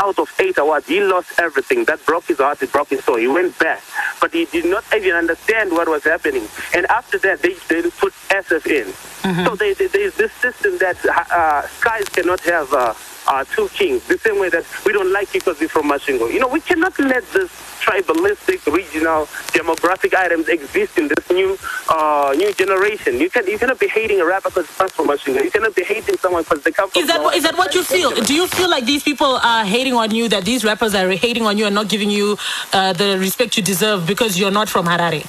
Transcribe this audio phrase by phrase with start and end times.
[0.00, 1.84] out of eight awards, he lost everything.
[1.84, 3.16] That broke his heart, it broke his soul.
[3.16, 3.82] He went back.
[4.20, 6.46] But he did not even understand what was happening.
[6.74, 8.86] And after that, they, they put SF in.
[8.86, 9.44] Mm-hmm.
[9.44, 12.94] So they, there's this system that uh, skies cannot have uh,
[13.28, 16.32] uh, two kings, the same way that we don't like you because you're from Masvingo.
[16.32, 17.50] You know, we cannot let this
[17.80, 21.56] tribalistic, regional, demographic items exist in this new
[21.90, 23.20] uh, new generation.
[23.20, 25.44] You can you cannot be hating a rapper because it's from Masvingo.
[25.44, 27.02] You cannot be hating someone because they come from.
[27.02, 28.10] Is that what, is that what you feel?
[28.14, 30.28] Do you feel like these people are hating on you?
[30.28, 32.36] That these rappers are hating on you and not giving you
[32.72, 35.22] uh, the respect you deserve because you're not from Harare?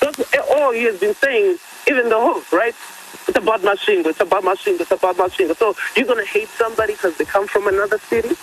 [0.00, 0.20] That's
[0.50, 2.74] all he has been saying, even the hook, right?
[3.26, 4.06] It's about Masvingo.
[4.06, 4.80] It's about Masvingo.
[4.80, 5.56] It's about Masvingo.
[5.56, 8.36] So you're gonna hate somebody because they come from another city?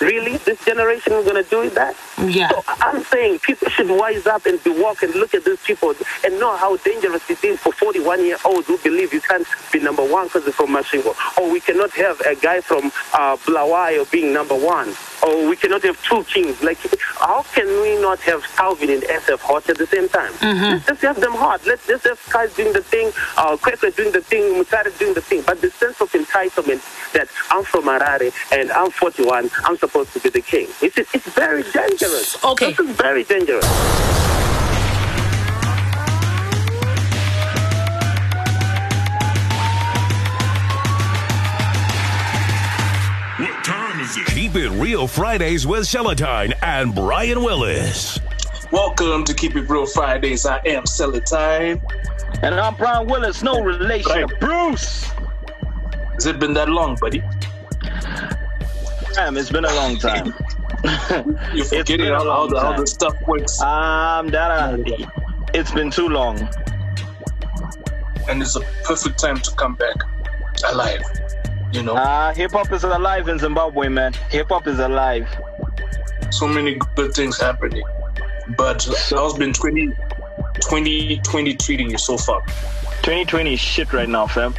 [0.00, 0.36] Really?
[0.38, 1.96] This generation is going to do that?
[2.26, 2.48] Yeah.
[2.48, 5.94] So I'm saying people should wise up and be walk and look at these people
[6.24, 9.78] and know how dangerous it is for 41 year olds who believe you can't be
[9.78, 11.14] number one because they're from Masvingo.
[11.38, 14.94] Or we cannot have a guy from uh, Bulawayo being number one.
[15.26, 16.62] Or we cannot have two kings.
[16.62, 16.78] Like,
[17.18, 20.32] how can we not have Calvin and SF hot at the same time?
[20.34, 20.72] Mm-hmm.
[20.72, 21.64] Let's just have them hot.
[21.66, 25.22] Let's just have guys doing the thing, uh, Kwekwe doing the thing, Mutare doing the
[25.22, 25.42] thing.
[25.46, 30.20] But the sense of entitlement that I'm from Harare and I'm 41, I'm supposed to
[30.20, 30.68] be the king.
[30.82, 32.42] It's, it's very dangerous.
[32.44, 32.70] Okay.
[32.72, 33.64] This is very dangerous.
[44.14, 48.20] Keep it real Fridays with Celatine and Brian Willis.
[48.70, 50.46] Welcome to Keep It Real Fridays.
[50.46, 51.82] I am Celatine.
[52.40, 55.10] And I'm Brian Willis, no relation to Bruce.
[56.12, 57.24] Has it been that long, buddy?
[59.14, 60.32] Damn, it's been a long time.
[61.52, 63.60] You're forgetting how, how, the, how the stuff works.
[63.60, 64.78] Um, that uh,
[65.54, 66.38] it's been too long.
[68.28, 69.96] And it's a perfect time to come back
[70.70, 71.02] alive.
[71.74, 71.94] You know?
[71.94, 74.12] Uh, hip hop is alive in Zimbabwe, man.
[74.30, 75.28] Hip hop is alive.
[76.30, 77.84] So many good things happening.
[78.56, 82.40] But so, how's been 20, 2020 treating you so far?
[83.02, 84.54] 2020 is shit right now, fam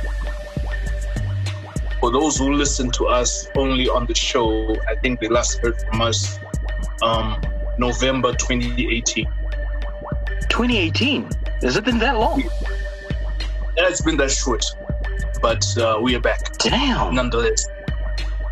[2.05, 5.81] for those who listen to us only on the show, I think they last heard
[5.81, 6.37] from us
[7.01, 7.41] um,
[7.79, 9.25] November 2018.
[9.25, 11.27] 2018?
[11.63, 12.41] Has it been that long?
[12.41, 14.63] Yeah, it's been that short,
[15.45, 16.57] but uh, we are back.
[16.57, 17.13] Damn.
[17.13, 17.67] Nonetheless.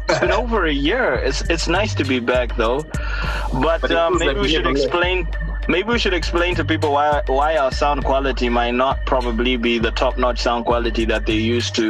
[0.09, 1.15] it's been over a year.
[1.15, 2.85] It's it's nice to be back though,
[3.51, 5.27] but, but um, maybe like we should explain.
[5.67, 9.79] Maybe we should explain to people why why our sound quality might not probably be
[9.79, 11.87] the top notch sound quality that they used to,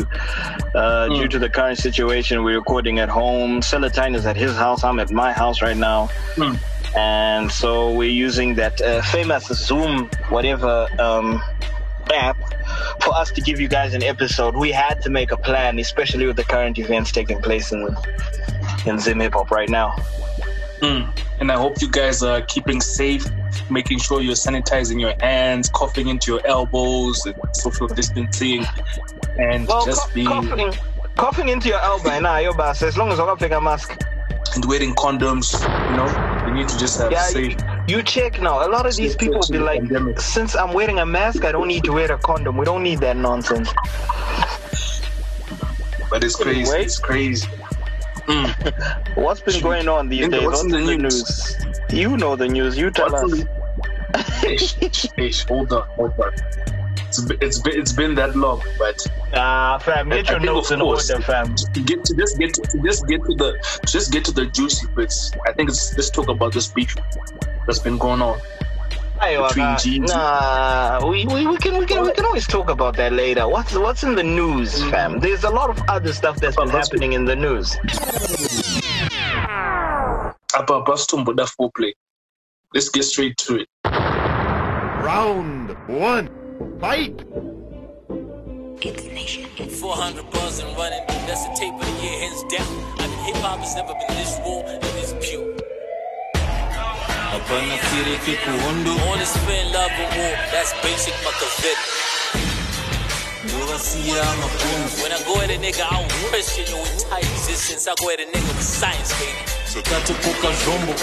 [0.73, 1.17] uh, mm.
[1.17, 2.43] due to the current situation.
[2.45, 3.59] We're recording at home.
[3.59, 4.85] Celatine is at his house.
[4.85, 6.07] I'm at my house right now.
[6.35, 6.57] Mm.
[6.95, 11.41] And so we're using that uh, famous Zoom, whatever um,
[12.11, 12.37] app,
[13.01, 14.55] for us to give you guys an episode.
[14.55, 17.87] We had to make a plan, especially with the current events taking place in
[18.85, 19.95] in Zim Hip Hop right now.
[20.81, 21.07] Mm.
[21.39, 23.25] And I hope you guys are keeping safe
[23.69, 28.65] making sure you're sanitizing your hands, coughing into your elbows, and social distancing,
[29.37, 30.73] and well, just co- being coughing,
[31.15, 32.19] coughing into your elbow.
[32.19, 32.81] Nah, your boss.
[32.81, 33.97] As long as I take a mask
[34.55, 35.53] and wearing condoms,
[35.89, 37.51] you know, you need to just have yeah, safe.
[37.51, 38.65] You, you check now.
[38.65, 40.19] A lot of these people be like, pandemic.
[40.19, 42.57] since I'm wearing a mask, I don't need to wear a condom.
[42.57, 43.69] We don't need that nonsense.
[46.09, 46.61] But it's crazy.
[46.61, 46.83] Anyway.
[46.83, 47.47] It's crazy.
[48.27, 49.17] Mm.
[49.17, 50.45] What's been going on these days?
[50.45, 51.01] What's, what's in the news?
[51.01, 51.91] news?
[51.91, 52.77] You know the news.
[52.77, 53.41] You tell What's
[54.13, 54.43] us.
[54.43, 56.31] ish, ish, hold on, hold on.
[57.07, 60.81] It's been, it's been, it's been that long, but ah, fam, get your notes in
[60.81, 61.53] order, fam.
[61.85, 65.31] Get to just get to just get to the just get to the juicy bits.
[65.45, 66.95] I think it's let's talk about this beef
[67.65, 68.39] that's been going on.
[69.19, 69.99] Between G's.
[70.01, 73.47] Nah, we, we, we can we can we can always talk about that later.
[73.47, 75.21] What's what's in the news, fam?
[75.21, 77.77] There's a lot of other stuff that's been happening in the news
[80.53, 81.93] apa Bastumbo da foreplay.
[82.73, 83.67] Let's get straight to it.
[85.03, 86.29] Round one,
[86.79, 87.25] fight!
[88.81, 89.49] It's nation.
[89.57, 91.03] It's 400 buzz and running.
[91.27, 92.67] That's the tape of the year, hands down.
[92.99, 95.52] I mean, hip hop has never been this raw and this pure.
[97.49, 100.33] All this fear, love, and war.
[100.51, 102.03] That's basic Machiavelli.
[105.01, 107.87] When I go at a nigga, I don't question your entire existence.
[107.87, 109.43] I go at a nigga with science, baby.
[109.65, 110.13] So that's a
[110.65, 110.93] jumbo.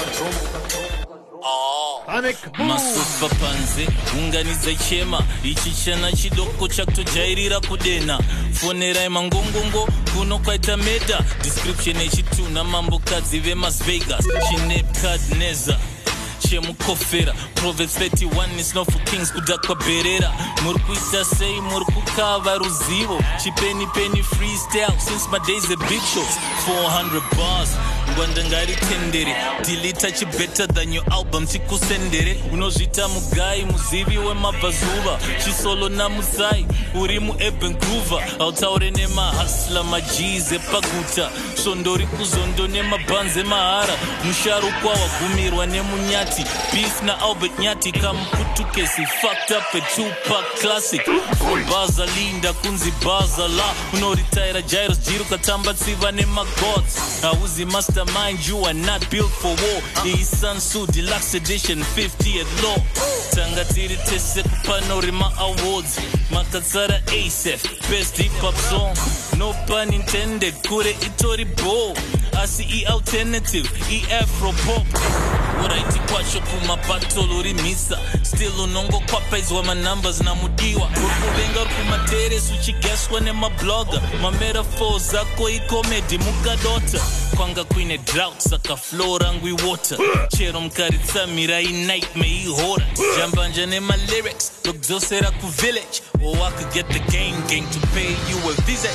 [1.43, 2.03] Oh.
[2.59, 3.89] masufa panze
[4.19, 8.21] unganidza chema ichi chana chidoko chakutojairira kudena
[8.53, 15.79] fonerai mangongongo kuno kwaita meda description yechituna mambokadzi vemas vegas chinebcadnezar
[16.51, 20.33] chemukofera proverbs 31 is not for kings kuda kwaberera.
[20.65, 23.19] Muri kuita sei muri kukava ruzivo.
[23.43, 24.99] Chipeni peni freestyle.
[24.99, 26.35] Since my days the big shows.
[26.67, 27.77] 400 bars.
[28.11, 29.37] Ngwanda ngaritendere
[29.67, 38.25] dilita chibetter than your album tikusendere unozvita mugai muzivi wemabvazuva chisolo namusai uri mueben groover.
[38.39, 41.31] Hautaure nemahasla majees epaguta.
[41.63, 43.95] Svondori kuzondo nemabhanzi emahara.
[44.25, 46.40] Musharukwa wagumirwa nemunyati
[46.73, 51.07] beef naalbert nyati kamuputukesi fucked up a Tupac classic.
[51.71, 53.75] Baza linda kunzi baza la.
[53.93, 59.83] Unoritaira jairos jiri ukatamba tsiva nemagods hauzi mastermind you are not built for war.
[60.07, 62.77] Iyi sansu deluxe edition 50 at law.
[63.35, 65.99] Tanga tiri tese kupanori maawards
[66.31, 68.97] makatsara asef best hip hop song.
[69.39, 71.45] No pun intended kure itori
[72.41, 74.87] bo asi i-alternative i-afropop
[75.65, 84.01] uraiti kwacho kumapatolo uri mhisa still unongokwapaidzwa manumbers namudiwa uri kuvenga uri kumateres uchigaswa nemabloga
[84.23, 87.01] mametaphors ako ikomedi mukadota
[87.37, 89.99] kwanga kuine drought saka flow rangu iwater
[90.29, 97.37] chero mukaritsamira um inightmare ihora jambanja nemalyrics rokudzosera kuvillage or i could get the game
[97.49, 98.91] gang to pay you a visit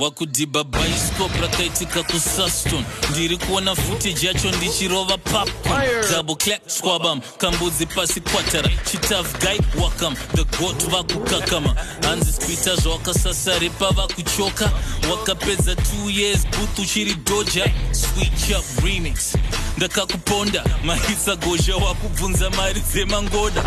[0.00, 2.84] wakudhibha bhaiscope rakaitika kususton.
[3.10, 7.20] Ndiri kuona footage yacho ndichirova popcorn double clap squabam.
[7.38, 10.16] Kambudzi pasi kwatara chitaf guy wakam.
[10.34, 11.74] The got vakukakama.
[12.02, 14.70] Hanzi spita zvawakasasaripa vakuchoka
[15.10, 17.72] wakapedza 2 years booth uchiri doja.
[17.92, 19.34] Switch up remix.
[19.76, 20.64] Ndakakuponda.
[20.84, 23.62] Mahitsa gozha wakubvunza mari dzemangoda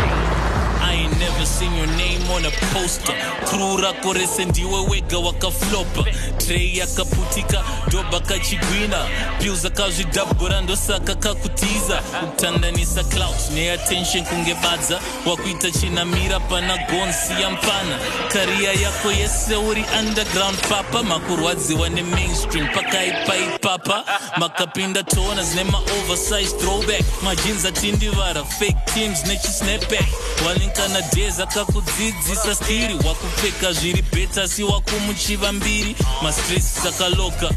[0.80, 3.12] I ain't never seen your name on a poster.
[3.46, 6.04] Crew rako rese ndiwe wega wakaflopa
[6.48, 9.06] trey yakaputika doba kachigwina
[9.40, 17.98] pills akazvidhabhura ndosaka kakutiza kutandanisa clout neattention kunge badza wakuita chinamira pana gonsi yampana
[18.32, 24.04] kariya yako yese uri underground papa makurwadziwa nemainstream pakaipa ipapa
[24.36, 30.06] makapinda tonas nemaoversize throwback majins atindivara fake teams nechisnapback
[30.46, 35.96] walinkana days akakudzidzisa stiri wakupfeka zviri beta si wakumuchiva mbiri
[36.38, 37.50] mastress akaloka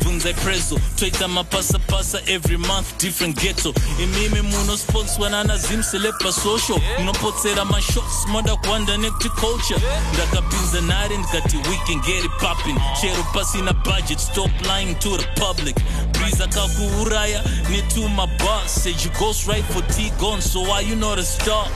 [0.00, 3.72] bvunzai prezo toita mapasapasa every month different ghetto.
[4.02, 9.80] Imimi munosponswa nanazimsele pasocial munopotsera mashots moda kuwanda nekuti culture.
[10.14, 15.26] Ndakapinza nhare ndikati we can get it popping chero pasina budget stop lying to the
[15.40, 15.76] public.
[16.12, 21.22] Breeze akakuuraya netumabas said you ghost right for t gone so why you not a
[21.24, 21.66] star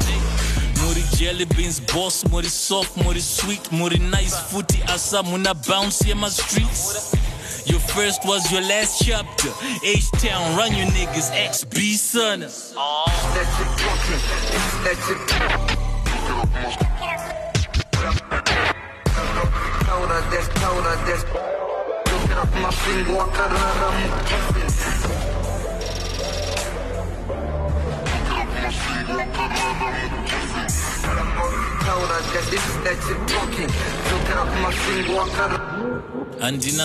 [0.85, 6.31] muri jelly beans boss muri soft muri sweet muri nice futi asa muna bounce yema
[6.31, 7.15] streets
[7.69, 9.51] Your first was your last chapter.
[9.85, 12.41] H-Town, run your niggas, XB son.
[12.41, 12.69] That's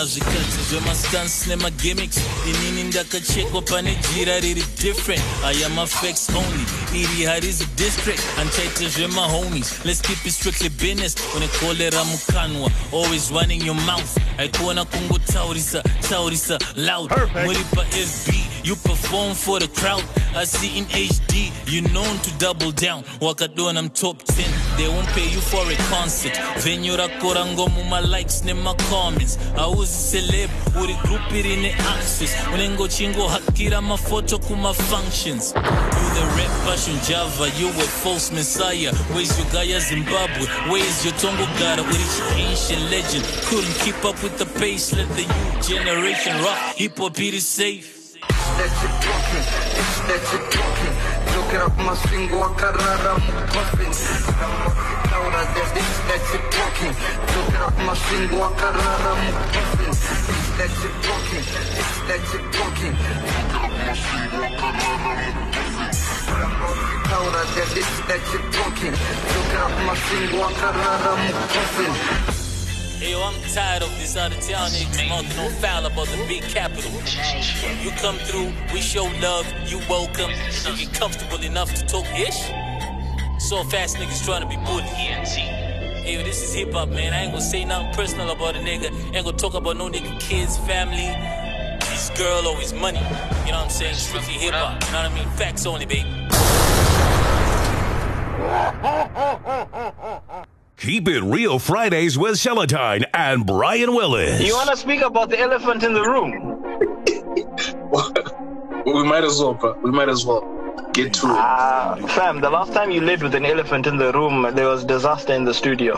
[0.06, 5.24] zvikadzi zvemascans nemagimics inini ndakachekwa pane jira riri different.
[5.46, 6.65] Aya mafacts only.
[7.03, 8.24] Iri harizi district.
[8.39, 9.86] Anchaite zvemahomies.
[9.86, 11.15] Let's keep it strictly business.
[11.36, 12.72] Unekolera mukanwa.
[12.92, 14.18] Always running your mouth.
[14.38, 17.12] Haikuona kungotaurisa taurisa loud.
[17.46, 20.03] Muri pafb you perform for the crowd.
[20.36, 23.03] I see in hd you're known to double down.
[23.22, 26.36] Wakadona m top 10 they won't pay you for a concert.
[26.63, 30.50] Venue rako rangomuma likes nemacomments hauzi celeb
[30.82, 37.88] uri group iri neaccess unenge uchingohakira mafoto kumafunctions you the rap passion java you a
[38.03, 38.93] false messiah.
[39.13, 40.46] Where's your gaya zimbabwe?
[40.70, 42.05] Where's your tongogara uri
[42.50, 43.24] ancient legend.
[43.50, 44.93] Couldn't keep up with the pace.
[44.93, 46.58] Let the new generation rock.
[46.75, 47.93] Hip hop it is safe
[48.58, 49.46] That's it talking.
[50.08, 50.96] That's it talking.
[51.34, 53.94] Jokera kumasingo wakarara mucoffin
[55.12, 56.94] Laura that's it That's it talking.
[57.34, 59.94] Jokera kumasingo wakarara mucoffin
[60.58, 61.46] That's it talking.
[62.08, 62.96] That's it talking.
[63.04, 65.92] Jokera kumasingo wakarara mucoffin
[67.12, 68.94] Laura that's it That's it talking.
[69.34, 72.33] Jokera kumasingo wakarara mucoffin Hey,
[73.10, 76.92] yo, I'm tired of this of town niggas talking no foul about the big capital.
[77.84, 80.32] You come through, we show love, you welcome,
[80.66, 82.52] you get comfortable enough to talk ish.
[83.40, 84.86] So fast niggas trying to be bullied.
[84.86, 87.14] Hey, this is hip hop, man.
[87.14, 88.92] I ain't gonna say nothing personal about a nigga.
[89.14, 91.10] Ain't gonna talk about no nigga kids, family,
[91.92, 93.00] his girl or his money.
[93.46, 93.96] You know what I'm saying?
[93.96, 94.82] Strictly hip hop.
[94.84, 95.30] You know what I mean?
[95.38, 96.10] Facts only, baby.
[100.77, 104.42] Keep it real Fridays with Celatine and Brian Willis.
[104.42, 106.62] You want to speak about the elephant in the room?
[108.86, 109.80] we might as well, bro.
[109.82, 110.42] We might as well
[110.94, 111.32] get to it.
[111.32, 114.84] Ah, fam, the last time you lived with an elephant in the room, there was
[114.84, 115.98] disaster in the studio.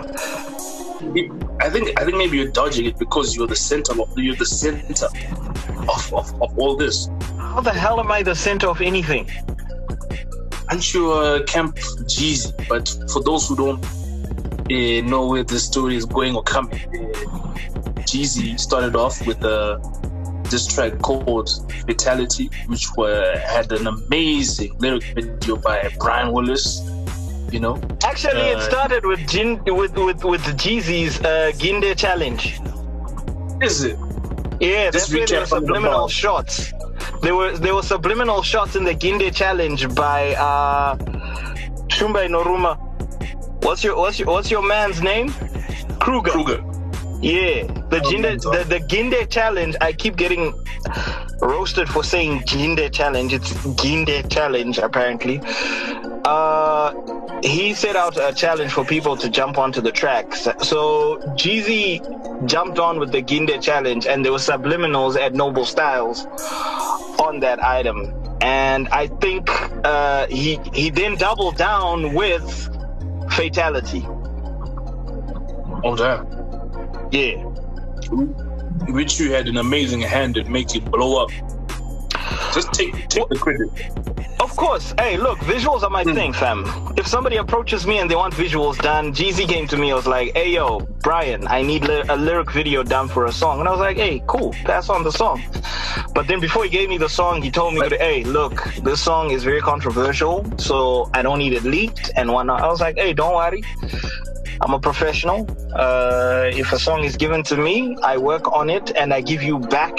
[1.59, 4.45] I think I think maybe you're dodging it because you're the center of you're the
[4.45, 5.07] center
[5.89, 7.09] of, of, of all this.
[7.37, 9.29] How the hell am I the center of anything?
[10.69, 12.53] Aren't you uh, Camp Jeezy?
[12.67, 13.85] But for those who don't
[14.71, 19.79] uh, know where this story is going or coming, uh, Jeezy started off with a
[20.49, 21.49] this track called
[21.87, 26.81] Fatality, which were had an amazing lyric video by Brian Willis.
[27.51, 32.59] You know, Actually, it Uh, started with Jin, with with with Jeezy's uh, Ginde challenge.
[33.61, 33.97] is it?
[34.59, 36.73] Yeah, Just that's where there were from the subliminal shots.
[37.21, 40.95] There were there were subliminal shots in the Ginde challenge by uh,
[41.87, 42.77] Shumba Noruma.
[43.65, 45.29] What's your what's your what's your man's name?
[45.99, 46.29] Kruger.
[46.29, 46.63] Kruger.
[47.19, 49.75] Yeah, the Oh, Ginde the, the Ginde challenge.
[49.81, 50.53] I keep getting
[51.41, 53.33] roasted for saying Ginde challenge.
[53.33, 55.41] It's Ginde challenge apparently.
[56.23, 56.93] Uh,
[57.41, 60.47] he set out a challenge for people to jump onto the tracks.
[60.61, 66.27] So Jeezy jumped on with the Ginde challenge, and there were subliminals at Noble Styles
[67.17, 68.13] on that item.
[68.41, 69.49] And I think
[69.83, 72.74] uh, he he then doubled down with
[73.31, 74.05] Fatality.
[75.83, 76.25] Oh damn.
[77.11, 77.43] Yeah.
[78.91, 81.29] Which you had an amazing hand that at making blow up.
[82.53, 83.69] Just take take the credit.
[84.39, 84.93] Of course.
[84.99, 86.65] Hey, look, visuals are my thing, fam.
[86.97, 89.91] If somebody approaches me and they want visuals done, Jeezy came to me.
[89.91, 93.31] I was like, "Hey, yo, Brian, I need ly- a lyric video done for a
[93.31, 95.41] song." And I was like, "Hey, cool, pass on the song."
[96.13, 99.31] But then before he gave me the song, he told me, "Hey, look, this song
[99.31, 103.13] is very controversial, so I don't need it leaked and whatnot." I was like, "Hey,
[103.13, 103.61] don't worry."
[104.61, 105.45] I'm a professional.
[105.75, 109.43] Uh, if a song is given to me, I work on it and I give
[109.43, 109.95] you back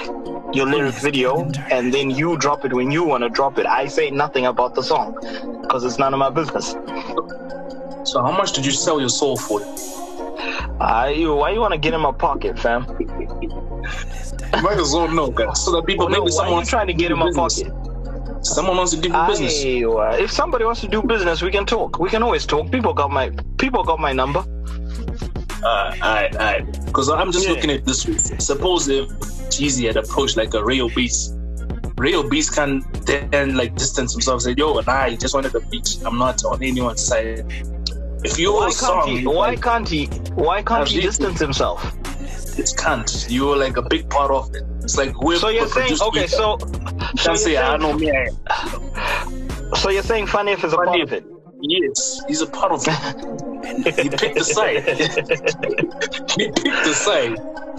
[0.56, 3.66] your lyric video, and then you drop it when you want to drop it.
[3.66, 5.14] I say nothing about the song
[5.62, 6.72] because it's none of my business.
[8.10, 9.60] So how much did you sell your soul for?
[10.80, 12.86] Uh, you, why you want to get in my pocket, fam?
[13.00, 15.64] You might as well know, guys.
[15.64, 17.62] So that people Oh, no, maybe why someone trying to get in my business.
[17.62, 18.44] pocket?
[18.46, 19.64] Someone wants to give you business.
[19.64, 21.98] Aye, uh, if somebody wants to do business, we can talk.
[21.98, 22.70] We can always talk.
[22.70, 24.44] People got my people got my number.
[25.66, 26.84] Alright, alright.
[26.86, 27.54] Because I'm just Yeah.
[27.54, 28.02] looking at this.
[28.38, 29.08] Suppose if
[29.50, 31.34] Jeezy had approached like a Rayo Beast,
[31.98, 35.60] Rayo Beast can then like distance himself and say, Yo, and I just wanted a
[35.60, 35.98] beat.
[36.04, 37.44] I'm not on anyone's side.
[38.24, 39.26] If your Why song, can't he?
[39.26, 40.06] Why like, can't he?
[40.34, 41.92] Why can't he distance himself?
[42.58, 43.26] it can't.
[43.28, 44.62] You're like a big part of it.
[44.82, 46.24] It's like whoever So you're saying okay?
[46.24, 48.10] it, So you so can't say, you're I saying, know me.
[48.12, 51.24] I so you're saying Funny is a part Funny of it?
[51.60, 53.84] Yes, he's a part of it.
[53.96, 54.84] he picked the side.
[56.36, 57.38] he picked the side.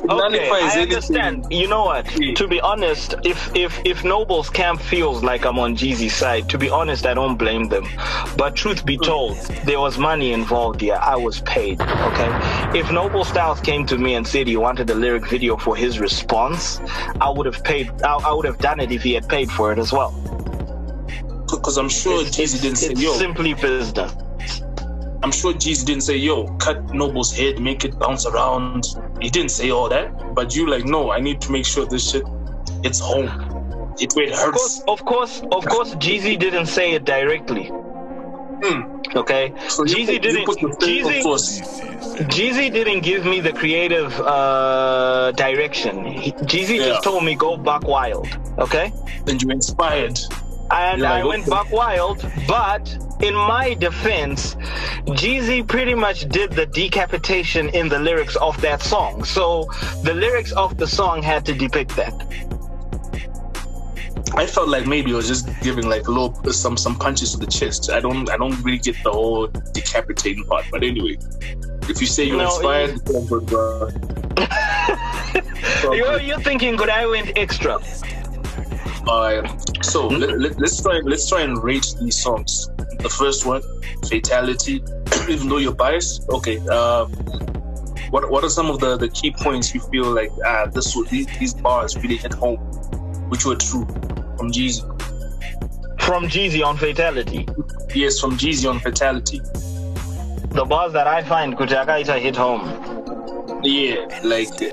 [0.09, 0.81] Okay, I anything.
[0.81, 1.47] understand.
[1.51, 2.19] You know what?
[2.19, 2.33] Yeah.
[2.35, 6.57] To be honest, if if if Noble's camp feels like I'm on Jeezy's side, to
[6.57, 7.87] be honest, I don't blame them.
[8.37, 10.99] But truth be told, there was money involved here.
[11.01, 11.81] I was paid.
[11.81, 12.79] Okay.
[12.79, 15.99] If Noble Styles came to me and said he wanted a lyric video for his
[15.99, 16.79] response,
[17.21, 17.89] I would have paid.
[18.01, 20.13] I, I would have done it if he had paid for it as well.
[21.67, 24.13] Because I'm sure Jeezy didn't say, It's yo, simply business.
[25.21, 28.85] I'm sure Jeezy didn't say, yo, cut Noble's head, make it bounce around.
[29.21, 30.33] He didn't say all that.
[30.33, 32.23] But you like, no, I need to make sure this shit,
[32.85, 33.27] it's home.
[33.99, 34.83] It where it Of course, hurts.
[34.87, 37.65] of course, of course, Jeezy didn't say it directly.
[37.65, 39.01] Hmm.
[39.17, 40.45] Okay, So Jeezy didn't.
[40.47, 41.21] Jeezy.
[42.29, 46.05] Jeezy didn't give me the creative uh, direction.
[46.05, 46.85] He, Jeezy Yeah.
[46.91, 48.25] just told me go back wild.
[48.57, 48.93] Okay,
[49.27, 50.17] and you inspired.
[50.71, 51.49] And You're I went okay.
[51.51, 52.25] buck wild.
[52.47, 54.55] But in my defense,
[55.05, 59.23] Jeezy pretty much did the decapitation in the lyrics of that song.
[59.23, 59.69] So
[60.03, 62.13] the lyrics of the song had to depict that.
[64.35, 67.37] I felt like maybe it was just giving like a little some some punches to
[67.37, 67.89] the chest.
[67.89, 70.65] I don't I don't really get the whole decapitating part.
[70.69, 71.17] But anyway,
[71.89, 73.89] if you say you're No, inspired, it's all good, bro.
[74.37, 77.79] It's all You're, you're thinking, could I went extra?
[79.07, 82.67] Alright, so let, let, let's try let's try and rate these songs.
[82.99, 83.61] The first one,
[84.09, 84.83] Fatality.
[85.29, 86.59] Even though you're biased, okay.
[86.69, 87.05] Uh,
[88.09, 91.27] what what are some of the, the key points you feel like ah this these,
[91.39, 92.57] these bars really hit home,
[93.29, 93.85] which were true
[94.37, 94.83] from Jeezy?
[96.01, 97.47] From Jeezy on Fatality.
[97.93, 99.39] Yes, from Jeezy on Fatality.
[100.53, 102.61] The bars that I find Kutakaita hit home.
[103.63, 104.71] Yeah, like they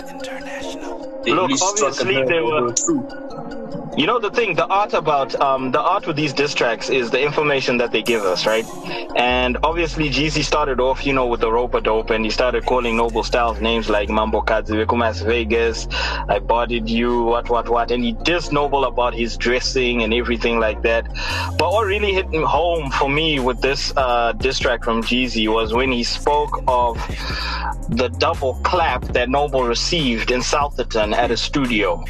[1.33, 3.34] Look, really struck a obviously nerve they with were- the truth.
[3.97, 7.13] You know the thing, the art about um, the art with these diss tracks is
[7.13, 8.65] the information that they give us, right?
[9.15, 12.67] And obviously, Jeezy started off, you know, with the rope a dope, and he started
[12.67, 15.87] calling Noble Styles names like Mambo Kadzi, Las Vegas,
[16.29, 20.59] I bodied you, what, what, what, and he dissed Noble about his dressing and everything
[20.59, 21.07] like that.
[21.57, 25.73] But what really hit home for me with this uh, diss track from Jeezy was
[25.73, 26.97] when he spoke of
[27.91, 32.05] the double clap that Noble received in Southerton at a studio.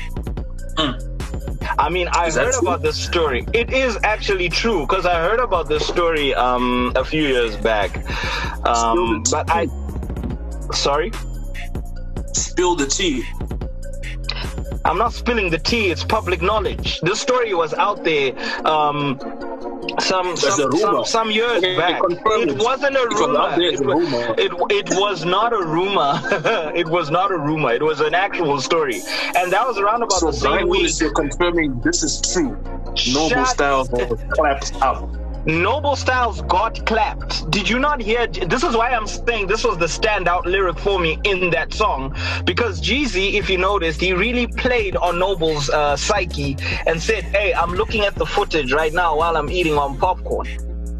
[1.79, 2.69] I mean, I heard true?
[2.69, 3.47] about this story.
[3.53, 7.97] It is actually true because I heard about this story um, a few years back.
[8.67, 9.69] Um, but I,
[10.73, 11.11] sorry,
[12.35, 13.25] Spill the tea.
[14.85, 15.91] I'm not spilling the tea.
[15.91, 17.01] It's public knowledge.
[17.01, 18.33] This story was out there.
[18.67, 19.19] Um,
[20.01, 22.01] some some, some some years Okay, back.
[22.09, 22.59] It it.
[22.59, 23.55] wasn't a rumor.
[23.61, 24.35] It, a rumor.
[24.39, 26.21] it it was not a rumor.
[26.75, 27.73] it was not a rumor.
[27.73, 29.01] It was an actual story,
[29.37, 30.91] and that was around about So the same week.
[31.01, 32.57] You're confirming this is true.
[33.13, 35.24] Noble Shut Styles clapped up.
[35.47, 37.51] Noble Styles got clapped.
[37.51, 38.27] Did you not hear?
[38.27, 42.17] This is why I'm saying this was the standout lyric for me in that song
[42.45, 47.53] because Jeezy, if you noticed, he really played on Noble's uh, psyche and said, "Hey,
[47.53, 50.49] I'm looking at the footage right now while I'm eating on popcorn."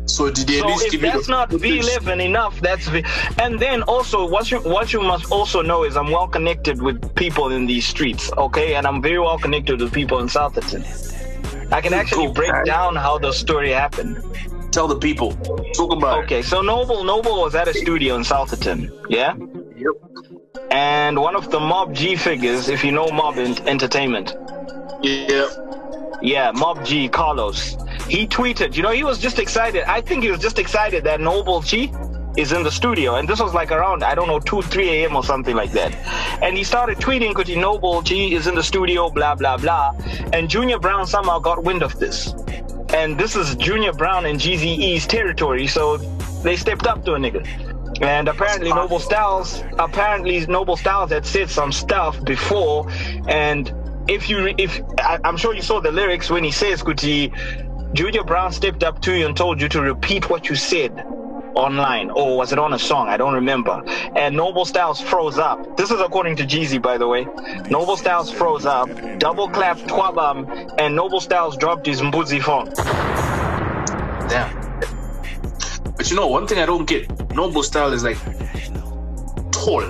[0.07, 1.87] So did they at So least if that's not footage?
[1.87, 3.03] V11 enough, that's V.
[3.39, 7.15] And then also, what you what you must also know is I'm well connected with
[7.15, 10.85] people in these streets, okay, and I'm very well connected with people in Southerton.
[11.73, 14.23] I can actually break down how the story happened.
[14.73, 15.33] Tell the people.
[15.75, 19.35] Talk about Okay, so Noble Noble was at a studio in Southerton, yeah?
[19.77, 19.95] Yep.
[20.71, 24.35] And one of the Mob G figures, if you know Mob Ent- Entertainment,
[25.03, 25.49] Yeah.
[26.23, 27.77] yeah, Mob G, Carlos,
[28.09, 29.85] he tweeted, you know, he was just excited.
[29.85, 31.93] I think he was just excited that Noble G
[32.37, 33.17] is in the studio.
[33.17, 35.17] And this was like around, I don't know, 2, 3 a.m.
[35.17, 35.95] or something like that.
[36.43, 39.95] And he started tweeting, Kuti Noble G is in the studio, blah, blah, blah.
[40.33, 42.35] And Junior Brown somehow got wind of this.
[42.93, 45.97] And this is Junior Brown and GZE's territory, so
[46.43, 47.45] they stepped up to a nigga.
[48.03, 52.91] And apparently Noble Styles, apparently Noble Styles had said some stuff before,
[53.29, 53.73] and
[54.09, 57.33] if you, if I, I'm sure you saw the lyrics when he says, "Kuti,
[57.95, 61.05] Junior Brown stepped up to you and told you to repeat what you said
[61.55, 63.09] online, or was it on a song?
[63.09, 63.83] I don't remember."
[64.17, 65.77] And Noble Styles froze up.
[65.77, 67.27] This is according to Jeezy, by the way.
[67.71, 68.89] Noble Styles froze up,
[69.19, 72.71] double clapped Twabam, and Noble Styles dropped his Mbuzi phone.
[74.29, 74.65] Damn.
[75.97, 78.19] But you know, one thing I don't get, Noble Style is like
[79.53, 79.85] tall,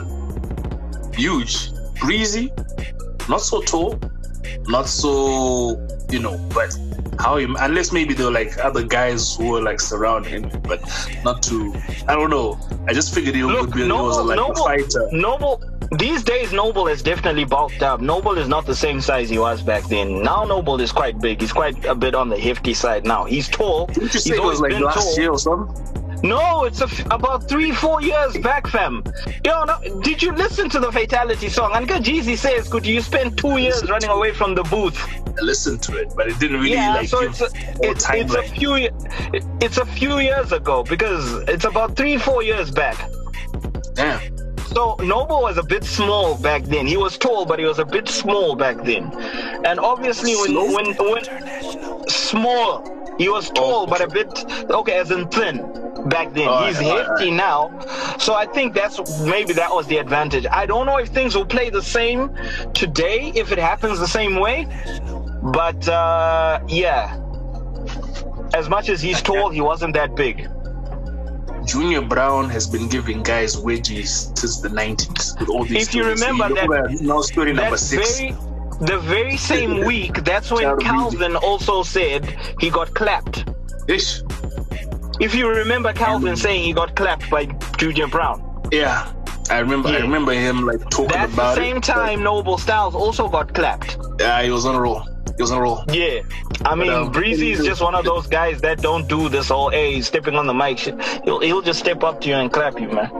[1.15, 2.53] huge, breezy,
[3.29, 3.99] not so tall,
[4.67, 5.79] not so,
[6.11, 6.77] you know, but
[7.19, 10.81] how him, unless maybe there were like other guys who were like surrounding him, but
[11.25, 11.75] not to,
[12.09, 12.59] I don't know.
[12.87, 15.09] I just figured he would be he was Noble, like a fighter.
[15.13, 15.63] Noble.
[15.99, 18.01] These days, Noble is definitely bulked up.
[18.01, 20.23] Noble is not the same size he was back then.
[20.23, 21.41] Now, Noble is quite big.
[21.41, 23.25] He's quite a bit on the hefty side now.
[23.25, 23.87] He's tall.
[23.87, 25.19] Didn't you He's it was like last tall.
[25.21, 26.04] year or something?
[26.25, 29.05] No, it's a f- about three, four years back, fam.
[29.45, 31.73] Yo, no, did you listen to the Fatality song?
[31.75, 34.99] And good Jeezy says, could you spend two years running away from the booth?
[35.39, 37.49] I listened to it, but it didn't really yeah, like so it's a,
[37.83, 38.89] it's, it's a few
[39.61, 43.11] it's a few years ago because it's about three, four years back.
[43.95, 44.35] Damn.
[44.69, 46.87] So Noble was a bit small back then.
[46.87, 49.13] He was tall, but he was a bit small back then.
[49.67, 52.83] And obviously, when when when small,
[53.19, 54.29] he was tall, but a bit
[54.71, 55.57] okay, as in thin
[56.09, 56.49] back then.
[56.49, 57.79] All He's right, all right, hefty now,
[58.19, 60.47] so I think that's maybe that was the advantage.
[60.51, 62.35] I don't know if things will play the same
[62.75, 64.67] today if it happens the same way,
[65.43, 67.21] but uh, yeah.
[68.55, 70.49] As much as he's tall, he wasn't that big.
[71.67, 76.03] Junior Brown has been giving guys wedgies since the 90s with all these If you
[76.03, 76.21] stories.
[76.21, 78.19] remember look that- at now story number that six.
[78.21, 78.31] very
[78.87, 82.25] the very same week that's when calvin also said
[82.61, 83.45] he got clapped
[83.89, 84.23] Ish.
[85.21, 87.47] if you remember calvin saying he got clapped by
[87.79, 88.39] junior brown
[88.73, 89.13] Yeah.
[89.51, 91.83] I remember I remember him like talking that's the about same it.
[91.83, 95.01] time noble styles also got clapped Yeah, he was on a roll.
[95.37, 95.85] He was on a roll.
[95.93, 96.21] yeah
[96.65, 99.69] i mean um, breezy is just one of those guys that don't do this whole
[99.71, 100.95] hey stepping on the mic shit
[101.25, 103.11] he'll, he'll just step up to you and clap you man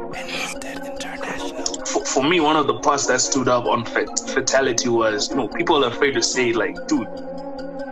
[2.15, 5.49] For, me, one of the parts that stood up on fat- fatality was, you know,
[5.49, 7.09] people are afraid to say like, dude,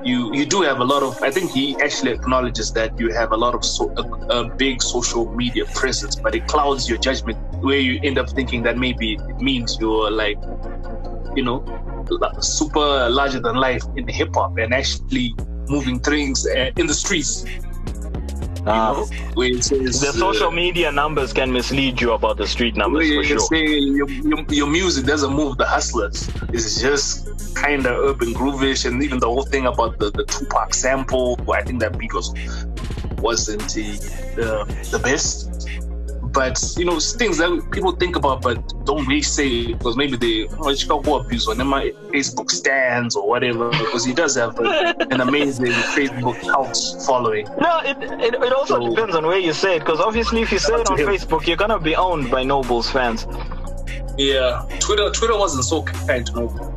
[0.05, 1.21] you you do have a lot of.
[1.25, 4.03] I think he actually acknowledges that you have a lot of so, a,
[4.43, 8.63] a big social media presence, but it clouds your judgment where you end up thinking
[8.63, 10.39] that maybe it means you're like,
[11.35, 11.59] you know,
[12.41, 15.35] super larger than life in hip hop, and actually
[15.69, 17.45] moving things uh, in the streets.
[18.67, 22.47] Uh, know, where it says, the social uh, media numbers can mislead you about the
[22.47, 23.39] street numbers for sure.
[23.41, 26.31] say your, your, your music doesn't move the hustlers.
[26.51, 30.75] It's just kind of urban groovish, and even the whole thing about the, the Tupac
[30.75, 31.39] sample.
[31.51, 32.35] I think that was
[33.19, 33.93] wasn't the
[34.37, 35.69] the, the best.
[36.33, 40.49] But you know, things that people think about but don't really say because maybe they
[40.61, 44.59] oh, it's got go abuse on my Facebook stands or whatever because he does have
[44.59, 45.67] a, an amazing
[45.97, 47.47] Facebook cult following.
[47.61, 50.51] No, it, it, it also So- depends on where you say it, because obviously if
[50.51, 51.07] you say it on him.
[51.07, 53.27] Facebook, you're gonna be owned by Noble's fans.
[54.17, 56.75] Yeah, Twitter Twitter wasn't so kind to know.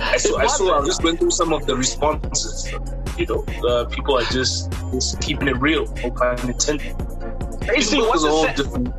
[0.00, 2.72] I saw, I saw I just went through some of the responses.
[3.18, 5.86] You know, uh, people are just just keeping it real.
[6.02, 6.94] No pun intended.
[7.68, 8.94] What's is a the whole different.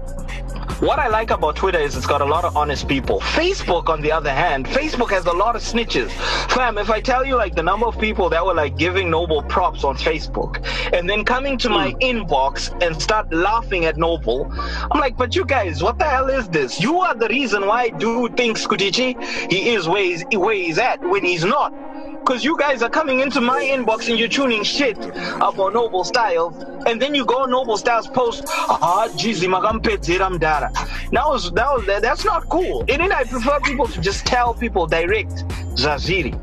[0.82, 3.19] What I like about Twitter is it's got a lot of honest people.
[3.19, 6.10] Facebook, on the other hand, Facebook has a lot of snitches.
[6.49, 9.43] Fam, if I tell you like the number of people that were like giving Noble
[9.43, 11.97] props on Facebook and then coming to my hmm.
[11.97, 16.47] inbox and start laughing at Noble, I'm like, but you guys, what the hell is
[16.47, 16.79] this?
[16.79, 21.01] You are the reason why dude thinks Kutichi, he is where he's, where he's at
[21.01, 21.73] when he's not.
[22.19, 26.55] Because you guys are coming into my inbox and you're tuning shit about Noble Styles,
[26.86, 30.71] and then you go on Noble Styles post, ah, Jeezy makampedzera mdara.
[31.12, 32.82] That was, that was, that's not cool.
[32.82, 35.32] And then I prefer people to just tell people direct,
[35.75, 36.38] Zaziri.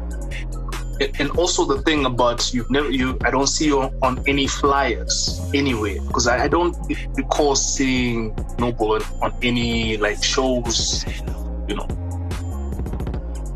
[1.20, 5.38] And also the thing about you've never you I don't see you on, any flyers
[5.52, 6.74] anywhere because I, I don't
[7.14, 11.04] recall seeing Noble on any like shows.
[11.68, 11.86] You know,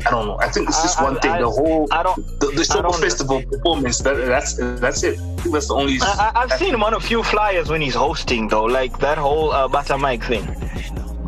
[0.05, 0.37] I don't know.
[0.39, 1.41] I think it's just I- one I- thing.
[1.41, 3.99] The whole I don't- the, the don't- festival performance.
[3.99, 5.19] That, that's that's it.
[5.19, 5.97] I think that's the only.
[6.01, 9.51] I, I've seen him on a few flyers when he's hosting, though, like that whole
[9.51, 10.45] uh, Bata Mike thing.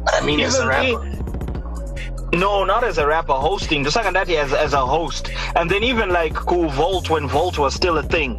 [0.06, 3.84] But I mean, as a rapper, me- No, not as a rapper hosting.
[3.84, 7.28] The second that he as as a host, and then even like cool Volt when
[7.28, 8.38] Volt was still a thing.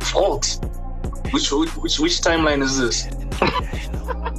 [0.00, 0.58] fault.
[1.32, 3.08] Which which which timeline is this?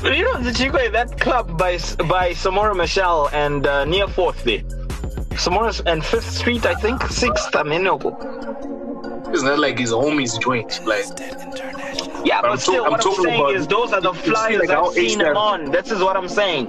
[0.04, 1.74] You know the Chico that club by
[2.08, 4.60] by Samora Machel and uh, near Fourth there.
[5.36, 7.54] Samora and Fifth Street, I think Sixth.
[7.54, 7.96] I mean, no.
[9.32, 10.80] Isn't that like his homies joint?
[10.86, 11.04] Like
[12.24, 14.60] Yeah, but I'm still, I'm what I'm talking saying about- is those are the flyers
[14.60, 15.70] like, I've seen him on.
[15.70, 16.68] This is what I'm saying.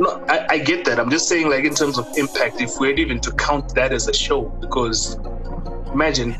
[0.00, 0.98] No, I, I get that.
[0.98, 4.08] I'm just saying, like, in terms of impact, if we're even to count that as
[4.08, 5.14] a show, because
[5.92, 6.36] imagine,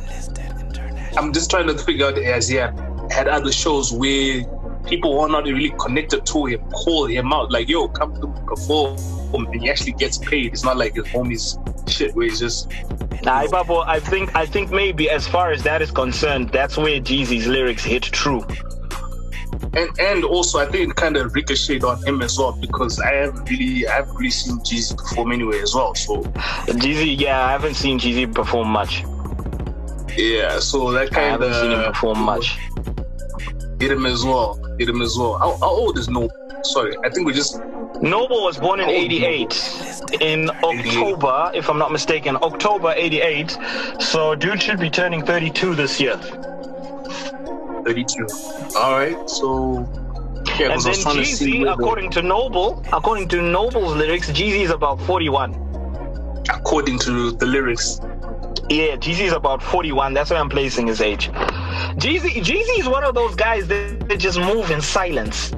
[1.17, 2.77] I'm just trying to figure out as had,
[3.13, 4.43] had other shows where
[4.87, 8.27] people who are not really connected to him call him out, like, yo, come to
[8.47, 8.97] perform,
[9.35, 10.53] and he actually gets paid.
[10.53, 12.71] It's not like his homies shit where he's just.
[13.23, 17.01] Nah, Ipapo, I think I think maybe as far as that is concerned, that's where
[17.01, 18.45] Jeezy's lyrics hit true.
[19.73, 23.13] And and also, I think it kind of ricocheted on him as well because I
[23.15, 25.95] haven't really, I haven't really seen Jeezy perform anyway as well.
[25.95, 26.23] So
[26.67, 29.05] Jeezy, yeah, I haven't seen Jeezy perform much.
[30.17, 31.43] yeah, so that kind of.
[31.43, 32.59] I haven't seen him perform much.
[33.81, 34.55] Hit him as well.
[34.79, 35.39] Hit him as well.
[35.39, 36.31] How, how old is Noble?
[36.63, 37.61] Sorry, I think we just
[38.01, 40.23] Noble was born in How old is 88.
[40.23, 43.59] In October, if I'm not mistaken, October 88.
[44.01, 46.17] So dude should be turning 32 this year.
[47.85, 48.27] 32.
[48.77, 49.89] All right, so
[50.59, 55.01] yeah, And then Jeezy, the- according to Noble, according to Noble's lyrics, Jeezy is about
[55.03, 55.61] 41.
[56.51, 58.01] according to the lyrics.
[58.71, 60.15] Yeah, Jeezy is about 41.
[60.15, 61.29] That's why I'm placing his age.
[61.99, 65.53] Jeezy, Jeezy is one of those guys that, that just move in silence.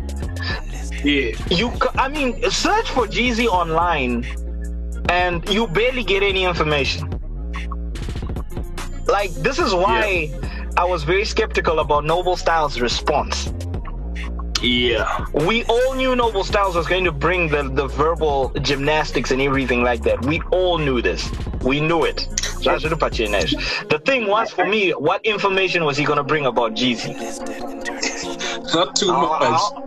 [1.05, 4.27] Yeah, You, I mean, search for Jeezy online,
[5.09, 7.11] and you barely get any information.
[9.07, 10.33] Like this is why
[10.77, 13.53] I was very skeptical about Noble Styles' response.
[14.63, 15.25] Yeah.
[15.33, 19.83] We all knew Noble Styles was going to bring the, the verbal gymnastics and everything
[19.83, 20.25] like that.
[20.25, 21.31] We all knew this.
[21.63, 22.27] We knew it.
[23.91, 27.15] The thing was for me, what information was he going to bring about Jeezy?
[28.75, 29.43] Not too How, much.
[29.43, 29.83] how-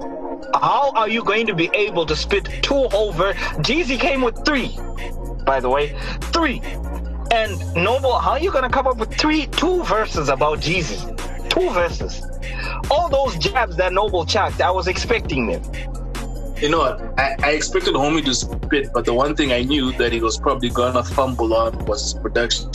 [0.62, 3.34] how are you going to be able to spit two over?
[3.34, 4.76] ver- Jeezy came with three,
[5.46, 5.96] by the way,
[6.34, 6.62] three.
[7.32, 10.98] And Noble, how are you gonna come up with three, two verses about Jeezy?
[11.60, 12.22] Two verses.
[12.90, 15.62] All those jabs that Noble chucked, I was expecting them.
[16.58, 17.02] You know what?
[17.20, 20.38] I, I expected homie to spit, but the one thing I knew that he was
[20.38, 22.70] probably gonna fumble on was his production.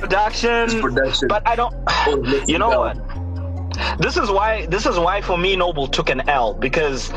[0.00, 1.28] Production, His production.
[1.28, 1.74] but I don't.
[1.88, 2.80] Oh, You know go.
[2.80, 3.98] what?
[3.98, 4.66] This is why.
[4.66, 7.08] This is why for me, Noble took an L because,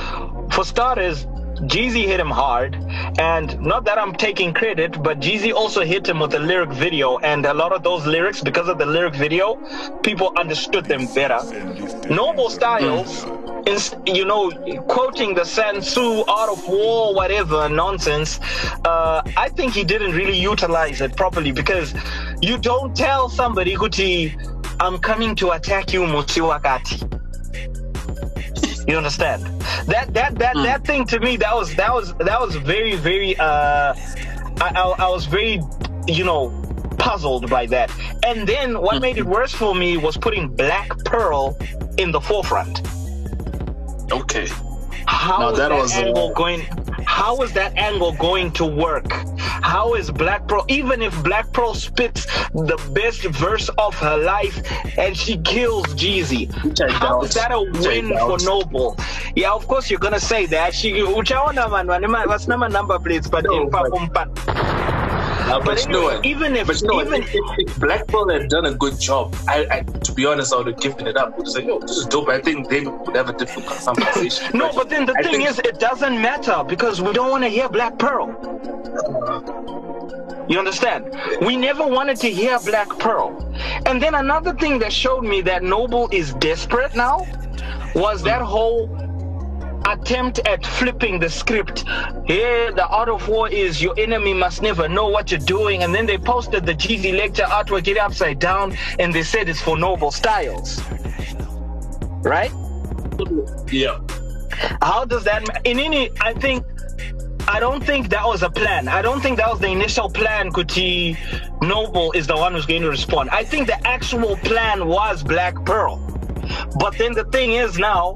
[0.52, 1.26] for starters,
[1.64, 2.76] Jeezy hit him hard,
[3.18, 7.18] and not that I'm taking credit, but Jeezy also hit him with a lyric video,
[7.20, 9.56] and a lot of those lyrics, because of the lyric video,
[10.04, 11.40] people understood them better.
[12.10, 13.26] Noble Styles
[14.06, 14.52] you know,
[14.88, 18.40] quoting the Sun Tzu art of war, whatever nonsense,
[18.86, 21.96] uh, I think he didn't really utilize it properly because
[22.42, 24.36] you don't tell somebody, Kuti,
[24.80, 27.25] I'm coming to attack you, Musiwakati.
[28.88, 29.44] You understand?
[29.88, 30.64] That that that mm.
[30.64, 33.94] that thing to me that was that was that was very very uh
[34.62, 35.62] I, I, I was very
[36.08, 36.50] you know
[36.98, 37.92] puzzled by that.
[38.26, 39.02] And then what mm.
[39.02, 41.58] made it worse for me was putting Black Pearl
[41.98, 42.82] in the forefront.
[44.12, 44.48] Okay.
[45.08, 46.34] How now, is that, that was, angle uh...
[46.34, 46.62] going?
[47.06, 49.12] How is that angle going to work?
[49.40, 54.62] How is Black Pearl, even if Black Pearl spits the best verse of her life
[54.98, 56.52] and she kills Jeezy,
[56.92, 58.98] how is that a win for Noble?
[59.36, 60.74] Yeah, of course you're gonna say that.
[60.74, 62.28] She, uchaona man, man.
[62.28, 63.70] what's number plates, but in
[65.38, 68.50] uh, but, but anyway, even if but you know, even if, if, Black Pearl had
[68.50, 71.38] done a good job, I, I, to be honest, I would have given it up.
[71.38, 74.58] Would say, "Yo, this is dope." I think they would have a different conversation.
[74.58, 77.50] no, but then the I thing is, it doesn't matter because we don't want to
[77.50, 78.28] hear Black Pearl.
[80.48, 81.16] You understand?
[81.42, 83.36] We never wanted to hear Black Pearl.
[83.86, 87.26] And then another thing that showed me that Noble is desperate now
[87.96, 88.88] was that whole
[89.86, 91.86] attempt at flipping the script.
[92.26, 95.84] Here, the art of war is your enemy must never know what you're doing.
[95.84, 99.62] And then they posted the Jeezy lecture artwork it upside down and they said it's
[99.62, 100.82] for Noble Styles.
[102.24, 102.52] Right?
[103.72, 104.00] Yeah.
[104.82, 106.66] How does that, in any, I think,
[107.48, 108.88] I don't think that was a plan.
[108.88, 111.16] I don't think that was the initial plan, Kuti
[111.62, 113.30] Noble is the one who's going to respond.
[113.30, 115.98] I think the actual plan was Black Pearl.
[116.80, 118.16] But then the thing is now,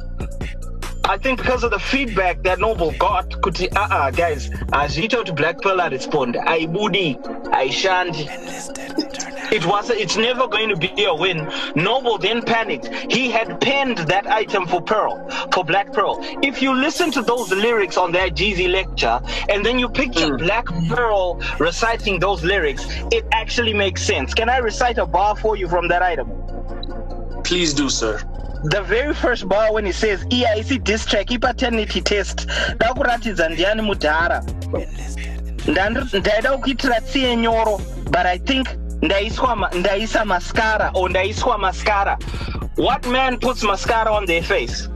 [1.10, 5.34] I think because of the feedback that Noble got, kuti uh uh guys, azito to
[5.34, 6.38] Black Pearl respond.
[6.38, 7.18] I budi,
[7.52, 8.16] I shan't.
[9.52, 11.52] It was it's never going to be a win.
[11.76, 12.90] Noble then panicked.
[13.12, 16.20] He had penned that item for Pearl, for Black Pearl.
[16.44, 19.20] If you listen to those lyrics on that Jeezy lecture,
[19.50, 20.38] and then you picture mm.
[20.38, 24.36] Black Pearl reciting those lyrics, it actually makes sense.
[24.36, 26.30] Can I recite a bar for you from that item?
[27.44, 28.22] Please do, sir
[28.64, 34.44] the very first bar when he says eic diss track ipaternity test ndakuratidza ndiani mudhara
[36.14, 38.68] ndaida kuitira tsiye nyoro but i think
[39.74, 42.18] ndaisa mascara or ndaiswa mascara
[42.78, 44.90] what man puts mascara on their face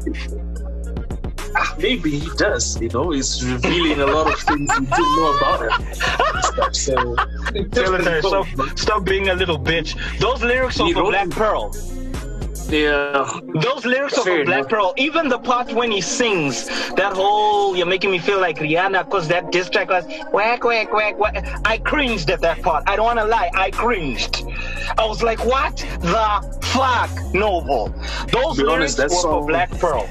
[1.56, 2.82] ah, maybe he does.
[2.82, 5.93] You know, he's revealing a lot of things you didn't know about him.
[6.41, 7.15] Stuff, so,
[8.21, 9.95] stop, stop being a little bitch.
[10.19, 11.71] Those lyrics are for Black Pearl.
[12.69, 13.30] Yeah.
[13.56, 18.12] Those lyrics of Black Pearl, even the part when he sings, that whole you're making
[18.12, 21.62] me feel like Rihanna, because that diss track was whack, whack, whack, whack.
[21.65, 22.84] I cringed at that part.
[22.88, 23.49] I don't want to lie.
[23.54, 24.43] I cringed.
[24.97, 27.93] I was like, what the fuck, Noble?
[28.32, 30.10] Those lyrics honest, were song, for Black Pearl.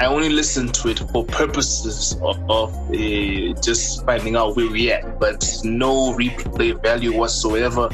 [0.00, 4.90] I only listened to it for purposes of, of uh, just finding out where we
[4.90, 7.90] at, but no replay value whatsoever.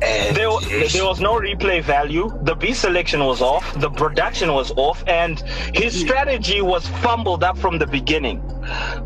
[0.00, 2.30] There, there, was no replay value.
[2.42, 3.74] The B selection was off.
[3.80, 5.40] The production was off, and
[5.74, 8.40] his strategy was fumbled up from the beginning.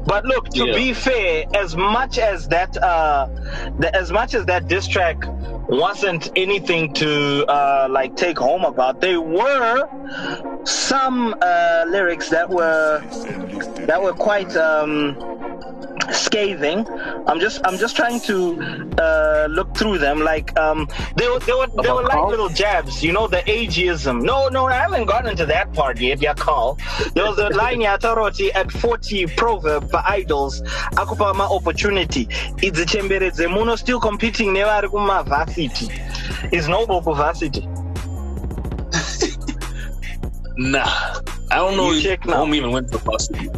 [0.06, 0.74] But look, to yeah.
[0.74, 3.26] be fair, as much as that, uh,
[3.78, 5.16] the, as much as that diss track
[5.68, 9.88] wasn't anything to uh, like take home about, there were
[10.64, 13.00] some uh, lyrics that were
[13.86, 14.54] that were quite.
[14.56, 15.16] Um,
[16.12, 16.86] scathing.
[17.26, 18.36] I'm just I'm just trying to
[18.98, 20.20] uh, look through them.
[20.20, 23.02] Like um, they were they were they were like little jabs.
[23.02, 24.22] You know the ageism.
[24.22, 26.20] No no I haven't gotten to that part yet.
[26.20, 26.78] Yeah, call.
[27.14, 30.62] There was a line yataroti at 40 proverb for idols.
[31.00, 32.28] Akupa ma opportunity.
[32.58, 35.88] It's a chemberedze muno still competing nevari kuma varsity.
[36.52, 37.66] Is noble for varsity.
[40.56, 41.20] nah,
[41.50, 41.90] I don't know.
[41.92, 42.38] You check now.
[42.38, 43.48] Home even went to varsity.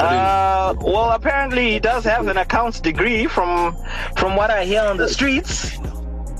[0.00, 3.76] Uh, well, apparently he does have an accounts degree from
[4.16, 5.78] from what I hear on the streets.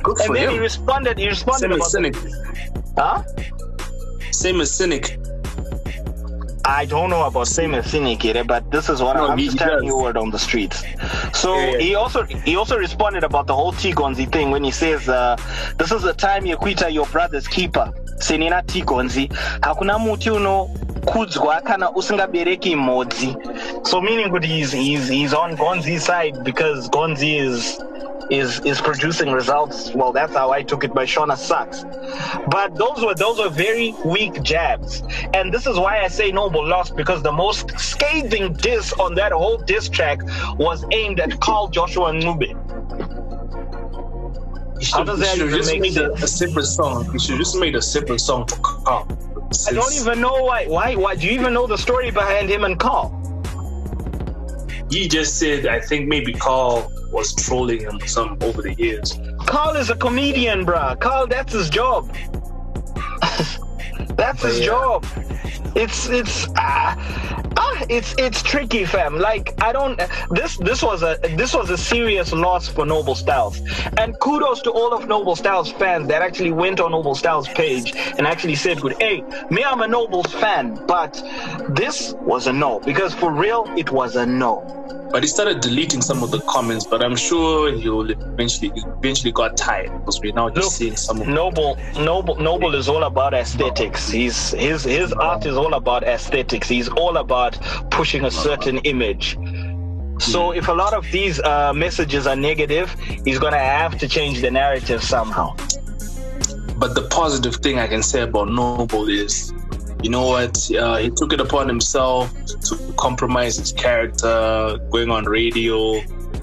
[0.03, 0.53] Good and then him.
[0.53, 1.18] he responded.
[1.18, 2.16] He responded Same about as Cynic.
[2.96, 3.23] Huh?
[4.31, 5.18] Same as Cynic.
[6.64, 9.59] I don't know about same as Cynic yet, but this is what no, I'm just
[9.59, 10.85] telling you word on the streets.
[11.33, 11.79] So yeah, yeah.
[11.79, 15.37] he also he also responded about the whole Tigonzi thing when he says, uh,
[15.79, 19.29] "This is the time you quit your brother's keeper." Senina Tigonzi,
[19.61, 20.68] hakuna muti uno
[21.04, 23.36] kudzwa kana usingabereki mhodzi
[23.82, 27.80] so meaning kuti he's, he's, he's on gonzi's side because gonzi is
[28.30, 31.84] is is producing results well that's how i took it by shona sucks
[32.48, 35.02] but those were those were very weak jabs
[35.34, 39.32] and this is why i say noble lost because the most scathing diss on that
[39.32, 40.20] whole diss track
[40.58, 42.56] was aimed at carl joshua Ncube.
[44.92, 46.22] How does that even make sense?
[46.22, 47.12] A separate song.
[47.12, 49.29] You should just made a separate song for Carl
[49.68, 50.66] I don't even know why.
[50.66, 50.94] Why?
[50.94, 51.16] Why?
[51.16, 53.16] Do you even know the story behind him and Carl?
[54.90, 59.18] He just said, I think maybe Carl was trolling him some over the years.
[59.46, 60.98] Carl is a comedian, bruh.
[61.00, 62.14] Carl, that's his job.
[64.20, 64.66] that's his Yeah.
[64.66, 65.06] job.
[65.76, 66.96] It's it's ah,
[67.56, 69.18] ah it's it's tricky, fam.
[69.18, 70.00] Like I don't.
[70.30, 73.61] This this was a this was a serious loss for Noble Styles,
[73.96, 77.94] and kudos to all of Noble Styles fans that actually went on Noble Styles page
[78.18, 81.22] and actually said, "Good, hey, me, I'm a Nobles fan, but
[81.68, 84.76] this was a no because for real, it was a no."
[85.12, 89.56] But he started deleting some of the comments, but I'm sure he'll eventually eventually got
[89.56, 93.35] tired because we're now just Look, seeing some of Noble, Noble, Noble is all about
[93.35, 94.10] aesthetics.
[94.11, 96.68] He's his his art is all about aesthetics.
[96.68, 97.59] He's all about
[97.90, 99.38] pushing a certain image.
[100.20, 102.94] So if a lot of these uh, messages are negative,
[103.25, 105.57] he's gonna have to change the narrative somehow.
[106.77, 109.53] But the positive thing I can say about Noble is,
[110.03, 110.70] you know what?
[110.70, 116.01] Uh, he took it upon himself to compromise his character, going on radio,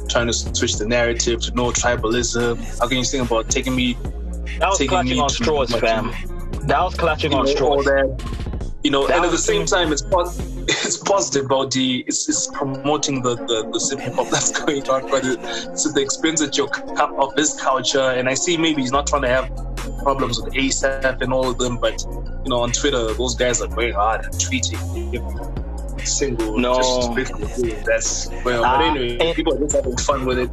[0.10, 2.58] trying to switch the narrative to no tribalism.
[2.80, 3.94] How can you think about taking me?
[4.60, 6.37] That was taking clutching me on to straws, my- fam.
[6.68, 8.22] That was clutching you on know, all straws.
[8.84, 12.48] You know, and at the same time, it's pos- it's positive about the it's, it's
[12.48, 16.54] promoting the the, the hip hop that's going on, but it's at the expense of
[16.56, 18.00] your cu- of his culture.
[18.00, 19.48] And I see maybe he's not trying to have
[20.04, 22.02] problems with ASAP and all of them, but
[22.44, 24.78] you know, on Twitter, those guys are going hard and tweeting.
[26.06, 26.78] Single, No.
[26.78, 27.84] disrespectful.
[27.86, 30.50] That's well, but anyway, and- people are just having fun with it.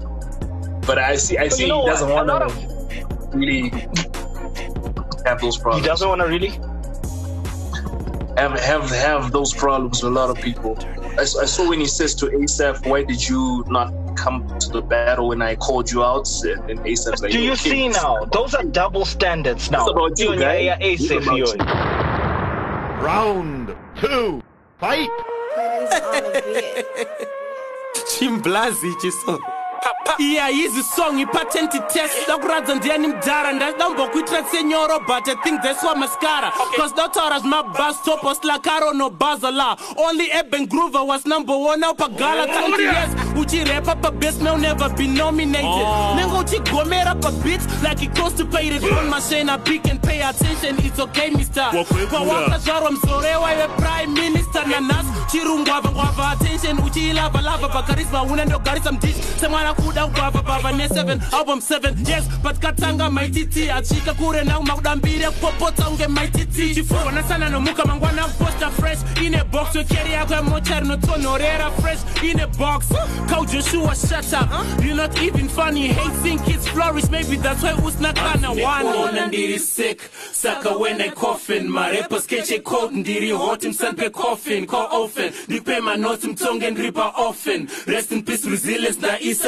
[0.87, 2.27] But I see, I see, you know he doesn't what?
[2.27, 3.71] want A lot to really
[5.25, 6.51] have those He doesn't want to really.
[8.37, 10.77] have have have those problems with a lot of people.
[11.17, 14.83] I, I, saw when he says to Asaph, "Why did you not come to the
[14.83, 18.25] battle when I called you out?" And, and Asaph's like, Do you "Okay, see now?
[18.25, 19.83] Those are double standards now.
[19.87, 20.57] It's about you, Yun, guy.
[20.59, 21.47] yeah, yeah, It's about you.
[23.07, 24.43] Round two.
[24.79, 25.09] Fight.
[28.11, 29.39] chimblazi chiso
[30.19, 32.29] iya yizi song i-patent test.
[32.29, 36.53] Dakuradza ndiani mudhara ndambokuitira senyoro but i think that's what mascara.
[36.77, 42.47] Cause dautaura zvemabus top oslakaro nobaza la only eben groover was number one now pagala
[42.47, 43.15] 20 years.
[43.37, 45.87] Uchirepa pabest may never be nominated.
[46.17, 51.69] Nenge uchigomera pabit like constipated on mashena pick and pay attention it's okay mister.
[52.11, 56.79] Kwawakazvarwa mzorewa ive prime minister nanhasi chirungwavangwava attention.
[56.79, 62.25] Uchiilavalava pakarisma una ndogarisa mdishi semwana kuda kugwava bava ne7 album 7 yes.
[62.43, 68.99] But katanga maititi achika kure nakumakudambire kupopotsa unge maititi chifurwa nasana nomuka mangwana posta fresh.
[69.23, 71.99] Ine box wekeri yako yamochari notonhorera fresh.
[72.23, 72.87] Ine box
[73.29, 74.85] cow joshua shut up.
[74.85, 75.89] You're not even funny.
[75.89, 77.09] Hate seeing kids flourish.
[77.11, 80.01] Maybe that's why usina kana one ndiri sick.
[80.33, 81.69] Saka when i coffin.
[81.69, 84.67] Marepo skeche code ndiri hot msanpe coffin.
[84.67, 89.01] Ko often ndikupe manoti mtsonge ndiripa often rest in peace resilience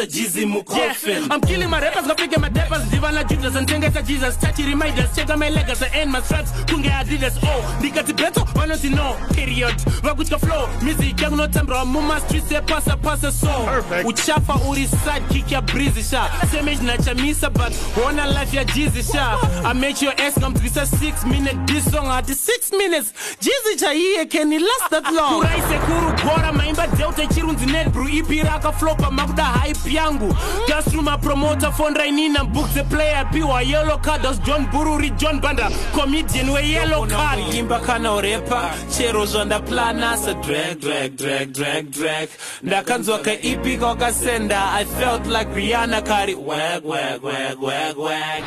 [0.06, 4.36] naisa jizi mucoffin i'm killing my rappers ngapike my dappers ndivana judas anditengesa jesus.
[4.38, 9.16] Tachi reminders cheka my legas and my straps kunge adidas oh ndikati beto vanoti know?
[9.34, 9.74] period.
[10.02, 10.68] Vakutya flow.
[10.82, 13.46] Music yangu notambirwa muma streets epasa pasa so.
[13.66, 14.08] Perfect.
[14.08, 16.30] uchafa uri sidekick ya breezy sha.
[16.50, 17.72] Semage nachamisa but
[18.04, 19.38] wona life ya jizi sha.
[19.64, 23.12] I make your ass ngamdzwisa 6 minute this song ati 6 minutes.
[23.40, 25.40] Jizi chaiye can it last that long?
[25.42, 30.30] Kuraise kuru gora maimba delta chirunzi nedbrew ipi rakaflopa makuda hype yangu.
[30.68, 33.24] Just through my promoter phone rainina book the player.
[33.32, 37.38] Piwa yellow card as john bururi john banda comedian we yellow card.
[37.38, 42.28] imba kana urepa chero zvandaplana sa drag drag drag drag drag.
[42.62, 48.42] Ndakanzwa kaipi kakasenda i felt like rihanna kari wag wag wag wag wag.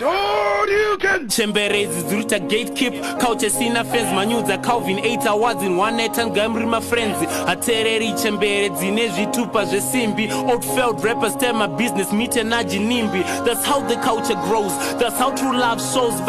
[1.27, 7.17] Chemberedzi dziri kuita gatekeep kauchesina fans manyudza calvin 8 awards in one night angamri mafriends
[7.47, 12.11] hateereri chembere dzine zvitupa zvesimbi outfeld rappers tema business
[13.45, 14.71] that's how the culture grows.
[14.99, 16.19] That's how true love shows.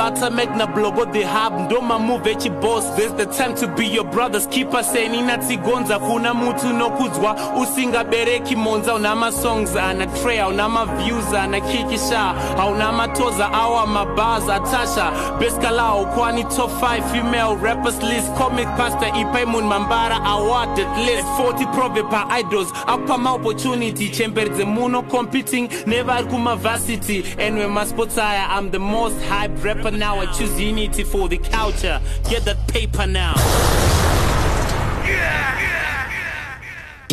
[0.66, 4.46] Blogo the hub ndomamove echiboss there's the time to be your brothers.
[4.46, 11.60] Keeper senina tsigonza kuna mutu nokudzwa usingabereki monza una masongs ana tray hauna maviews ana
[11.60, 12.18] kikisha
[12.56, 15.12] hauna matoza awa mabars atasha.
[15.38, 18.32] Beskalao kwani top 5 female rappers list.
[18.38, 21.24] Comic pastor ipaimun mambara awarded list.
[21.38, 22.72] 40 prove pa idols.
[22.86, 24.64] Akupama opportunity chemberedze
[25.02, 30.18] competing never ari kumavasity anyway masports aya i'm the most hype rapper now.
[30.20, 32.00] I choose unity for the culture.
[32.28, 33.34] Get that paper now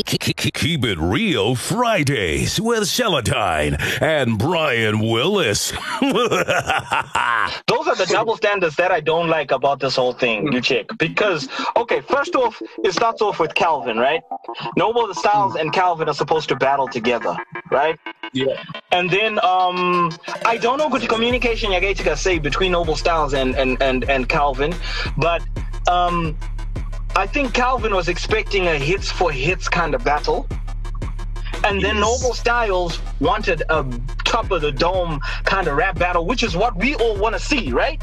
[0.05, 5.71] Keep it real Fridays with Celatine and Brian Willis.
[6.01, 10.89] Those are the double standards that I don't like about this whole thing, you chick.
[10.99, 14.21] Because, okay, first off, it starts off with Calvin, right?
[14.75, 17.35] Noble Styles and Calvin are supposed to battle together,
[17.71, 17.99] right?
[18.33, 18.61] Yeah.
[18.91, 20.11] And then um
[20.45, 24.07] I don't know what communication you're going to say between Noble Styles and, and, and,
[24.09, 24.75] and Calvin,
[25.17, 25.41] but
[25.87, 26.37] um
[27.17, 30.47] I think Calvin was expecting a hits for hits kind of battle.
[31.63, 32.21] And then Yes.
[32.21, 33.83] Noble Styles wanted a
[34.23, 37.39] top of the dome kind of rap battle, which is what we all want to
[37.39, 37.99] see, right?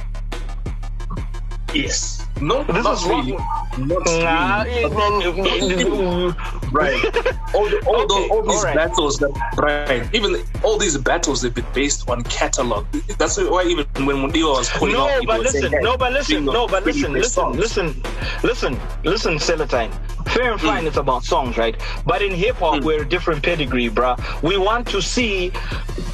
[1.74, 2.26] Yes.
[2.40, 3.32] No, This not is really.
[3.78, 6.34] Not Nah, really.
[6.72, 7.04] right.
[7.54, 8.74] All, the, all, Okay, the, all these all right.
[8.74, 12.84] battles that right, even all these battles they've been based on catalog.
[13.18, 15.84] That's why even when Mudiwa was pulling No, out, people but were saying, listen, "Hey,
[15.84, 18.02] no, but listen, no, but listen, the listen, listen,
[18.42, 19.92] listen, listen, listen, Celatine.
[20.28, 20.88] Fair and fine, hmm.
[20.88, 21.76] it's about songs, right?
[22.04, 22.84] But in hip hop, hmm.
[22.84, 24.18] we're a different pedigree, bruh.
[24.42, 25.52] We want to see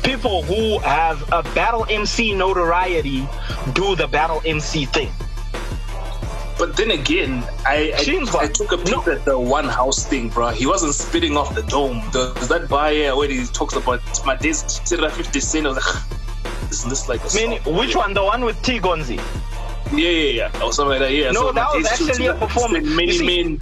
[0.03, 3.27] people who have a battle MC notoriety
[3.73, 5.11] do the battle MC thing.
[6.61, 10.51] But then again, I I, I took a peek at the one house thing, bro.
[10.51, 12.03] He wasn't spitting off the dome.
[12.13, 15.67] There's that buyer where he talks about my days Sira 50 cent.
[15.67, 18.13] I was like, isn't this like a I mean, which one?
[18.13, 19.17] The one with T Gonzi?
[19.91, 20.63] Yeah, yeah, yeah.
[20.63, 21.15] Or something like that.
[21.15, 21.31] Yeah.
[21.31, 22.87] No, so that was actually a performance.
[22.87, 23.59] Many men.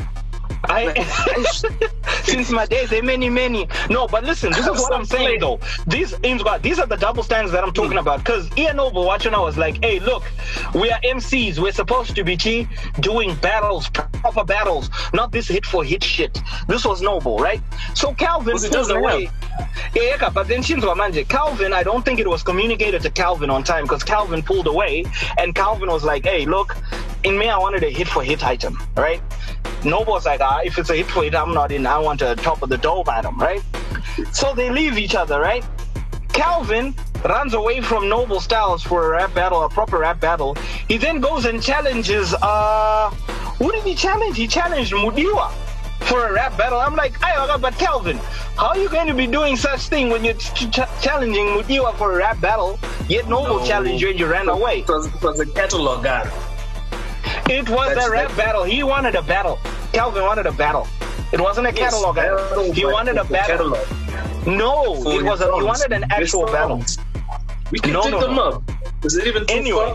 [0.69, 1.03] I
[2.25, 3.69] since my days, there are many, many.
[3.91, 5.61] No, but listen, this is what I'm saying though.
[5.87, 8.19] These these are the double standards that I'm talking about.
[8.19, 10.25] Because Ian Noble watching, I was like, hey, look,
[10.75, 11.59] we are MCs.
[11.59, 12.69] We're supposed to be G
[13.01, 16.41] doing battles, proper battles, not this hit for hit shit.
[16.67, 17.61] This was Noble, right?
[17.95, 19.31] So Calvin pulled doesn't away.
[19.95, 23.65] Yeah, but then Shinzo Manje, Calvin, I don't think it was communicated to Calvin on
[23.65, 25.05] time because Calvin pulled away
[25.39, 26.77] and Calvin was like, hey, look,
[27.25, 29.21] in me, I wanted a hit for hit item, right?
[29.85, 31.87] Noble was like, ah, if it's a hit for hit, I'm not in.
[31.87, 33.63] I want a top of the dome item, right?
[34.33, 35.65] So they leave each other, right?
[36.33, 36.95] Calvin
[37.25, 40.55] runs away from Noble Styles for a rap battle, a proper rap battle.
[40.87, 43.11] He then goes and challenges, uh,
[43.59, 44.37] who did he challenge?
[44.37, 45.51] He challenged Mudiwa
[46.01, 46.79] for a rap battle.
[46.79, 48.19] I'm like, I but Calvin,
[48.57, 51.97] how are you going to be doing such thing when you're ch- ch- challenging Mudiwa
[51.97, 53.67] for a rap battle, yet Noble No.
[53.67, 54.81] challenged you and you ran away?
[54.81, 56.31] It was, it was a catalog guy.
[57.49, 58.65] It was That's- a rap battle.
[58.65, 59.59] He wanted a battle.
[59.93, 60.87] Calvin wanted a battle.
[61.33, 62.49] It wasn't a catalog Yes, battle.
[62.49, 63.71] battle, He wanted a battle.
[63.73, 64.47] catalog.
[64.47, 66.83] No, For it was a, he wanted an actual battle.
[67.71, 68.43] We can No, take no, them no.
[68.49, 68.63] up.
[69.05, 69.95] Is it even too Anyway,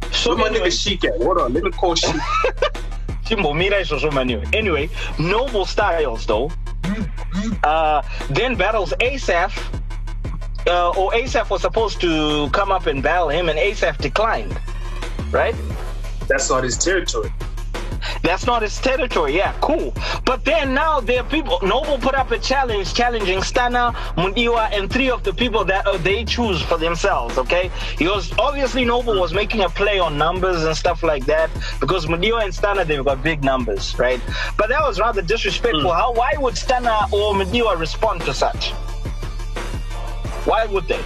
[0.00, 0.10] far?
[0.12, 1.04] so my nigga Sheik?
[1.22, 2.14] Hold on, let me call Sheik.
[3.24, 4.42] Chimbo, mira eso so many.
[4.52, 6.50] Anyway, Noble Styles though,
[7.62, 9.54] uh, then battles Asaph.
[10.66, 14.58] Uh, or Asaph was supposed to come up and battle him, and Asaph declined.
[15.30, 15.54] Right?
[16.28, 17.32] That's not his territory.
[18.22, 19.36] That's not his territory.
[19.36, 19.94] Yeah, cool.
[20.24, 21.58] But then now there are people.
[21.62, 25.96] Noble put up a challenge, challenging Stunner, Mudiwa, and three of the people that uh,
[25.98, 27.38] they choose for themselves.
[27.38, 31.50] Okay, he was obviously Noble was making a play on numbers and stuff like that
[31.80, 34.20] because Mudiwa and Stunner they've got big numbers, right?
[34.56, 35.92] But that was rather disrespectful.
[35.92, 36.12] How?
[36.12, 38.70] Why would Stunner or Mudiwa respond to such?
[40.44, 41.00] Why would they?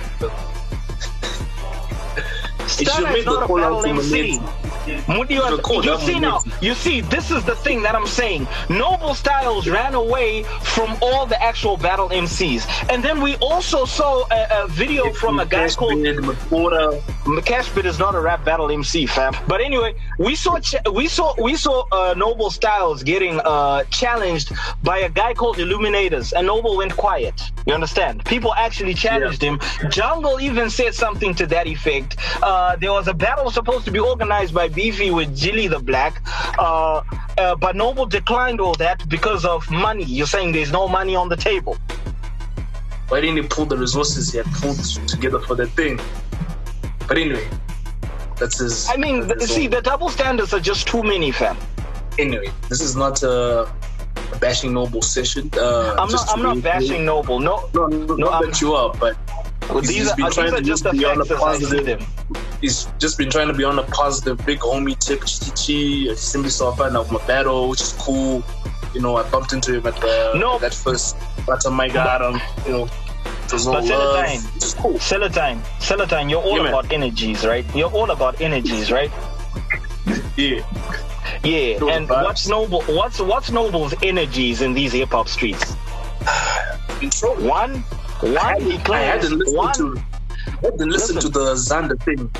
[2.68, 4.38] Is not a battle MC.
[4.38, 4.68] Manetsi.
[5.06, 8.46] Mudiwa, The call you see now, you see, this is the thing that I'm saying.
[8.70, 12.66] Noble Styles ran away from all the actual battle MCs.
[12.90, 17.00] And then we also saw a, a video from a guy called Makura.
[17.48, 19.34] Cashbit is not a rap battle MC, fam.
[19.46, 20.58] But anyway, we saw
[20.92, 24.52] we saw we saw uh, Noble Styles getting uh, challenged
[24.82, 27.34] by a guy called Illuminators, and Noble went quiet.
[27.66, 28.24] You understand?
[28.24, 29.60] People actually challenged him.
[29.90, 32.16] Jungle even said something to that effect.
[32.42, 36.14] Uh, there was a battle supposed to be organized by Beefy with Jilly the Black,
[36.58, 37.02] uh,
[37.38, 40.04] uh, but Noble declined all that because of money.
[40.04, 41.76] You're saying there's no money on the table.
[43.08, 44.78] Why didn't he pull the resources he had pulled
[45.08, 45.98] together for that thing?
[47.08, 47.46] But anyway,
[48.38, 48.88] that's his.
[48.90, 51.56] I mean, his see, own- the double standards are just too many, fam.
[52.18, 53.62] anyway, this is not a,
[54.32, 55.50] a bashing noble session.
[55.56, 56.28] Uh, I'm not.
[56.32, 57.38] I'm not bashing Noble.
[57.40, 59.16] No, No, no, not I'm- that you are, but
[59.68, 61.30] Well, he's these just are, been uh, these trying to just be on a as
[61.30, 62.06] I see positive.
[62.60, 66.90] He's just been trying to be on a positive, big homie tip, chichi, Simbi Sofa,
[66.90, 68.42] now my battle, which is cool.
[68.94, 70.58] You know, I bumped into him at the No.
[70.58, 72.40] that first battle my got him.
[72.66, 72.84] You know,
[73.44, 74.94] it was all But Celatine, which cool.
[74.94, 76.72] Celatine, Celatine, you're all Yeah, man.
[76.72, 77.64] about energies, right?
[77.76, 79.10] You're all about energies, right?
[80.36, 80.62] Yeah,
[81.44, 81.84] Yeah.
[81.92, 82.24] And vibes.
[82.24, 82.80] what's noble?
[82.82, 85.74] What's what's Noble's energies in these hip hop streets?
[87.38, 87.84] One,
[88.22, 88.36] one.
[88.36, 89.74] I, he I hadn't listened one.
[89.74, 90.02] to.
[90.46, 91.32] I hadn't listened Listen.
[91.32, 92.30] to the Xander thing.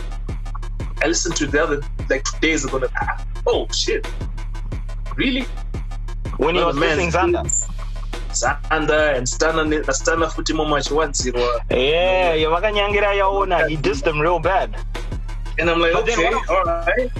[1.02, 2.78] I listened to the other like two days ago.
[2.78, 4.06] Like, ah, oh shit,
[5.16, 5.46] really?
[6.38, 7.68] when was man, listening Xander.
[8.30, 11.58] Zanda and Stunner Stunner futi much once you know.
[11.70, 13.68] Yeah, you yavakanyangira yaona.
[13.68, 14.76] He dissed them real bad.
[15.58, 17.10] And I'm like, But okay, all right.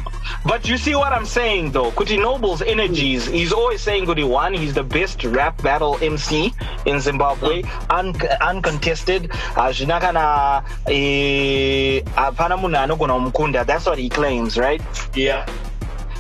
[0.45, 1.91] But you see what I'm saying though.
[1.91, 6.55] Kuti Noble's energies, he's always saying Kuti one, he's the best rap battle MC
[6.87, 9.31] in Zimbabwe, un- uncontested.
[9.31, 10.65] Uh, Hazvina kana
[12.17, 13.67] hapana uh, munhu anogona kumukunda.
[13.67, 14.81] That's what he claims, right?
[15.15, 15.47] Yeah.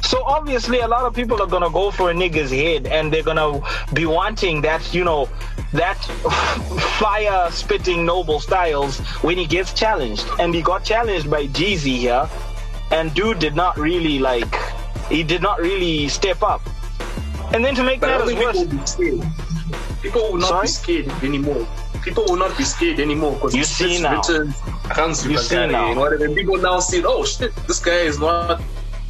[0.03, 3.23] So obviously, a lot of people are gonna go for a nigga's head, and they're
[3.23, 3.61] gonna
[3.93, 5.29] be wanting that, you know,
[5.73, 5.97] that
[6.99, 10.27] fire spitting noble styles when he gets challenged.
[10.39, 12.29] And he got challenged by Jeezy here,
[12.91, 14.53] and dude did not really like,
[15.09, 16.61] he did not really step up.
[17.53, 19.24] And then to make But matters people worse, will.
[20.03, 20.62] People will not Sorry?
[20.64, 21.66] be scared anymore.
[22.03, 24.16] People will not be scared anymore because You see it's now.
[24.18, 24.55] written
[24.91, 25.91] comes You see now.
[25.91, 26.28] and whatever.
[26.30, 28.61] People now see, oh shit, this guy is not.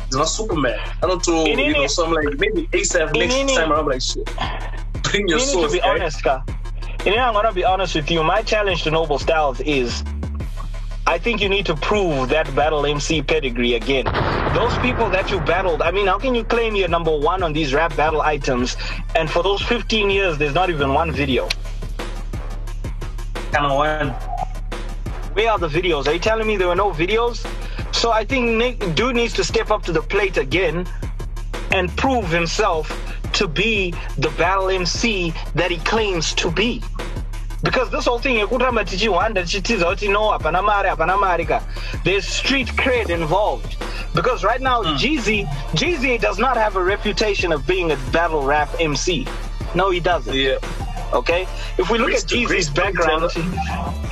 [0.06, 0.78] He's not Superman.
[1.02, 1.44] I don't know.
[1.44, 3.72] In You know, any- so I'm like maybe ASAP next any- time.
[3.72, 4.24] I'm like shit.
[5.02, 5.88] Bring your you need to be guy.
[5.90, 6.42] honest, Ka.
[7.04, 8.22] You know, I'm gonna be honest with you.
[8.22, 10.02] My challenge to Noble Styles is
[11.09, 14.04] I think you need to prove that battle MC pedigree again.
[14.54, 17.54] Those people that you battled, I mean, how can you claim you're number one on
[17.54, 18.76] these rap battle items
[19.16, 21.48] and for those 15 years there's not even one video?
[23.52, 24.11] Kind of one.
[25.32, 26.06] Where are the videos?
[26.06, 27.38] Are you telling me there were no videos?
[27.94, 30.86] So I think Nick, dude needs to step up to the plate again
[31.72, 32.92] and prove himself
[33.32, 36.82] to be the battle MC that he claims to be.
[37.62, 41.62] Because this whole thing, yekutamba tichiwanda tichitiza kuti no hapana mari hapana mari ka.
[42.04, 43.76] There's street cred involved.
[44.14, 48.68] Because right now, Jeezy, Jeezy does not have a reputation of being a battle rap
[48.80, 49.26] MC.
[49.74, 50.34] No, he doesn't.
[50.34, 50.59] Yeah.
[51.12, 51.48] Okay,
[51.78, 53.30] if we look at Jeezy's background,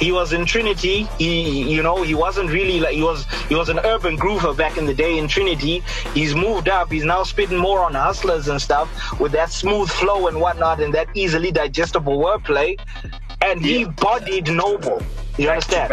[0.01, 1.07] he was in Trinity.
[1.19, 3.27] He, you know, he wasn't really like he was.
[3.51, 5.83] He was an urban groover back in the day in Trinity.
[6.15, 6.91] He's moved up.
[6.91, 8.89] He's now spitting more on hustlers and stuff
[9.21, 12.79] with that smooth flow and whatnot and that easily digestible wordplay.
[13.41, 15.03] And he bodied Noble.
[15.39, 15.93] You understand?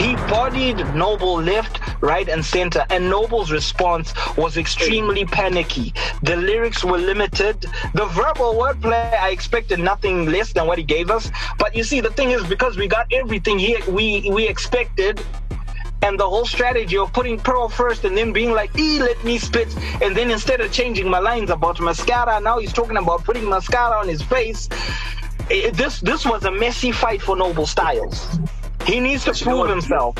[0.00, 5.92] He bodied Noble left, right, and center, and Noble's response was extremely panicky.
[6.22, 7.66] The lyrics were limited.
[7.94, 11.30] The verbal wordplay, I expected nothing less than what he gave us.
[11.58, 15.20] But you see, the thing is, because we got everything here we we expected,
[16.02, 19.36] and the whole strategy of putting Pearl first and then being like, "E, let me
[19.36, 19.68] spit,"
[20.00, 23.98] and then instead of changing my lines about mascara, now he's talking about putting mascara
[23.98, 24.68] on his face.
[25.50, 28.38] Eh, this this was a messy fight for Noble Styles.
[28.84, 29.70] He needs to prove what?
[29.70, 30.16] himself.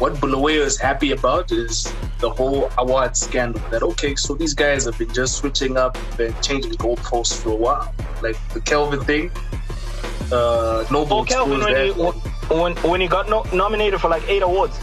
[0.00, 3.62] What Bulawayo is happy about is the whole award scandal.
[3.70, 7.56] That okay, so these guys have been just switching up and changing goalposts for a
[7.56, 9.30] while, like the Kelvin thing.
[10.32, 14.42] Uh, Noble Oh, Kelvin, when he, when, when he got no, nominated for like eight
[14.42, 14.78] awards,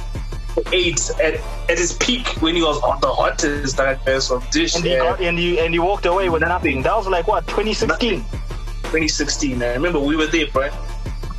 [0.71, 1.35] eight at,
[1.69, 5.19] at his peak when he was on the hottest guys from Dish and he got
[5.19, 6.83] and he and he walked away with nothing.
[6.83, 8.23] That was like what 2016.
[8.91, 9.63] 2016.
[9.63, 10.69] I remember we were there, bro.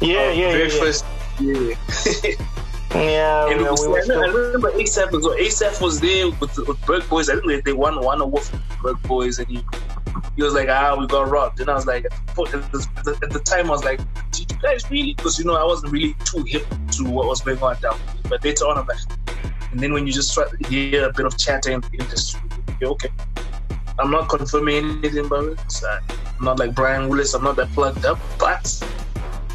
[0.00, 1.04] Yeah, Our yeah, very yeah, first
[1.38, 1.74] yeah.
[2.94, 5.36] Yeah, and we, was, we were I still, remember ASAP as well.
[5.36, 7.28] ASAP was there with, with Berg Boys.
[7.28, 9.64] I think they, they won one award from Berg Boys, and he
[10.36, 13.40] he was like, "Ah, we got robbed." And I was like, at the, at the
[13.44, 14.00] time, I was like,
[14.30, 17.42] "Did you guys really?" Because you know, I wasn't really too hip to what was
[17.42, 17.98] going on down.
[17.98, 18.30] there.
[18.30, 18.98] But later on, I'm like,
[19.72, 22.40] and then when you just try to hear a bit of chatter in the industry,
[22.80, 23.10] you're okay.
[23.98, 25.60] I'm not confirming anything but it.
[25.70, 25.98] So
[26.42, 27.34] I'm not like Brian Willis.
[27.34, 28.66] I'm not that plugged up, but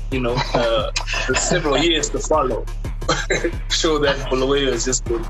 [0.10, 0.94] you know, uh,
[1.36, 2.66] several years to follow
[3.70, 5.28] show that Bulawayo is just good.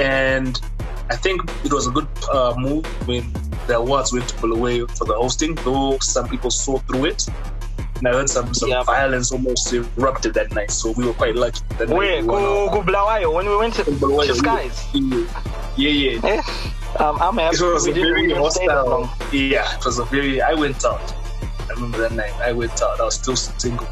[0.00, 0.60] And
[1.08, 3.32] I think it was a good uh, move when
[3.68, 7.24] the awards went to Bulawayo for the hosting, though some people saw through it.
[7.98, 8.82] And I heard some, some Yeah.
[8.82, 11.60] violence almost erupted that night, so we were quite lucky.
[11.78, 14.86] That night where we go go Blawayo when we went to, Bulawayo, to Skies.
[15.76, 16.20] Yeah, yeah.
[16.24, 16.42] Eh,
[17.00, 19.10] um, I'm happy It was we a very didn't stay that hostile.
[19.32, 20.42] Yeah, it was a very.
[20.42, 21.14] I went out.
[21.68, 22.34] I remember that night.
[22.40, 23.00] I went out.
[23.00, 23.86] I was still single.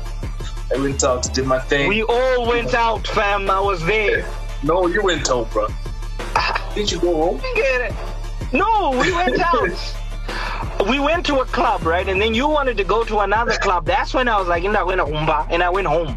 [0.74, 1.88] I went out, did my thing.
[1.88, 3.48] We all went out, fam.
[3.50, 4.28] I was there.
[4.62, 5.68] no, you went out, bro.
[6.74, 7.40] Did you go home?
[7.54, 7.94] Get it?
[8.52, 9.70] No, we went out.
[10.88, 12.08] We went to a club, right?
[12.08, 13.84] And then you wanted to go to another club.
[13.84, 16.16] That's when I was like, "Inda went humba," and I went home.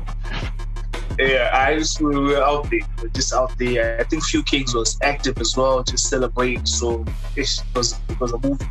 [1.22, 4.00] Yeah, I just we were out there, we were just out there.
[4.00, 6.66] I think Few Kings was active as well, just celebrating.
[6.66, 7.06] So
[7.36, 8.66] it was it was a movie.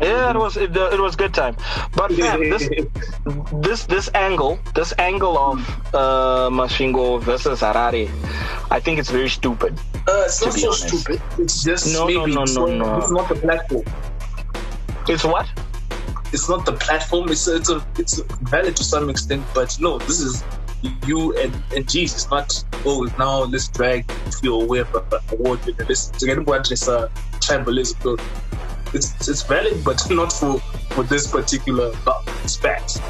[0.00, 1.56] Yeah, it was it, it was good time.
[1.96, 2.68] But fam, this
[3.62, 5.58] this this angle, this angle of
[5.94, 8.10] uh, Masvingo versus Harare,
[8.70, 9.78] I think it's very stupid.
[10.06, 10.88] Uh, it's not so honest.
[10.88, 11.22] stupid.
[11.38, 12.98] It's just No, no, maybe no, it's no, not- no.
[12.98, 13.84] It's not the platform.
[15.08, 15.46] It's what?
[16.32, 17.30] It's not the platform.
[17.30, 20.42] It's a, it's a, it's valid to some extent, but no, this is
[21.06, 22.30] you and and Jesus.
[22.30, 24.10] Not oh now let's drag
[24.42, 25.86] you away from award winner.
[25.88, 27.08] Let's to get what is uh,
[27.40, 28.20] tribalism.
[28.92, 30.58] It's it's valid, but not for
[30.90, 31.92] for this particular
[32.46, 33.00] spat.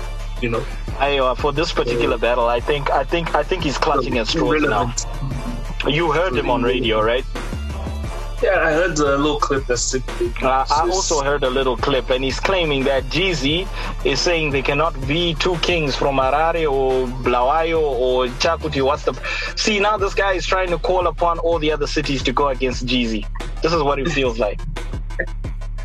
[0.40, 0.66] You know.
[0.98, 4.28] I, uh, for this particular battle, I think I think I think he's clutching at
[4.28, 4.94] straws now.
[5.88, 7.24] You heard him on radio, right?
[8.42, 9.94] Yeah, I heard a little clip that's.
[9.94, 10.00] Uh,
[10.42, 13.66] I also heard a little clip, and he's claiming that Jeezy
[14.04, 18.84] is saying there cannot be two kings from Harare or Blawayo or Chakuti.
[18.84, 19.14] What's the?
[19.56, 22.48] See, now this guy is trying to call upon all the other cities to go
[22.48, 23.26] against Jeezy.
[23.62, 24.60] This is what it feels like.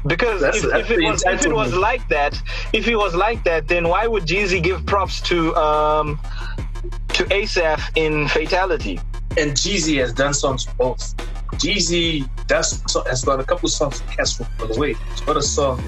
[0.06, 2.42] Because That's- if, that's if it was if it was like that,
[2.74, 6.20] if it was like that, then why would Jeezy give props to um
[7.10, 9.00] to ASAP in Fatality?
[9.40, 11.16] And Jeezy has done songs for both.
[11.54, 14.94] Jeezy does so, has got a couple of songs with Castro for the way.
[15.12, 15.82] He's got a song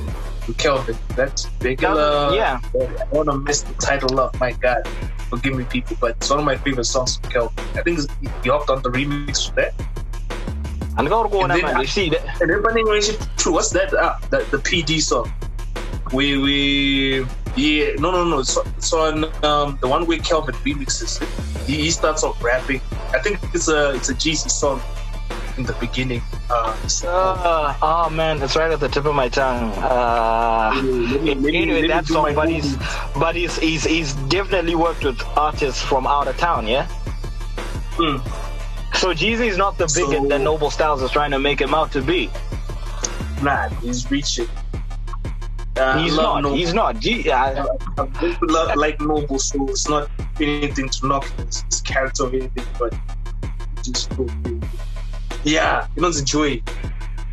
[0.47, 0.97] with Kelvin.
[1.15, 2.33] That's regular.
[2.33, 2.59] Yeah.
[2.73, 4.39] I want to miss the title up.
[4.39, 4.87] My God,
[5.29, 7.65] forgive me, people, but it's one of my favorite songs from Kelvin.
[7.75, 7.99] I think
[8.43, 9.73] he hopped on the remix for that.
[10.97, 11.75] And go go on, And then.
[11.77, 12.41] I- see that?
[12.41, 13.53] And then Bunny Range True.
[13.53, 13.93] What's that?
[13.93, 15.31] Ah, the, the PD song.
[16.11, 17.25] We we
[17.55, 18.39] yeah no no no.
[18.39, 21.29] It's, it's on um the one where Kelvin remixes it.
[21.65, 22.81] He, he starts off rapping.
[23.14, 24.82] I think it's a it's a Jeezy song
[25.57, 26.22] in the beginning.
[26.49, 29.72] Uh, so- Uh, oh man, it's right at the tip of my tongue.
[29.78, 32.78] Uh, Let me- let me- let anyway, that song, but he's
[33.16, 36.88] but he's he's he's definitely worked with artists from out of town, yeah.
[37.99, 38.18] Hmm.
[38.97, 41.74] So Jeezy is not the bigot So- that Noble Styles is trying to make him
[41.74, 42.30] out to be.
[43.41, 44.47] Nah, he's reaching.
[45.78, 46.45] Uh, He's not.
[46.53, 46.99] He's not.
[46.99, 47.66] G- uh,
[47.97, 50.09] I love, like Noble, so it's not
[50.41, 52.93] anything to knock his, his character or anything, but
[53.83, 54.29] just cool.
[55.43, 56.61] Yeah, you know the joy.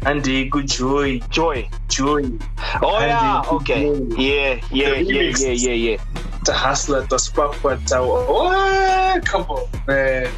[0.06, 1.68] And the good joy, Joy.
[1.88, 2.22] joy.
[2.82, 3.42] Oh And yeah.
[3.50, 3.90] Okay.
[4.16, 4.60] Yeah.
[4.70, 4.94] Yeah.
[4.94, 4.94] Yeah.
[4.94, 5.42] remix.
[5.42, 5.50] Yeah.
[5.50, 5.72] Yeah.
[5.72, 6.04] Yeah.
[6.44, 10.30] The hustler, the spark, but oh, come on, man.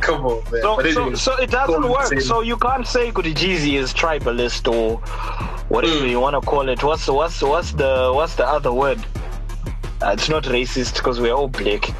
[0.00, 0.62] Come on, man.
[0.62, 2.20] So, so, so it doesn't go work.
[2.20, 4.98] So you can't say Kuti Jeezy is tribalist or
[5.68, 6.10] whatever Mm.
[6.10, 6.84] you want to call it.
[6.84, 8.98] What's what's what's the what's the other word?
[10.02, 11.82] Uh, it's not racist because we're all black.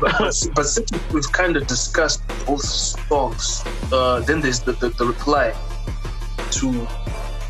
[0.00, 4.88] but, but, but since we've kind of discussed both songs, uh, then there's the, the,
[4.90, 5.54] the reply
[6.50, 6.86] to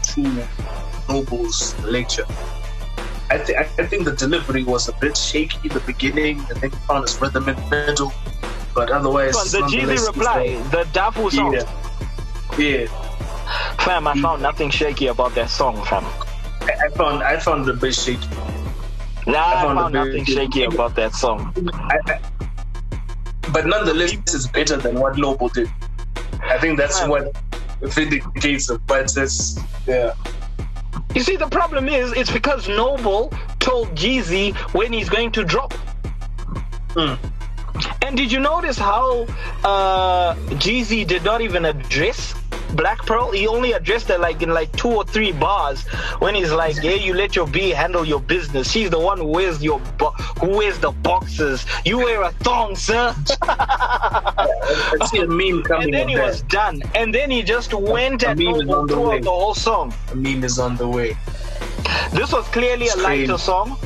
[0.03, 0.47] to
[1.09, 2.27] Noble's lecture.
[3.31, 6.71] I, th- I think the delivery was a bit shaky in the beginning, and then
[6.71, 8.13] found his rhythm in the middle.
[8.75, 11.55] But otherwise, the Jeezy reply, the Dafu song.
[11.55, 11.77] Yeah.
[12.59, 12.87] Yeah,
[13.79, 16.05] Fam, I found nothing shaky about that song, fam.
[16.71, 18.29] I, I found I found the bit shaky.
[19.27, 21.53] Nah, I found found it nothing shaky about that song.
[21.73, 22.21] I, I,
[23.53, 25.71] but nonetheless, this is better than what Noble did.
[26.43, 27.37] I think that's what
[27.83, 28.71] vindicates.
[28.87, 30.15] But it's yeah.
[31.15, 35.75] You see, the problem is, it's because Noble told Jeezy when he's going to drop.
[36.91, 37.19] Mm.
[38.03, 39.27] And did you notice how
[39.65, 42.35] uh, Jeezy did not even address
[42.75, 43.31] Black Pearl?
[43.33, 45.83] He only addressed it like in like two or three bars
[46.21, 48.71] when he's like, "Hey, you let your B handle your business.
[48.71, 51.65] She's the one who wears your bo- who wears the boxes.
[51.85, 56.27] You wear a thong, sir." I see a meme coming and then he that.
[56.27, 56.83] was done.
[56.95, 59.95] And then he just went A at meme Noble the throughout the whole song.
[60.13, 61.17] A meme is on the way.
[62.13, 63.39] This was clearly a lighter crazy.
[63.39, 63.77] song.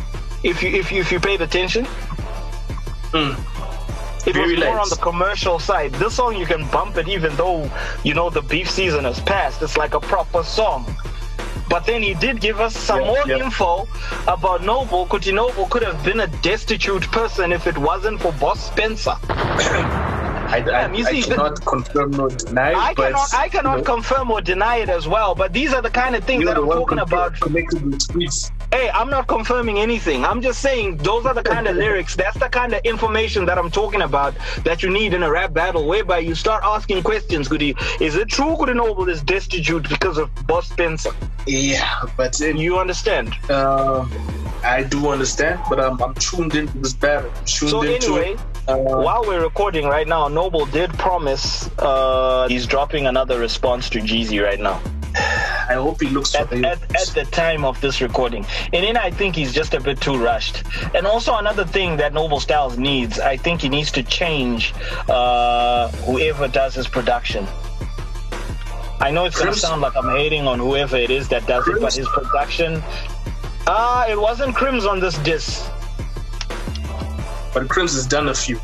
[0.43, 1.87] If you if you if you paid attention,
[3.13, 3.37] Mm.
[4.27, 5.93] It Very was more on the commercial side.
[5.95, 7.71] This song you can bump it even though
[8.05, 9.63] you know the beef season has passed.
[9.63, 10.87] It's like a proper song.
[11.69, 13.45] But then he did give us some Yeah, more yeah.
[13.45, 13.89] info
[14.29, 15.07] about Noble.
[15.07, 19.17] Kuti Noble could have been a destitute person if it wasn't for Boss Spencer.
[20.47, 22.75] I, I, you I see, the- cannot confirm nor deny.
[22.75, 25.35] I but, cannot I cannot you know, confirm or deny it as well.
[25.35, 28.51] But these are the kind of things that I'm talking about connected with tweets.
[28.75, 30.25] Hey, I'm not confirming anything.
[30.25, 33.57] I'm just saying those are the kind of lyrics, that's the kind of information that
[33.57, 37.47] I'm talking about that you need in a rap battle, whereby you start asking questions.
[37.47, 41.13] Goody, is it true Goody Noble is destitute because of Boss Spencer?
[41.47, 43.37] Yeah, but then You understand?
[43.49, 44.09] uh,
[44.65, 47.31] I do understand, but I'm, I'm tuned into this battle.
[47.45, 48.41] So into anyway, it.
[48.67, 54.01] Uh, while we're recording right now, Noble did promise uh, he's dropping another response to
[54.01, 54.83] Jeezy right now.
[55.69, 58.45] I hope he looks At, the at, at the time of this recording.
[58.73, 60.63] And then I think he's just a bit too rushed.
[60.95, 64.75] And also another thing that Noble Styles needs, I think he needs to change
[65.09, 67.47] uh, whoever does his production.
[69.01, 71.81] I know it's gonna sound like I'm hating on whoever it is that does it,
[71.81, 72.83] but his production.
[73.67, 75.69] Ah, it wasn't Crims on this disc.
[77.53, 78.61] But Crims has done a few.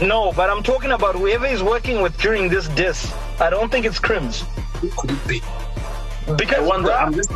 [0.00, 3.14] No, but I'm talking about whoever is working with during this disc.
[3.40, 4.44] I don't think it's Crims.
[4.80, 5.42] Who could it be?
[6.36, 6.88] Because I wonder.
[6.90, 7.30] bruh, I'm just,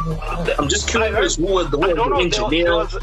[0.58, 1.36] I'm just I heard- curious.
[1.36, 2.64] Who was the, who was the engineer?
[2.64, 2.98] there was,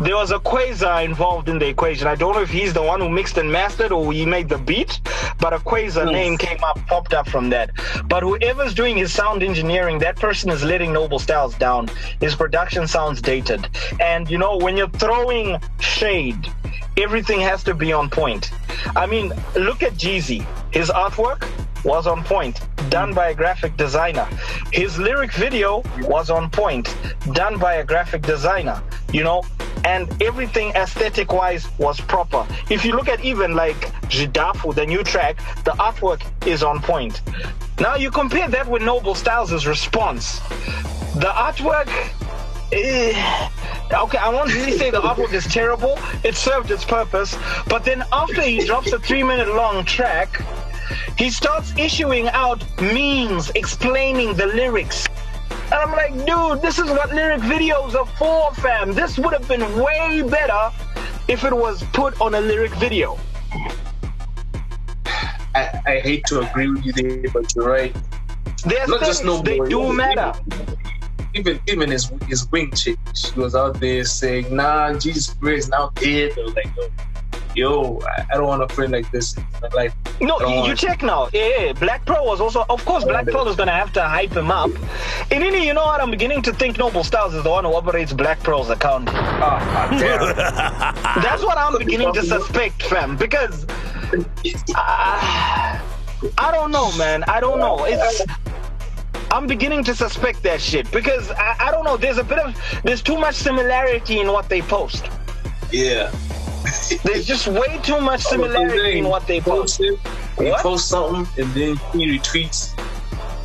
[0.00, 2.06] there was a Quasar involved in the equation.
[2.08, 4.58] I don't know if he's the one who mixed and mastered or he made the
[4.58, 5.00] beat,
[5.38, 6.12] but a Quasar Mm.
[6.12, 7.70] name came up, popped up from that.
[8.06, 11.88] But whoever's doing his sound engineering, that person is letting Noble Styles down.
[12.20, 13.68] His production sounds dated.
[14.00, 16.48] And you know, when you're throwing shade,
[16.96, 18.50] everything has to be on point.
[18.96, 20.44] I mean, look at Jeezy.
[20.72, 21.46] His artwork
[21.84, 24.26] was on point, done by a graphic designer.
[24.72, 26.94] His lyric video was on point,
[27.32, 29.42] done by a graphic designer, you know,
[29.84, 32.46] and everything aesthetic wise was proper.
[32.68, 37.22] If you look at even like Jidafu, the new track, the artwork is on point.
[37.78, 40.40] Now you compare that with Noble Styles' response.
[41.14, 41.88] The artwork
[42.72, 43.48] eh,
[43.92, 45.98] okay, I won't really say the artwork is terrible.
[46.24, 47.36] It served its purpose.
[47.68, 50.42] But then after he drops a three minute long track,
[51.16, 55.06] he starts issuing out memes explaining the lyrics.
[55.72, 58.92] And I'm like, dude, this is what lyric videos are for, fam.
[58.92, 60.72] This would have been way better
[61.28, 63.18] if it was put on a lyric video.
[65.54, 67.94] I, I hate to agree with you there, but you're right.
[68.64, 70.32] The Not just aesthetics, no they boy, do matter.
[71.34, 75.68] Even even his his wing chick, she was out there saying, "Nah, Jesus Christ is
[75.68, 76.88] now dead." I was like, "Yo,
[77.54, 79.36] yo, I, I don't want a friend like this."
[79.74, 81.28] Like, No, you, you check now.
[81.32, 84.32] Yeah, yeah, Black Pearl was also, of course, Black Pearl is gonna have to hype
[84.32, 84.70] him up.
[85.30, 86.00] And then you know what?
[86.00, 89.08] I'm beginning to think Noble Styles is the one who operates Black Pearl's account.
[89.12, 90.36] Ah, damn.
[91.22, 93.16] That's what I'm beginning to suspect, fam.
[93.16, 93.64] Because
[94.74, 95.78] uh,
[96.38, 97.24] I don't know, man.
[97.24, 97.84] I don't know.
[97.84, 98.22] It's
[99.32, 101.96] I'm beginning to suspect that shit because I, I don't know.
[101.96, 105.04] There's a bit of there's too much similarity in what they post.
[105.70, 106.10] yeah.
[107.04, 109.78] There's just way too much similarity in what they post.
[109.78, 109.90] He
[110.36, 110.60] What?
[110.60, 112.72] posts something and then he retweets.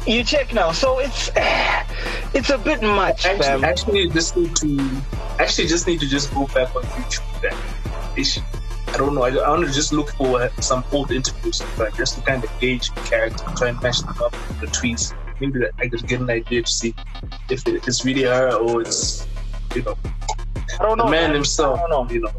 [0.08, 1.30] You check now, so it's
[2.34, 3.64] it's a bit much, Actually, fam.
[3.64, 4.90] actually, just need to
[5.40, 7.42] actually just need to just go back on YouTube.
[7.42, 7.54] Then.
[8.94, 9.24] I don't know.
[9.24, 12.60] I, I want to just look for some old interviews, but just to kind of
[12.62, 15.14] gauge the character, try and match them up with the tweets.
[15.42, 16.96] Maybe I could get an idea to see
[17.50, 19.28] if it's really her or it's
[19.76, 19.98] you know
[20.80, 21.34] I don't know, the man man.
[21.36, 21.80] himself.
[21.80, 22.14] I don't know.
[22.14, 22.32] You know.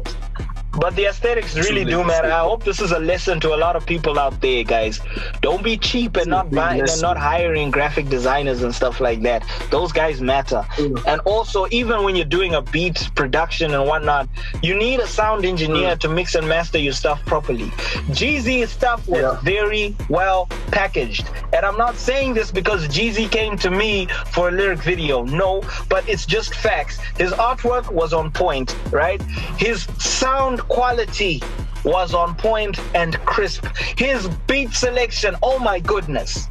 [0.77, 2.31] But the aesthetics really do matter.
[2.31, 4.99] I hope this is a lesson to a lot of people out there, guys.
[5.41, 9.43] Don't be cheap and not buying and not hiring graphic designers and stuff like that.
[9.71, 10.63] Those guys matter.
[11.07, 14.29] And also, even when you're doing a beat production and whatnot,
[14.61, 17.69] you need a sound engineer to mix and master your stuff properly.
[18.11, 19.39] Jeezy's stuff was Yeah.
[19.41, 21.27] very well packaged.
[21.53, 25.23] And I'm not saying this because Jeezy came to me for a lyric video.
[25.23, 26.99] No, but it's just facts.
[27.17, 29.21] His artwork was on point, right?
[29.57, 31.41] His sound quality
[31.83, 33.65] was on point and crisp.
[33.97, 36.47] His beat selection, oh my goodness.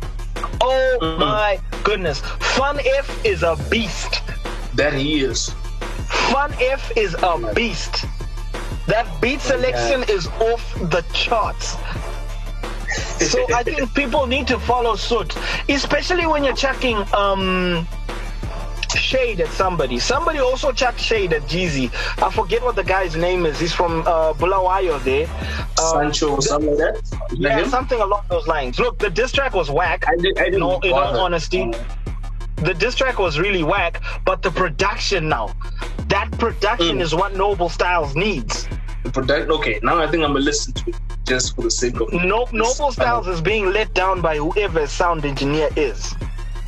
[0.61, 1.19] Oh Mhm.
[1.19, 2.21] my goodness.
[2.57, 4.23] Fun F is a beast.
[4.75, 5.51] That he is.
[6.33, 8.05] Fun F is a beast.
[8.87, 11.77] That beat selection is off the charts.
[13.21, 15.35] So I think people need to follow suit,
[15.69, 17.87] especially when you're checking um
[18.95, 19.99] shade at somebody.
[19.99, 21.91] Somebody also chucked shade at Jeezy.
[22.23, 23.59] I forget what the guy's name is.
[23.59, 25.27] He's from uh, Bulawayo there.
[25.81, 27.69] Um, Sancho something like that yeah, him?
[27.69, 28.79] something along those lines.
[28.79, 30.05] Look, the diss track was whack.
[30.09, 30.39] I did.
[30.39, 30.57] I didn't.
[30.57, 31.71] In all, in all honesty,
[32.57, 34.03] the diss track was really whack.
[34.25, 35.55] But the production now,
[36.09, 37.03] that production Mm.
[37.03, 38.69] is what Noble Styles needs.
[39.03, 39.51] The product.
[39.51, 42.13] Okay, now I think I'm gonna listen to it just for the sake of.
[42.13, 46.15] No, Noble Styles is being let down by whoever sound engineer is.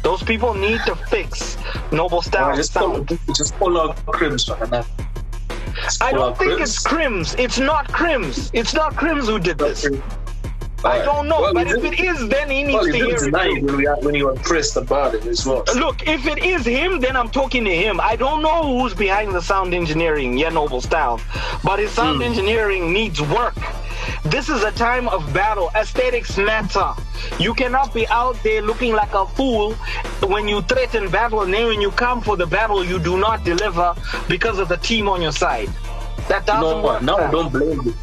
[0.08, 1.58] Those people need to fix
[1.92, 3.04] Noble Alright, Styles just pull,
[3.34, 4.86] just out Crims for that.
[5.82, 6.70] Just I don't think Crims.
[6.70, 7.34] it's Crims.
[7.34, 8.50] It's not Crims.
[8.54, 9.86] It's not Crims who did this.
[10.84, 13.16] I don't know, Well, but if it is, then he needs Well, to he hear
[13.16, 13.18] it.
[13.18, 15.64] tonight when we when he was pressed about it as well.
[15.74, 18.00] Look, if it is him, then I'm talking to him.
[18.00, 21.20] I don't know who's behind the sound engineering, yeah, Noble Styles,
[21.64, 22.22] but his sound hmm.
[22.30, 23.56] engineering needs work.
[24.24, 25.70] This is a time of battle.
[25.74, 26.92] Aesthetics matter.
[27.38, 29.74] You cannot be out there looking like a fool
[30.26, 33.44] when you threaten battle, and then when you come for the battle, you do not
[33.44, 33.94] deliver
[34.28, 35.68] because of the team on your side.
[36.28, 37.02] That doesn't No, work.
[37.02, 37.94] no, don't blame the,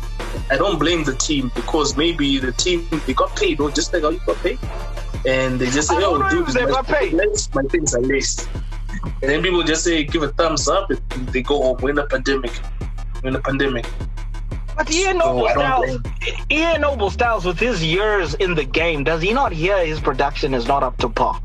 [0.50, 4.04] I don't blame the team because maybe the team they got paid, or just like
[4.04, 4.60] how you got paid,
[5.26, 7.14] and they just say, "Oh, dude, they my, got paid.
[7.14, 8.48] my things are laced,"
[9.04, 11.78] and then people just say, "Give a thumbs up," and they go home.
[11.82, 12.52] We're in a pandemic.
[13.22, 13.86] We're in a pandemic.
[14.78, 19.04] But Ian Noble I don't Styles, Ian Noble Styles, with his years in the game,
[19.06, 21.40] does he not hear his production is not up to par?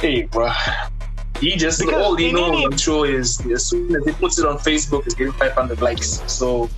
[0.00, 0.50] Hey, bro.
[1.38, 4.46] He just Because all he knows, I'm sure, is as soon as he puts it
[4.46, 6.22] on Facebook, it's getting 500 likes.
[6.32, 6.70] So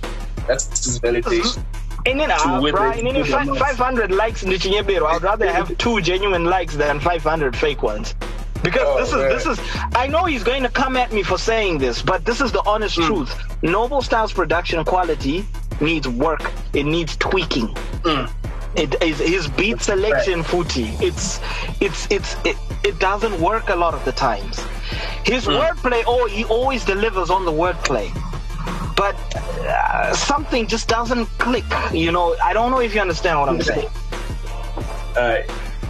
[0.47, 1.63] that's his validation.
[2.07, 3.57] And then, To uh, win bro, the- and then win the fi- match.
[3.59, 4.51] 500 likes in.
[4.53, 8.13] I'd rather have two genuine likes than 500 fake ones.
[8.63, 9.29] Because Oh, this is man.
[9.29, 9.59] this is
[9.95, 12.61] I know he's going to come at me for saying this, but this is the
[12.65, 13.05] honest Hmm.
[13.05, 13.35] truth.
[13.63, 15.45] Noble Styles production quality
[15.81, 16.51] needs work.
[16.73, 17.67] It needs tweaking.
[18.03, 18.29] Mm.
[18.75, 20.89] It is his beat selection, footy.
[20.99, 21.39] It's
[21.79, 24.59] it's it's it, it doesn't work a lot of the times.
[25.23, 25.59] His Mm.
[25.59, 28.09] wordplay, oh, he always delivers on the wordplay,
[28.95, 31.65] but uh, something just doesn't click.
[31.93, 33.89] You know, I don't know if you understand what I'm saying.
[35.15, 35.37] Uh,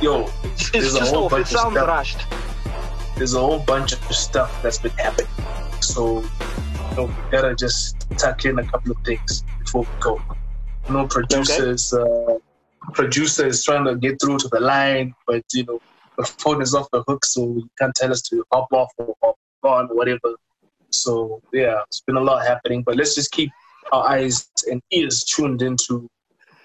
[0.01, 1.34] yo, It's there's just off.
[1.34, 2.26] It sounds rushed.
[3.17, 5.32] There's a whole bunch of stuff that's been happening.
[5.80, 10.21] So, you know, we gotta just tuck in a couple of things before we go.
[10.88, 12.38] You know, producers, uh,
[12.93, 15.80] producers trying to get through to the line, but you know,
[16.17, 19.15] the phone is off the hook, so you can't tell us to hop off or
[19.23, 20.36] hop on, or whatever.
[20.96, 23.52] So yeah, it's been a lot happening, but let's just keep
[23.91, 26.10] our eyes and ears tuned into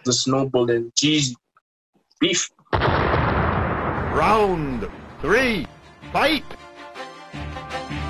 [0.05, 1.35] the Snowball and Jeezy
[2.21, 2.51] beef.
[4.13, 4.89] Round
[5.21, 5.67] three,
[6.13, 6.45] fight!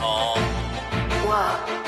[0.00, 1.79] Final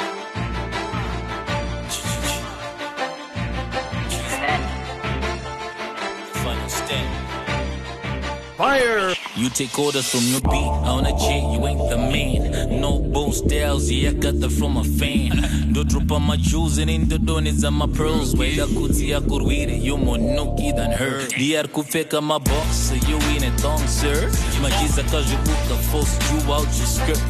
[8.63, 9.13] Fire!
[9.35, 12.81] You take orders from your beat on a jet, you ain't the man.
[12.81, 15.73] No bone styles, yeah, got that from a fan.
[15.73, 18.35] Do drop on my jewels and in the donis and my pearls.
[18.35, 21.27] The kuti ya kurwire, you more nookie than her.
[21.31, 24.31] Diar kufeka my box, so you in a thong, sir.
[24.63, 27.23] My Magiza cause you book the force you out your skirt.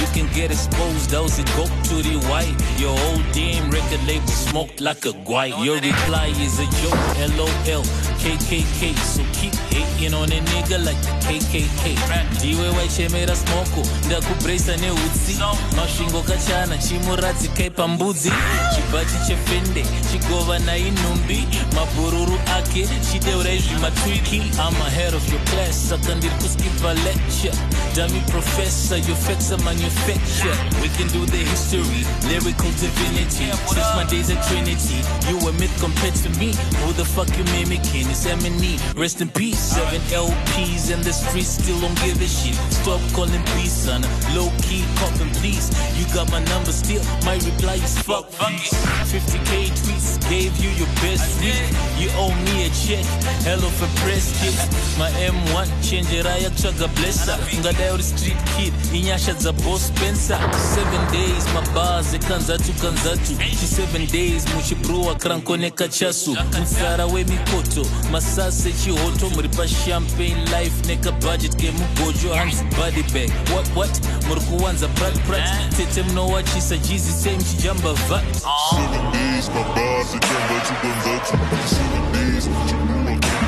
[0.00, 2.56] You can get exposed, those it go to the white.
[2.80, 5.46] Your whole damn record label smoked like a guy.
[5.62, 7.84] Your reply is a joke, LOL,
[8.22, 8.96] KKK.
[8.96, 11.98] So keep hating on a nigga like the KKK
[12.38, 15.38] ndiwe waichemera smoko ndakubreisa neutsi
[15.76, 18.32] masvingokachana chimuradzikei pambuzi.
[18.74, 26.14] chibhachi chefende chigova na inumbi, mabhururu ake chideurai zvimatwiki ama head of your class saka
[26.14, 27.54] ndiri kuskipa lecture.
[27.96, 33.50] Dami professor your facts are manufacture we can do the history lyrical divinity.
[33.66, 36.52] Since my days at trinity you a myth compared to me.
[36.84, 38.08] Who the fuck you mimicking?
[38.10, 42.56] It's m&e rest in peace 7lp keys and the streets still don't give a shit.
[42.72, 44.02] Stop calling peace, son.
[44.34, 45.70] Low key puffing, please.
[45.98, 47.02] You got my number still.
[47.24, 48.74] My reply is fuck, fuck it.
[49.10, 51.62] 50k tweets gave you your best week.
[52.00, 53.04] You owe me a check.
[53.46, 54.58] Hell of a press kit.
[54.98, 59.34] My M1 chenjera yakutsvaga blessa ungadai uri street kid inyasha
[59.64, 68.68] boss spencer 7 days mabars ekanzatu kanzatu chi7 days muchibrowa krankoneka chasu mutsara wemikoto masasi
[68.68, 69.48] echihoto muri
[69.84, 74.00] champagne life nekabudget kemugojo hanzi body bag what what?
[74.28, 78.24] Muri kuwanza brat brat tete munowachisa jizi sei muchijamba vat
[78.70, 81.38] Seven days, my bars are done, but you done that too.
[81.66, 83.47] Seven days, you know I can't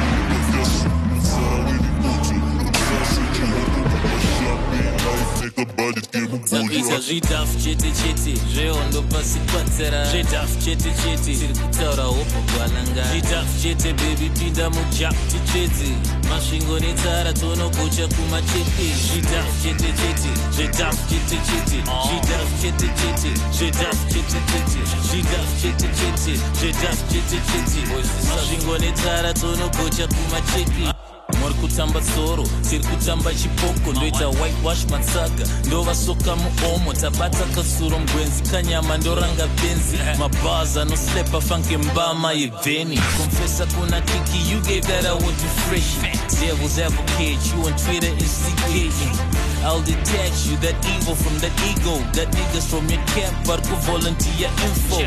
[5.57, 7.01] life, nigga, body give me Zapita gojo.
[7.01, 13.93] zvitafu chete chete zvehondo pasi kwatsera zvitafu chete chete tiri kutaura hopo gwalanga zvitafu chete
[13.93, 15.95] bebi pinda mujap tichedze
[16.29, 24.39] masvingo netsara tonogocha kumachete zvitafu chete chete zvitafu chete chete zvitafu chete chete zvitafu chete
[24.51, 27.81] chete zvitafu chete chete zvitafu chete chete
[28.29, 31.00] masvingo netsara tonogocha kumachete
[31.41, 38.97] muri kutamba tsoro tiri kutamba chipoko ndoita whitewash matsaga ndovasoka muomo tabata kasuro mgwenzi kanyama
[38.99, 45.37] ndoranga benzi mabars anoslepa fanke mbama yevheni confessa kuna kiki you gave that i want
[45.41, 46.11] to fresh.
[46.41, 49.17] Devil's advocate you on twitter is instigating
[49.63, 52.01] I'll detach you, that evil from that ego.
[52.17, 55.05] That niggas from your camp, but go volunteer info.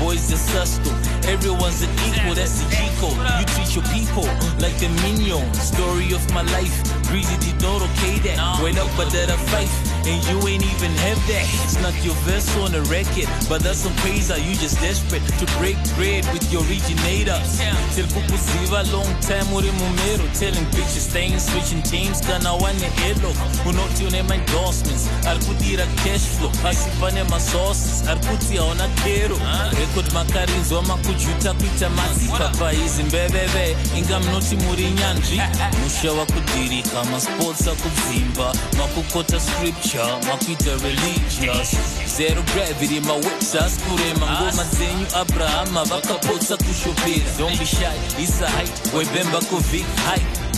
[0.00, 0.88] Boys the susto,
[1.28, 3.16] everyone's an equal, that's the code.
[3.40, 4.24] You treat your people
[4.56, 5.44] like the minion.
[5.54, 6.72] Story of my life,
[7.08, 8.40] breezy did not okay that.
[8.64, 9.68] Wait up, but that I fight,
[10.06, 11.44] and you ain't even have that.
[11.64, 14.34] It's not your verse on the record, but that's some crazy.
[14.42, 17.58] You just desperate to break bread with your originators.
[17.94, 23.32] Till kukuziva long time uri mumero, telling bitches things, switching teams, kana wane elo.
[23.66, 26.50] unoti une maendorsements ari kudira cash flow.
[26.64, 29.36] Asi pane masources ari kuti hauna kero.
[29.78, 35.40] Rekodi makarinzwa makujuta kuita matsipa paizi mbeveve inga munoti muri nyanzvi
[35.82, 41.76] musha wakudirika masports akudzimba makukota scripture makuita religious
[42.16, 48.48] zero gravity mawaves asi kurema ngoma ah, dzenyu abrahama vakapotsa kushopera don't be shy isa
[48.48, 50.50] height webemba kuvik height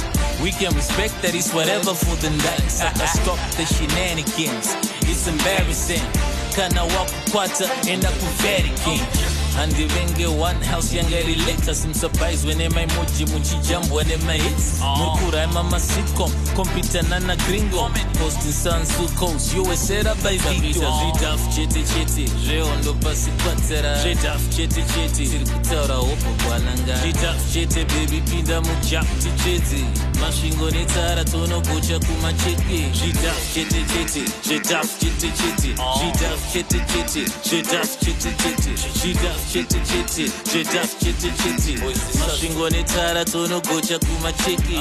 [0.43, 2.69] We can respect that it's whatever for the night.
[2.69, 4.75] Saka stop the shenanigans.
[5.07, 6.03] It's embarrassing.
[6.51, 9.63] Can I walk quarter Kana wakukwata enda ku Vatican.
[9.63, 18.53] handivenge one house yanga ilileta simsurprise wenemaimoji muchijambwa nemahits mukuraima masitcom kompitana na gringo posting
[18.53, 25.95] sansucos yowesera by video zvidaf chete chete zvehondo pasi kwatsera zvedaf chete chete tiri kutaura
[25.95, 29.85] hopo kwananga zvidaf chete bebi pinda mujap tichedze
[30.21, 36.53] masvingo netsara tonogocha kumacheke zvidaf chete chete zvedaf chete chete zvidaf oh.
[36.53, 41.73] chete chete zvedaf chete chete zvidaf chete chete zvedaf chete chete
[42.19, 44.77] masvingo netsara tonogocha kumacheke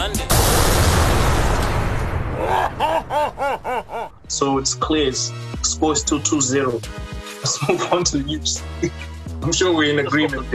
[4.27, 5.09] So it's clear.
[5.09, 5.31] It's
[5.61, 6.81] score is still 2-0.
[7.37, 8.63] Let's move on to the news.
[9.43, 10.51] I'm sure we're in agreement.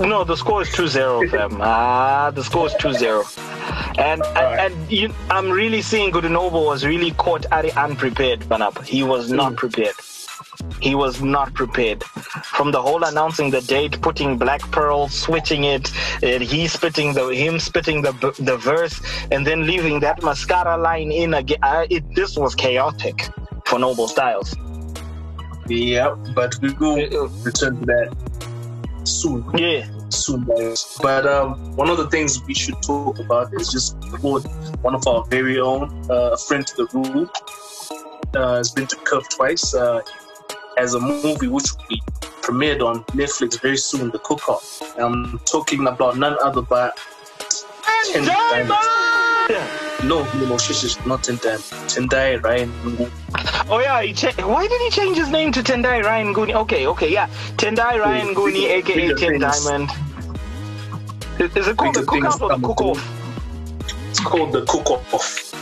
[0.00, 1.58] No, the score is 2-0, fam.
[1.62, 3.98] Ah, the score is 2-0.
[3.98, 8.84] And and, and you, I'm really seeing Goodenobo was really caught Ari unprepared, Banap.
[8.84, 9.94] He was not prepared.
[10.80, 12.02] He was not prepared.
[12.04, 15.90] From the whole announcing the date, putting Black Pearl, switching it,
[16.22, 19.00] and he spitting the him spitting the the verse,
[19.30, 21.58] and then leaving that mascara line in again.
[21.62, 23.28] Uh, it, this was chaotic
[23.66, 24.54] for Noble Styles.
[25.68, 28.16] Yeah, but we will return to that
[29.04, 29.44] soon.
[29.56, 29.86] Yeah.
[30.10, 30.98] Soon, guys.
[31.02, 34.46] But um, one of the things we should talk about is just quote
[34.80, 37.30] one of our very own, uh, friend to the room,
[38.34, 39.74] uh, has been to Curve twice.
[39.74, 40.00] Uh,
[40.78, 42.00] as a movie which will be
[42.42, 44.82] premiered on Netflix very soon, The Cook Off.
[44.98, 46.98] I'm talking about none other but
[48.12, 48.72] Ten Diamonds.
[50.04, 51.70] No, no, shush, not Ten Diamonds.
[51.92, 52.72] Tendai Ryan.
[53.70, 56.54] Oh yeah, he cha- why did he change his name to Tendai Ryan Gooney?
[56.54, 57.26] Okay, okay, yeah,
[57.56, 59.40] Tendai Ryan Gooney, aka Ten.
[59.40, 59.90] Diamond.
[61.40, 63.14] Is, is it called the cook off or the cook off?
[64.10, 65.52] It's called The Cook Off.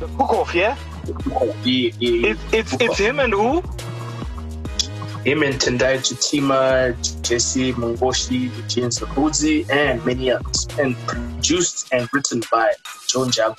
[0.00, 0.76] The cook off, yeah.
[1.06, 2.30] Yeah, yeah, yeah.
[2.30, 3.62] It's it's it's him and who?
[5.24, 10.66] Him and Tendai Chitima, Jesse Mungoshi, James Abudzi, and many others.
[10.78, 12.72] And produced and written by
[13.06, 13.54] John Jago.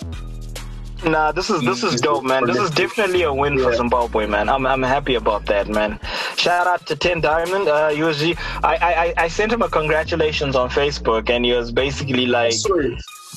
[1.05, 2.45] Nah, this is this is dope, man.
[2.45, 4.47] This is definitely a win for Zimbabwe, man.
[4.47, 5.99] I'm I'm happy about that, man.
[6.37, 8.37] Shout out to Ten Diamond, uh, USG.
[8.63, 12.53] I, I I- sent him a congratulations on Facebook, and he was basically like,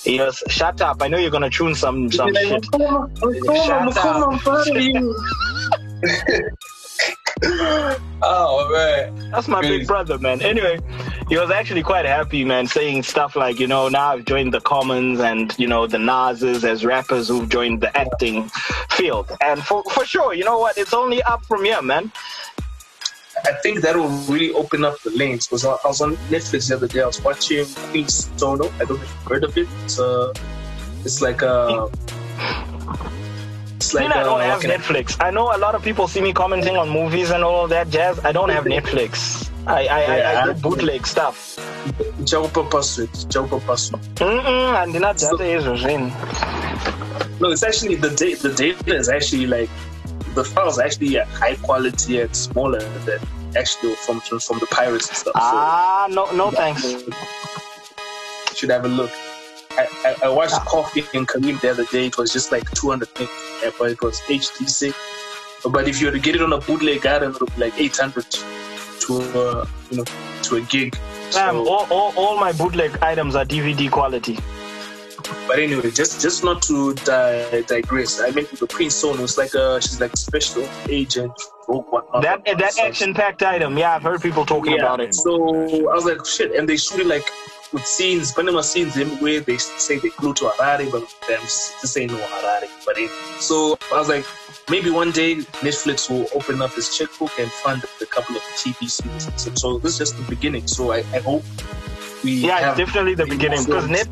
[0.04, 1.02] he was shut up.
[1.02, 2.64] I know you're gonna tune some some shit.
[2.66, 4.40] Shut up.
[8.22, 10.40] oh man, that's my big brother, man.
[10.40, 10.78] Anyway,
[11.28, 14.60] he was actually quite happy, man, saying stuff like, you know, now I've joined the
[14.60, 18.48] Commons and you know the Nazes as rappers who've joined the acting
[18.90, 19.30] field.
[19.42, 20.78] And for for sure, you know what?
[20.78, 22.10] It's only up from here, man.
[23.44, 26.68] I think that will really open up the lanes because I, I was on Netflix
[26.68, 27.02] the other day.
[27.02, 28.70] I was watching Queen Sono.
[28.80, 29.68] I don't know if you've heard of it.
[29.84, 30.32] It's uh,
[31.04, 31.90] it's like a.
[33.76, 35.16] It's I like I uh, don't have Netflix.
[35.20, 37.90] I know a lot of people see me commenting on movies and all of that
[37.90, 38.18] jazz.
[38.24, 39.50] I don't have Netflix.
[39.66, 41.56] I I, I, I do bootleg stuff.
[42.30, 43.10] Jaupa password.
[43.32, 44.02] Jaupa password.
[44.16, 46.12] Mm-mm, and not in.
[47.40, 48.48] No, it's actually the data.
[48.48, 49.70] The data is actually like
[50.34, 53.20] the files actually high quality and smaller than
[53.56, 55.34] actually from from, from the pirates and stuff.
[55.36, 56.82] Ah, no, no thanks.
[58.54, 59.10] Should have a look.
[59.78, 59.86] I,
[60.22, 62.06] I, I watched Coffee and Kareem the other day.
[62.06, 63.28] It was just like 200 meg,
[63.62, 64.94] yeah, but it was HD sick.
[65.70, 67.78] But if you were to get it on a bootleg item, it would be like
[67.78, 70.04] 800 to uh, you know
[70.44, 70.96] to a gig.
[71.32, 74.38] Damn, all, all, all my bootleg items are DVD quality.
[75.48, 78.20] But anyway, just just not to di- digress.
[78.20, 81.32] I mean, the Queen Sono was like a she's like a special agent
[81.66, 82.22] or whatnot.
[82.22, 85.14] That that action packed item, yeah, I've heard people talking Yeah, about it.
[85.14, 87.28] So I was like, shit, and they shoot it like
[87.72, 91.96] with scenes, Panama scenes in where they say they flew to Harare, but them just
[91.98, 92.68] ain't no Harare.
[92.84, 93.10] But it,
[93.40, 94.26] so I was like,
[94.70, 98.88] maybe one day Netflix will open up its checkbook and fund a couple of TV
[98.90, 99.30] series.
[99.36, 100.66] So, so this is just the beginning.
[100.66, 101.44] So I, I hope
[102.24, 103.88] we Yeah, it's definitely the beginning because.
[103.88, 104.08] Net,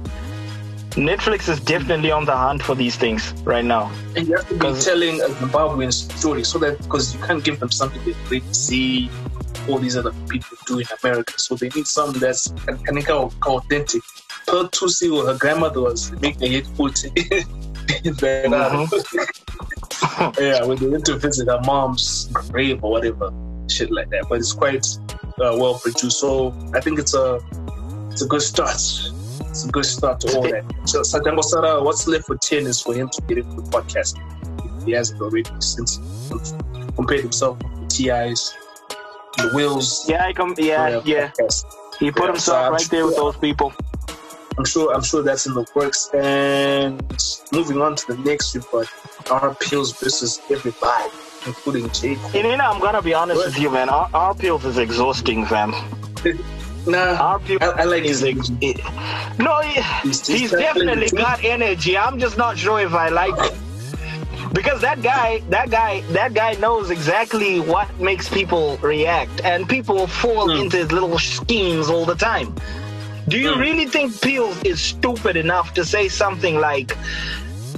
[0.97, 3.91] Netflix is definitely on the hunt for these things right now.
[4.15, 7.59] And you have to be telling a Zimbabwean story so that because you can't give
[7.59, 9.11] them something they already see
[9.69, 11.39] all these other people do in America.
[11.39, 14.03] So they need something that's kind of authentic.
[14.47, 17.03] Pearl Thusi or her grandmother was making a hit put
[20.39, 23.33] yeah, when they went to visit her mom's grave or whatever,
[23.71, 24.27] shit like that.
[24.29, 24.87] But it's quite
[25.41, 26.21] uh, well produced.
[26.21, 27.41] So I think it's a
[28.11, 28.75] it's a good start.
[28.75, 30.65] It's a good start to all that.
[30.85, 34.19] So Sajango Sara, what's left for 10 is for him to get into the podcast.
[34.85, 35.99] He hasn't already since
[36.97, 38.55] compared himself with TIs,
[39.37, 40.09] the Wills.
[40.09, 40.55] Yeah, I come.
[40.59, 41.31] Yeah, yeah.
[41.99, 43.73] He put Yeah, himself so right there with those people.
[44.57, 46.11] I'm sure I'm sure that's in the works.
[46.15, 47.03] And
[47.53, 48.67] moving on to the next, we've
[49.31, 51.11] our Pills versus everybody,
[51.47, 52.19] including Jake.
[52.35, 53.89] And you know, I'm gonna be honest with you, man.
[53.89, 55.71] Our, our pills is exhausting, fam.
[56.87, 58.23] Nah, I, I like his.
[58.23, 61.97] No, he, he's, he's definitely got energy.
[61.97, 63.59] I'm just not sure if I like it
[64.55, 70.07] because that guy, that guy, that guy knows exactly what makes people react, and people
[70.07, 70.63] fall mm.
[70.63, 72.55] into his little schemes all the time.
[73.29, 73.61] Do you mm.
[73.61, 76.97] really think Peels is stupid enough to say something like?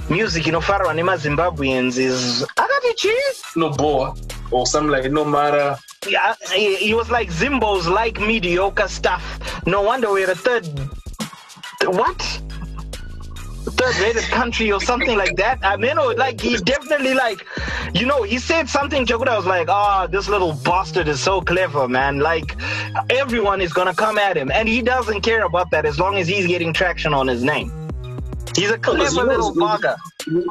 [0.09, 3.11] music you know inofarwa nemazimbabweans is akati
[3.57, 4.13] no bore
[4.51, 9.23] or something like no matter yeah he, he was like zimbos like mediocre stuff
[9.65, 10.65] no wonder we're a third
[11.83, 12.41] what
[13.71, 15.59] third rated country or something like that.
[15.63, 17.45] I mean, or like he definitely like,
[17.93, 19.05] you know, he said something.
[19.05, 22.19] Jakuda was like, "Ah, oh, this little bastard is so clever, man.
[22.19, 22.55] Like
[23.09, 26.27] everyone is gonna come at him, and he doesn't care about that as long as
[26.27, 27.86] he's getting traction on his name."
[28.57, 29.95] He's a clever he little bugger.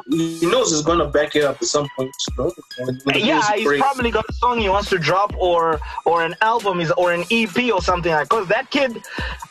[0.08, 2.14] He knows he's gonna back it up at some point.
[2.28, 2.52] You know?
[2.78, 3.82] when, when yeah, he's breaks.
[3.82, 7.24] probably got a song he wants to drop, or or an album, is or an
[7.32, 8.28] EP or something like.
[8.28, 9.02] Because that kid,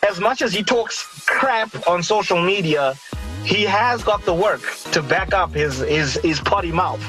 [0.08, 2.96] as much as he talks crap on social media,
[3.44, 4.62] he has got the work
[4.94, 7.04] to back up his his his potty mouth.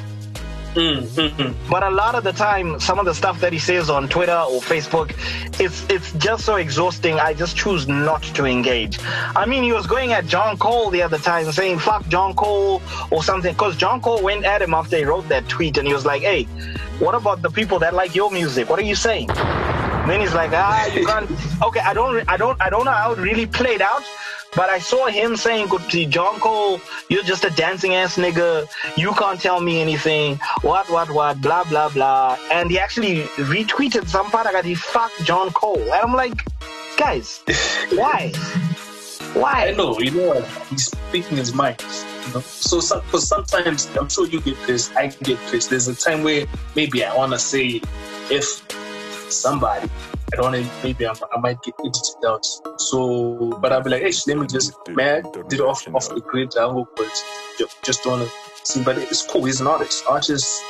[0.77, 1.71] Mm-hmm.
[1.71, 4.37] But a lot of the time, some of the stuff that he says on Twitter
[4.37, 5.17] or Facebook,
[5.59, 7.15] it's it's just so exhausting.
[7.15, 8.99] I just choose not to engage.
[9.03, 12.83] I mean, he was going at John Cole the other time, saying "fuck John Cole"
[13.11, 15.95] or something, because John Cole went at him after he wrote that tweet, and he
[15.95, 16.45] was like, "Hey,
[16.99, 18.69] what about the people that like your music?
[18.69, 21.31] What are you saying?" And then he's like, "Ah, you can't."
[21.63, 24.03] Okay, I don't, I don't, I don't know how it really played out,
[24.57, 28.67] but I saw him saying to Jon Cole, you're just a dancing ass nigga.
[28.97, 30.41] You can't tell me anything.
[30.67, 32.37] What, what, what, blah, blah, blah.
[32.51, 35.81] And he actually retweeted some part that he fucked John Cole.
[35.81, 36.45] And I'm like,
[36.97, 37.41] guys,
[37.93, 38.33] why?
[39.35, 39.69] Why?
[39.69, 40.43] I know, you know?
[40.69, 41.81] He's speaking his mind.
[42.27, 42.41] You know?
[42.41, 45.71] So, for sometimes, I'm sure you get pissed, I get pissed.
[45.71, 47.81] There's a time where maybe I want to say,
[48.29, 48.45] if
[49.31, 49.89] somebody
[50.33, 52.61] I don't know, maybe I'm, i might get into doubts.
[52.79, 56.57] So, but I'll be like, hey, let me just, man, did off off the grid,
[56.59, 57.07] I will, but
[57.85, 58.31] just don't to
[58.67, 58.83] see.
[58.83, 59.45] But it's cool.
[59.45, 60.05] He's an artist.
[60.09, 60.63] Artists,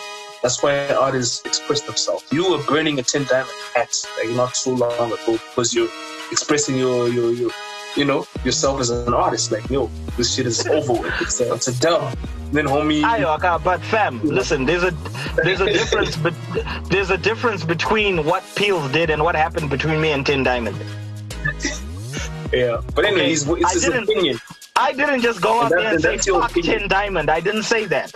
[0.43, 2.25] that's why artists express themselves.
[2.31, 5.89] You were burning a 10 diamond hat like not so long ago because you're
[6.31, 7.51] expressing your, your, your,
[7.97, 9.53] you know, yourself as an artist.
[9.53, 11.15] Like, yo, this shit is over with.
[11.21, 12.17] It's a, it's a dub.
[12.53, 13.03] Then homie.
[13.03, 14.93] Ayo, but fam, listen, there's a
[15.43, 16.33] there's a difference, but
[16.91, 20.77] there's a difference between what Peels did and what happened between me and Ten Diamond.
[22.53, 23.33] Yeah, but anyway, okay.
[23.33, 24.39] it's, it's his opinion.
[24.77, 27.31] I didn't just go out there and say fuck Ten Diamond.
[27.31, 28.13] I didn't say that.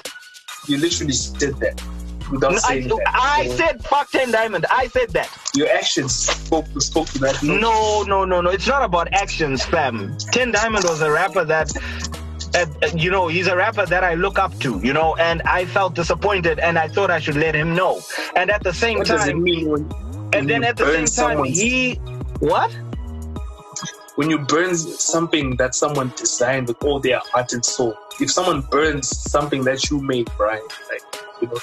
[0.67, 1.83] You literally said that.
[2.31, 3.03] Without saying I, that.
[3.09, 4.67] I said fuck Ten Diamond.
[4.71, 5.31] I said that.
[5.55, 7.43] Your actions spoke, spoke to that.
[7.43, 8.51] No, no, no, no.
[8.51, 10.17] It's not about actions, fam.
[10.33, 11.73] Ten Diamond was a rapper that
[12.55, 15.65] uh, you know, he's a rapper that I look up to, you know, and I
[15.67, 18.01] felt disappointed and I thought I should let him know.
[18.35, 19.91] And at the same what time, does it mean when,
[20.33, 21.95] and then at the same time, he,
[22.41, 22.77] what?
[24.21, 28.61] When you burn something that someone designed with all their heart and soul, if someone
[28.61, 30.61] burns something that you made, Brian,
[30.91, 31.01] like,
[31.41, 31.57] you know,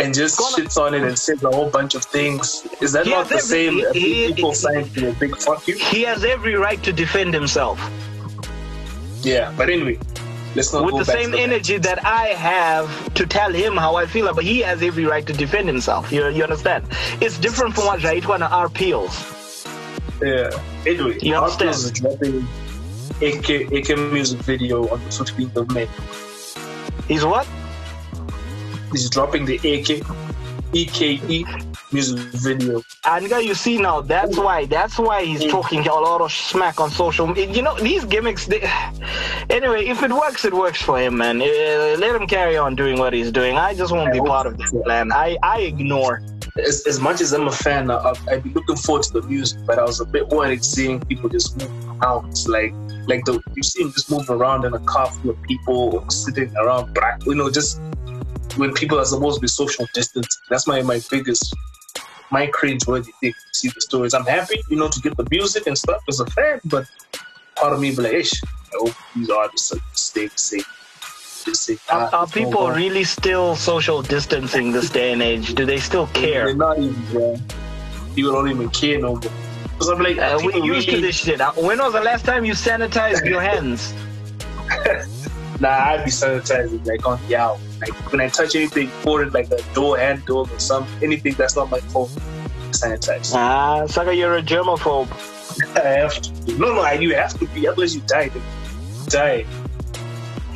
[0.00, 2.66] and just shits on it and says a whole bunch of things.
[2.80, 5.76] Is that not the every, same he, people he, saying to a big fuck you?
[5.76, 7.78] He has every right to defend himself.
[9.22, 10.00] Yeah, but anyway,
[10.56, 10.96] let's not go.
[10.96, 14.58] with the same energy that I have to tell him how I feel, but he
[14.62, 16.10] has every right to defend himself.
[16.10, 16.86] You, you understand?
[17.20, 18.68] It's different from what Jaitwa and our
[20.24, 20.50] Yeah.
[20.86, 21.70] Anyway, understand?
[21.70, 22.46] is dropping
[23.20, 25.86] AK, AK music video on the Soto of May.
[27.06, 27.46] He's what?
[28.90, 30.02] He's dropping the AK
[30.74, 31.44] EKE
[31.92, 32.82] music video.
[33.04, 35.50] And you see now, that's why that's why he's mm.
[35.50, 37.26] talking a lot of smack on social.
[37.26, 37.50] media.
[37.50, 38.46] You know these gimmicks.
[38.46, 38.62] They,
[39.50, 41.40] anyway, if it works, it works for him, man.
[41.40, 43.56] Uh, let him carry on doing what he's doing.
[43.56, 45.12] I just won't be part of this plan.
[45.12, 46.22] I I ignore.
[46.56, 49.76] As, as much as I'm a fan, of, I'd looking forward to the music, but
[49.76, 52.72] I was a bit worried seeing people just move out, like
[53.08, 56.54] like the you see them just moving around in a car full of people sitting
[56.56, 56.96] around,
[57.26, 57.80] you know, just
[58.56, 60.40] when people are supposed to be social distance.
[60.48, 61.52] That's my my biggest
[62.30, 64.14] my cringe worthy thing to see the stories.
[64.14, 66.86] I'm happy, you know, to get the music and stuff as a fan, but
[67.56, 70.28] part of me be like, Ish, I hope these artists stay
[71.90, 75.54] Are, are people really still social distancing this day and age?
[75.54, 76.46] Do they still care?
[76.46, 77.38] They're not even, bro.
[78.14, 79.20] People don't even care no more.
[79.20, 81.00] Because I'm like, uh, we used really...
[81.00, 81.40] to this shit.
[81.40, 83.92] Uh, when was the last time you sanitized your hands?
[85.60, 87.58] nah, I'd be sanitizing like on the out.
[87.80, 91.70] Like when I touch anything foreign, like a door handle or some anything that's not
[91.70, 92.08] my phone,
[92.70, 93.34] sanitize.
[93.34, 95.10] Ah, Saka, you're a germaphobe.
[95.76, 96.58] I have to.
[96.58, 97.68] No, no, you have to be.
[97.68, 98.30] Otherwise, you die.
[98.34, 98.40] You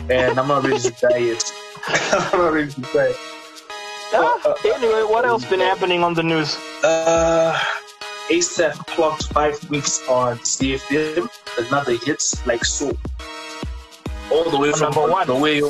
[0.09, 0.14] die.
[0.14, 1.44] And I'm not ready to die yet.
[1.89, 3.14] I'm not ready to die.
[4.14, 6.56] Ah, uh, anyway, what else been happening on the news?
[6.82, 7.59] Uh,
[8.30, 11.28] Asaph clocked five weeks on CFM,
[11.68, 12.97] another hit like so.
[14.32, 15.26] All the way from number one.
[15.26, 15.60] the way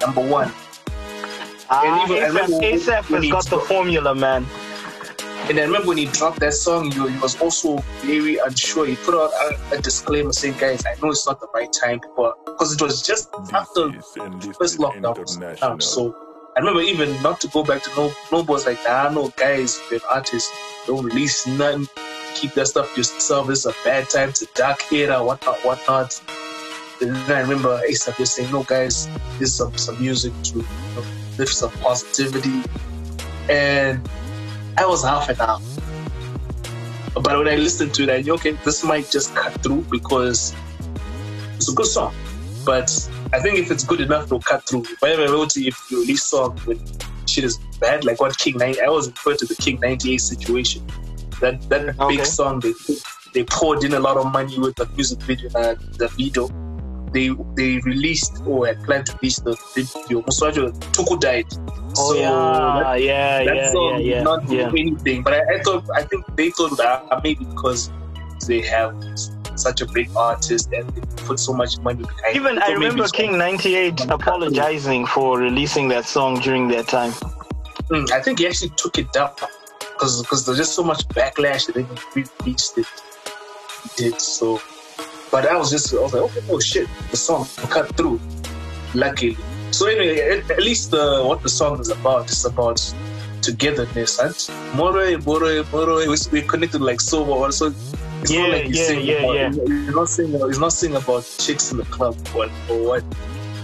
[0.00, 0.50] number one.
[1.70, 4.46] Ah, And even- Asaph, Asaph has got the formula, man.
[5.46, 8.86] And I remember when he dropped that song, he, he was also very unsure.
[8.86, 12.00] He put out a, a disclaimer saying, "Guys, I know it's not the right time,
[12.16, 16.16] but because it was just after the first lockdown." So
[16.56, 19.78] I remember even not to go back to no Noble was like, "Nah, no, guys,
[19.90, 20.50] you're an artist,
[20.86, 21.88] don't release nothing.
[22.36, 23.50] Keep that stuff to yourself.
[23.50, 24.30] It's a bad time.
[24.30, 25.22] A dark era.
[25.22, 26.22] Whatnot, whatnot."
[27.02, 29.08] And then I remember Asaph just saying, "No, guys,
[29.38, 30.64] this is some some music to you
[30.96, 31.04] know,
[31.36, 32.62] lift some positivity."
[33.50, 34.08] And
[34.76, 35.62] I was half and half.
[37.14, 40.54] But when I listened to it, I knew, okay, this might just cut through because
[41.54, 42.12] it's a good song.
[42.64, 42.90] But
[43.32, 44.84] I think if it's good enough, it'll cut through.
[45.00, 46.80] Whenever I wrote if you release song when
[47.26, 50.84] shit is bad, like what King 90, I was referred to the King 98 situation.
[51.40, 52.16] That that Okay.
[52.16, 52.74] big song, they
[53.32, 56.48] they poured in a lot of money with the music video, and the video.
[57.14, 60.20] They they released or had planned to release the video.
[60.22, 61.46] Muswajo Tuku died.
[61.96, 64.68] Oh So yeah, that- yeah, that yeah, song yeah, yeah, not do yeah.
[64.68, 65.22] anything.
[65.22, 67.90] But I, I thought, I think they thought that maybe because
[68.48, 68.92] they have
[69.54, 72.34] such a big artist and they put so much money behind.
[72.36, 72.58] Even.
[72.58, 77.12] I So maybe remember King 98 apologizing for releasing that song during that time.
[77.92, 79.30] Mm, I think he actually took it down
[79.78, 82.86] because because there's just so much backlash and then he released it.
[83.96, 84.60] He did so,
[85.34, 87.42] but I was just I was like, okay, oh shit, the song
[87.74, 88.20] cut through.
[88.94, 89.36] Luckily,
[89.72, 92.78] so anyway, at, at least the what the song is about is about
[93.42, 94.12] togetherness.
[94.20, 94.36] And
[94.76, 94.92] more,
[95.28, 97.50] more, more, we we connected like so well.
[97.50, 97.74] So
[98.22, 99.90] it's Yeah, not like he's yeah, singing yeah, about, yeah.
[99.98, 103.04] Not saying he's not saying about chicks in the club or, or what.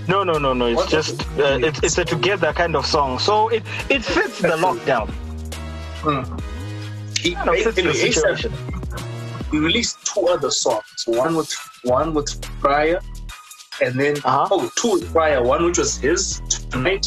[0.09, 0.67] No, no, no, no.
[0.67, 3.21] It's What- just uh, it's it's a together kind of song.
[3.21, 5.07] So it it fits the lockdown.
[7.23, 8.80] He, Kind of fits the anyway, Asaph
[9.51, 10.85] he released two other songs.
[11.07, 11.53] One with
[11.85, 12.29] one with
[12.61, 13.01] Fryer,
[13.83, 14.49] and then Uh-huh.
[14.51, 15.43] oh, two with Fryer.
[15.43, 16.41] One which was his
[16.71, 17.07] tonight,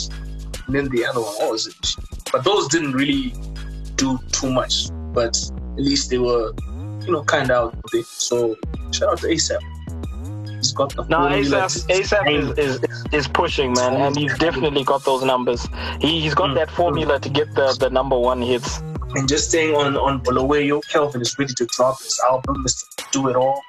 [0.68, 1.34] and then the other one.
[1.36, 1.96] What was it?
[2.32, 3.34] But those didn't really
[3.96, 4.90] do too much.
[5.14, 5.38] But
[5.78, 6.52] at least they were,
[7.06, 8.04] you know, kind of out there.
[8.04, 8.56] So
[8.92, 9.60] shout out to Asaph.
[10.58, 11.28] He's got the No.
[11.28, 12.80] Asaph, Asaph is, is,
[13.12, 15.68] is pushing, man, and he's definitely got those numbers.
[16.00, 18.82] He, he's got that formula to get the, the number one hits.
[19.16, 23.12] And just staying on on Bulawayo, Kelvin is ready to drop his album, Mr.
[23.12, 23.62] Do It All,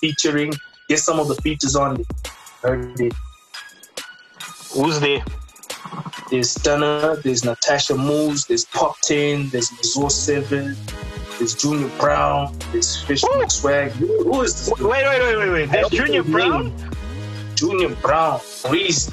[0.00, 0.52] featuring.
[0.88, 2.06] Get some of the features on it.
[2.62, 3.12] Heard it.
[4.72, 5.24] Who's there?
[6.30, 10.76] There's Stunner, there's Natasha Moves, there's Poptain, there's Mazur 7,
[11.38, 13.90] there's Junior Brown, there's Fish Swag.
[13.92, 14.80] Who, who is this?
[14.80, 15.70] Wait, wait, wait, wait, wait.
[15.70, 16.72] There's Junior Brown?
[17.54, 18.40] Junior Brown,
[18.70, 19.10] Reese.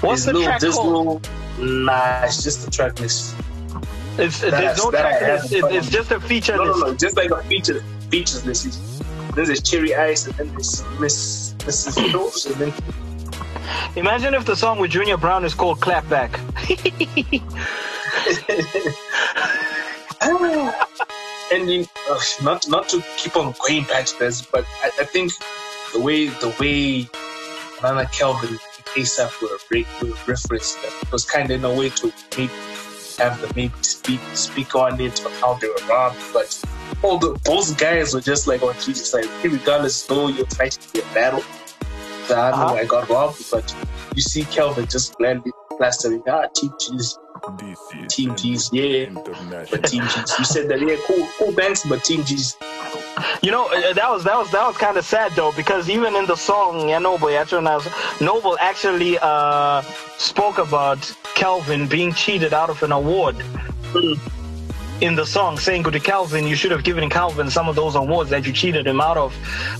[0.00, 1.28] What's the Lil track called?
[1.58, 3.34] Nah, it's just a track list.
[4.16, 5.52] It's, there's no that track have list.
[5.52, 6.86] It, it's just a feature No, no, list.
[6.86, 7.80] no, just like a feature,
[8.10, 9.00] features list.
[9.34, 12.14] Then there's Cherry Ice, and then this Miss Mrs.
[12.14, 12.72] Rose, and then
[13.96, 16.30] Imagine if the song with Junior Brown is called Clapback.
[21.52, 25.04] and you, uh, not not to keep on going back to this, but I, I
[25.04, 25.32] think
[25.92, 27.08] the way the way
[27.82, 28.58] Nana Kelvin and
[28.96, 30.78] Asaph were, re- were referenced
[31.12, 32.52] was kind of in a way to maybe
[33.18, 36.62] have them maybe speak speak on it or how they were robbed, but
[37.02, 41.14] all the those guys were just like, on Jesus, like regardless though you're fighting a
[41.14, 41.42] battle,
[42.30, 42.74] I know Uh-huh.
[42.74, 43.74] I got robbed, but
[44.14, 45.14] you see Kelvin just
[45.78, 47.18] gladly plastering ah Team G's
[48.08, 49.10] Team G's, yeah.
[49.70, 50.38] But Team G's.
[50.38, 52.56] You said that, yeah, cool, cool banks, but Team G's.
[53.42, 56.16] You know, uh, that was that was that was kind of sad though because even
[56.16, 57.62] in the song, yeah, Noble, actually,
[58.20, 59.82] Noble actually uh,
[60.16, 61.00] spoke about
[61.34, 63.36] Calvin being cheated out of an award
[65.00, 68.30] in the song, saying to Calvin, you should have given Calvin some of those awards
[68.30, 69.34] that you cheated him out of.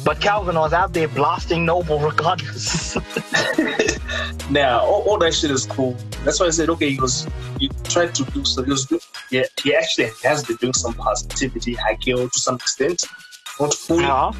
[0.04, 2.96] But Calvin was out there blasting Noble regardless.
[4.55, 5.97] Now, all, all that shit is cool.
[6.22, 7.26] That's why I said, okay, he was,
[7.59, 8.86] he tried to do some, he was,
[9.32, 13.05] yeah, he actually has been doing some positivity, Hagio, to some extent.
[13.59, 14.31] Not fully, yeah.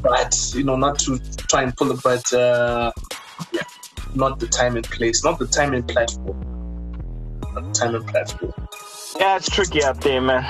[0.00, 1.18] but, you know, not to
[1.50, 2.90] try and pull it, but, uh,
[3.52, 3.60] yeah,
[4.14, 6.40] not the time and place, not the time and platform.
[7.52, 8.54] Not the time and platform.
[9.20, 10.42] yeah, it's tricky out there, man.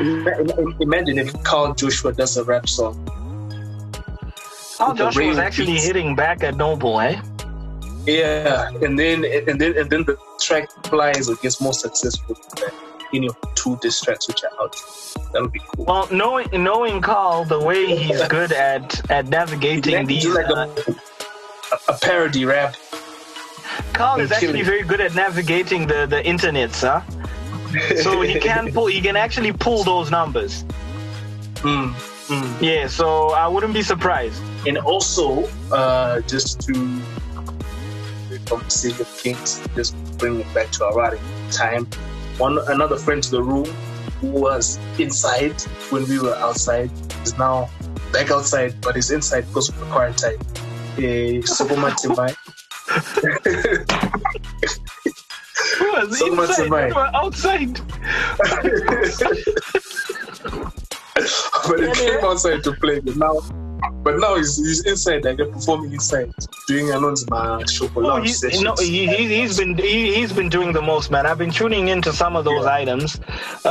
[0.00, 3.04] Ima- ima- Imagine if Carl Joshua does a rap song.
[4.76, 5.86] The Joshua was actually beats.
[5.86, 7.20] hitting back at Noble, eh?
[8.08, 12.70] Yeah, and then and then and then the track flies or gets more successful than
[13.14, 14.74] any of the two diss tracks which are out.
[15.32, 15.84] That would be cool.
[15.84, 20.68] Well, knowing knowing Carl, the way he's good at at navigating these, like uh,
[21.72, 22.76] a, a parody rap.
[23.92, 27.00] Carl is actually very good at navigating the the internets, huh?
[28.02, 28.86] so he can pull.
[28.86, 30.64] He can actually pull those numbers.
[31.62, 31.94] Mm,
[32.60, 34.40] Yeah, so I wouldn't be surprised.
[34.66, 36.72] And also, uh, just to
[38.48, 41.16] from of Kings, just bring it back to our
[41.50, 41.86] time.
[42.38, 43.66] One another friend to the room
[44.20, 45.60] who was inside
[45.90, 46.90] when we were outside
[47.22, 47.68] is now
[48.12, 50.38] back outside, but is inside because of the quarantine.
[50.96, 52.34] Uh, Sukuma Timai.
[55.78, 56.90] Who was inside?
[56.90, 57.80] Who was outside.
[61.68, 63.00] but he came outside to play.
[63.00, 63.40] But now,
[64.02, 66.32] but now he's, he's inside, like performing inside,
[66.66, 66.86] doing
[67.68, 68.62] show for Oh, he, sessions.
[68.62, 71.26] no, he, he, he's been he, he's been doing the most, man.
[71.26, 73.20] I've been tuning into some of those items
[73.64, 73.68] uh,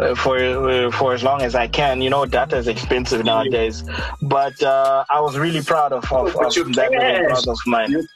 [0.00, 2.00] uh, for uh, for as long as I can.
[2.00, 3.84] You know, data is expensive nowadays,
[4.22, 7.46] but uh, I was really proud of, of, of that cash.
[7.46, 7.90] of mine.
[7.92, 8.06] You-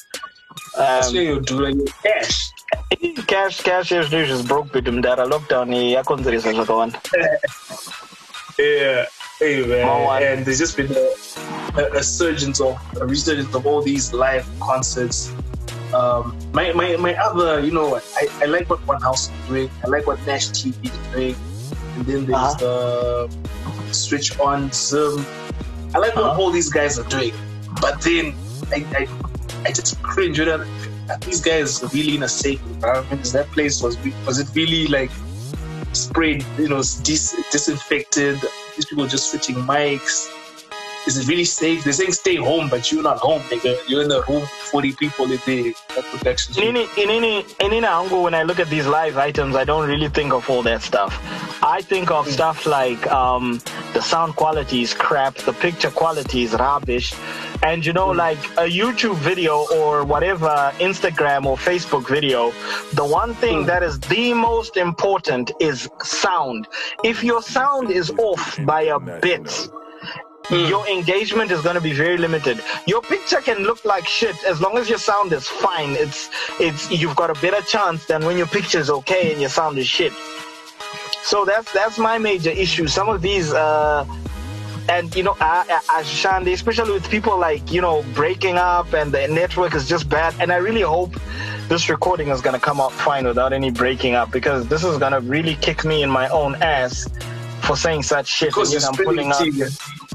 [0.77, 2.51] Um, you do, like you cash.
[3.27, 6.99] cash cash is just broke with him data lockdown yakonzeresa zvakawanda
[8.59, 10.33] Yeah, hey man, Mawani.
[10.33, 14.47] and there's just been a, a, a surgence of a resurgence of all these live
[14.61, 15.33] concerts.
[15.93, 19.71] Um, my, my my other, you know, I, I like what One House is doing.
[19.85, 21.37] I like what Nash TV is doing,
[21.97, 23.31] and then there's the
[23.93, 25.25] Switch On Zoom.
[25.95, 26.41] I like what uh-huh.
[26.41, 27.33] all these guys are doing,
[27.81, 28.35] but then
[28.73, 29.09] I I,
[29.65, 30.39] I just cringe.
[30.39, 30.67] You know,
[31.09, 33.23] are these guys really in a safe environment?
[33.23, 33.97] Is that place was
[34.27, 35.11] was it really like
[35.93, 38.39] sprayed, you know, dis- disinfected.
[38.77, 40.36] These people just switching mics.
[41.07, 41.85] Is it really safe?
[41.85, 43.77] They're saying stay home, but you're not home, nigga.
[43.89, 45.73] You're in a room with 40 people in there.
[45.95, 46.59] That protection.
[46.61, 49.63] In any, in any, in any angle, when I look at these live items, I
[49.63, 51.15] don't really think of all that stuff.
[51.63, 53.61] I think of stuff like um,
[53.95, 57.15] the sound quality is crap, the picture quality is rubbish,
[57.63, 62.51] and you know, like a YouTube video or whatever Instagram or Facebook video,
[62.95, 66.67] the one thing that is the most important is sound.
[67.05, 69.69] If your sound is off by a bit,
[70.51, 72.63] your engagement is going to be very limited.
[72.87, 75.91] Your picture can look like shit as long as your sound is fine.
[75.91, 79.51] It's it's you've got a better chance than when your picture is okay and your
[79.51, 80.13] sound is shit.
[81.23, 82.87] So that's that's my major issue.
[82.87, 84.05] Some of these uh
[84.89, 89.11] and you know, I, I, Shandi, especially with people like you know breaking up and
[89.11, 90.35] the network is just bad.
[90.41, 91.13] And I really hope
[91.69, 95.21] this recording is gonna come out fine without any breaking up because this is gonna
[95.21, 97.09] really kick me in my own ass
[97.63, 98.51] for saying such shit.
[98.51, 100.06] Because and you're yet I'm out- tea.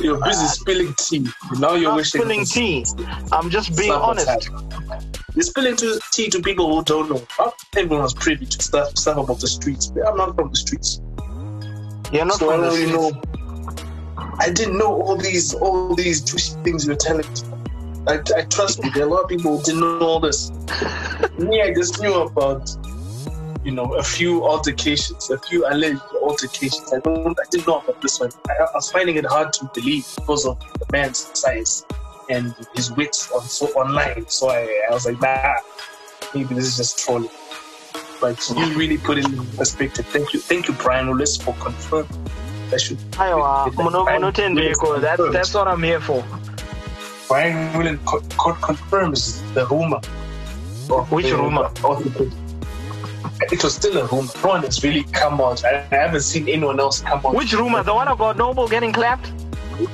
[0.00, 1.26] You're busy spilling tea.
[1.58, 2.84] Now you're not wishing spilling tea.
[3.32, 4.50] I'm just being honest.
[5.34, 7.22] You're spilling to, tea to people who don't know.
[7.38, 9.92] Not everyone was privy to stuff, stuff about the streets.
[10.06, 11.00] I'm not from the streets.
[12.12, 12.92] You're not so from I the streets.
[12.92, 13.22] know.
[14.38, 17.40] I didn't know all these all these juicy things you're telling me.
[18.06, 18.90] I, I trust you.
[18.92, 20.50] There are a lot of people who didn't know all this.
[21.38, 22.70] me, I just knew about
[23.66, 26.92] you know a few altercations, a few alleged altercations.
[26.92, 28.30] I don't, I didn't know about this one.
[28.48, 31.84] I, I was finding it hard to believe because of the man's size
[32.30, 34.28] and his wits on so online.
[34.28, 35.56] So I, I was like, nah,
[36.32, 37.28] maybe this is just trolling.
[38.20, 40.06] But you really put it in perspective.
[40.06, 42.08] Thank you, thank you, Brian Willis, for confirming.
[42.70, 44.82] That should Aiwa, ah, munotendeko.
[44.82, 46.24] Willis That's that's what I'm here for.
[47.28, 50.00] Brian Willis co- co- confirms the rumor.
[51.10, 51.64] Which the- rumor?
[51.84, 52.45] of the-
[53.52, 54.30] It was still a rumor.
[54.42, 55.64] No one has really come out.
[55.64, 57.34] I, I haven't seen anyone else come out.
[57.34, 57.82] Which rumor?
[57.82, 59.30] The one about Noble getting clapped?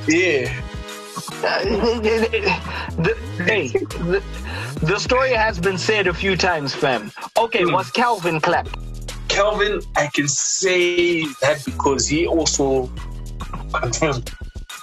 [0.08, 0.52] Yeah.
[1.42, 3.16] the,
[3.46, 4.22] hey, the,
[4.82, 7.10] the story has been said a few times, fam.
[7.36, 7.72] Okay, Hmm.
[7.72, 8.76] was Calvin clapped?
[9.28, 12.90] Calvin, I can say that because he also.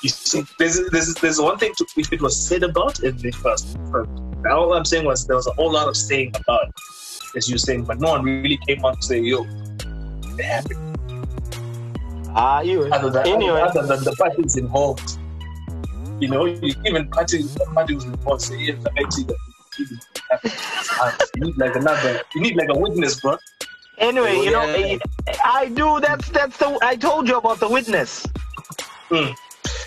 [0.02, 3.64] You see, there's, there's, there's one thing to, if it was said about it was
[3.74, 4.46] confirmed.
[4.48, 6.74] All I'm saying was there was a whole lot of saying about it,
[7.36, 9.46] as you're saying, but no one really came out to say, yo,
[10.38, 10.86] it happened.
[12.36, 12.84] Ah, you.
[12.86, 13.60] Other than, Anyway.
[13.62, 15.18] other than the parties involved.
[16.20, 18.42] You know, you, even party, the party was involved.
[18.42, 19.36] Say, yes, I see that.
[19.36, 20.00] it even
[20.30, 20.54] happened.
[21.02, 23.38] Uh, You need like another, you need like a witness, bro.
[23.98, 24.98] Anyway, Oh, you know, yeah.
[25.44, 26.00] I do.
[26.00, 26.78] That's that's the.
[26.82, 28.26] I told you about the witness.
[29.10, 29.32] Hmm.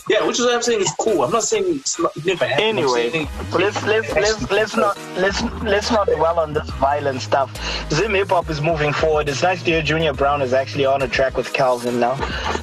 [0.09, 1.23] Yeah, which is what I'm saying is cool.
[1.23, 2.79] I'm not saying it's not, it never happened.
[2.79, 7.49] Anyway, let's let's let's let's not let's let's not dwell on this violent stuff.
[7.93, 9.29] Zim hip hop is moving forward.
[9.29, 12.17] It's nice to hear Junior Brown is actually on a track with Calvin now,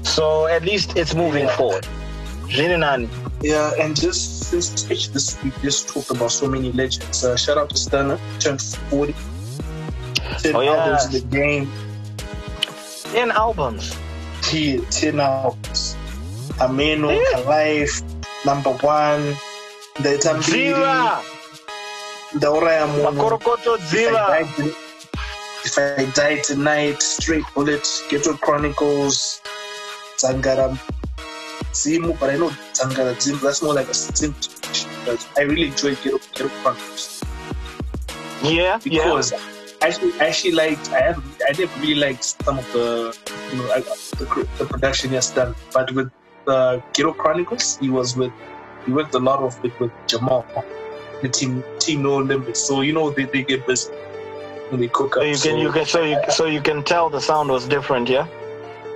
[0.04, 1.88] so at least it's moving forward.
[2.48, 3.08] Jinanani.
[3.42, 7.24] Yeah, and just since this week, just talked about so many legends.
[7.24, 9.16] Uh, shout out to Stunner, turned 40.
[10.40, 10.72] 10 Oh, yeah.
[10.76, 11.72] albums in the game.
[13.14, 13.96] Ten albums.
[14.42, 15.89] 10, 10 albums.
[16.60, 18.04] Ameno, Alive,
[18.46, 19.36] number one.
[19.96, 21.24] The Ziva.
[22.34, 23.36] the Oraya Mono.
[23.36, 24.90] If I Ziva.
[25.66, 29.42] If I Die Tonight, Straight Bullet, Ghetto Chronicles,
[30.18, 30.78] Zangara
[31.72, 34.36] Zimu, but I know Zangara Zimu, that's more like a Zimu.
[35.06, 37.24] But I really enjoy Ghetto, Ghetto Chronicles.
[38.44, 39.34] Yeah, because
[39.82, 43.18] I actually, actually liked, I have, I didn't really like some of the,
[43.52, 46.12] you know, I, the, the production he has done, but with
[46.46, 48.32] the Ghetto Chronicles, he was with,
[48.86, 50.46] he worked a lot of it with Jamal,
[51.22, 52.60] the team, team No Limits.
[52.60, 53.92] So you know they, they get busy
[54.70, 55.24] when they cook up.
[55.24, 58.10] So you can, you can, so you, so you can tell the sound was different,
[58.10, 58.28] yeah.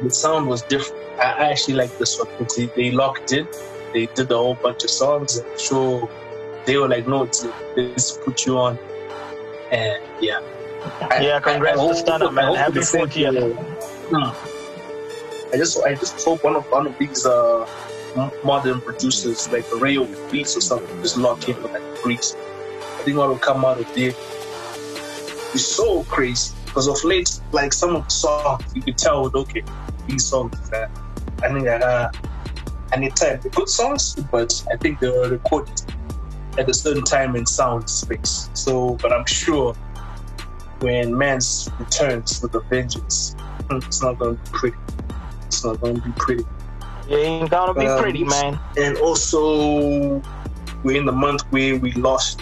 [0.02, 1.02] the sound was different.
[1.20, 3.48] I I actually like this one because they, they locked in.
[3.94, 6.10] They did a whole bunch of songs and
[6.65, 7.45] they were like, no, it's,
[7.76, 8.80] let's put you on.
[9.72, 10.41] And yeah.
[11.22, 12.56] Yeah, congrats to Stunner, man.
[12.56, 14.49] Happy 40th.
[15.54, 17.68] I just I just hope one of one of these uh
[18.44, 22.36] modern producers like Rayo Beats or something just lock in with like Greeks.
[22.36, 24.14] I think what will come out of there
[25.54, 29.64] is so crazy because of late, like some of the songs you could tell, okay,
[30.08, 30.90] these songs that
[31.44, 32.10] I think uh,
[32.92, 35.82] and at time they're good songs, but I think they were recorded
[36.58, 38.50] at a certain time and sound space.
[38.54, 39.76] So, but I'm sure
[40.80, 43.36] when Mans returns with a vengeance,
[43.70, 44.78] it's not going to be pretty.
[45.54, 46.46] It's not to be pretty.
[47.08, 48.60] You ain't gonna be Um, pretty, man.
[48.76, 50.22] And also,
[50.84, 52.42] we're in the month where we lost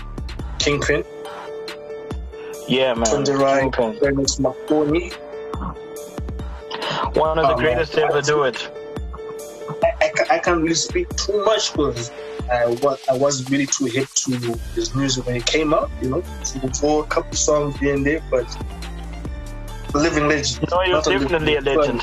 [0.60, 1.04] Kingpin,
[2.68, 3.04] Yeah, man.
[3.06, 4.00] Tunderai.
[4.00, 5.12] Dennis Makoni.
[7.18, 7.58] One of the man.
[7.58, 8.70] greatest to ever do it.
[9.84, 12.12] I, I, I can't really speak too much because
[12.50, 14.32] I, wa- I wasn't really too hip to
[14.76, 16.24] his music when it came out, you know.
[16.44, 18.46] So for a couple songs here and there, but
[19.94, 20.70] a living legend.
[20.72, 22.02] No, you're Not a definitely a legend.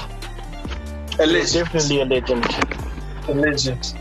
[1.20, 1.52] A legend.
[1.52, 2.44] definitely a legend.
[3.28, 3.94] A legend.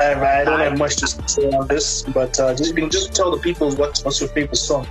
[0.00, 3.14] I, I don't have much to say on this, but uh, just you can just
[3.14, 4.86] tell the people what what's your favorite song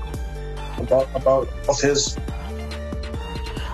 [0.78, 2.18] about about of his.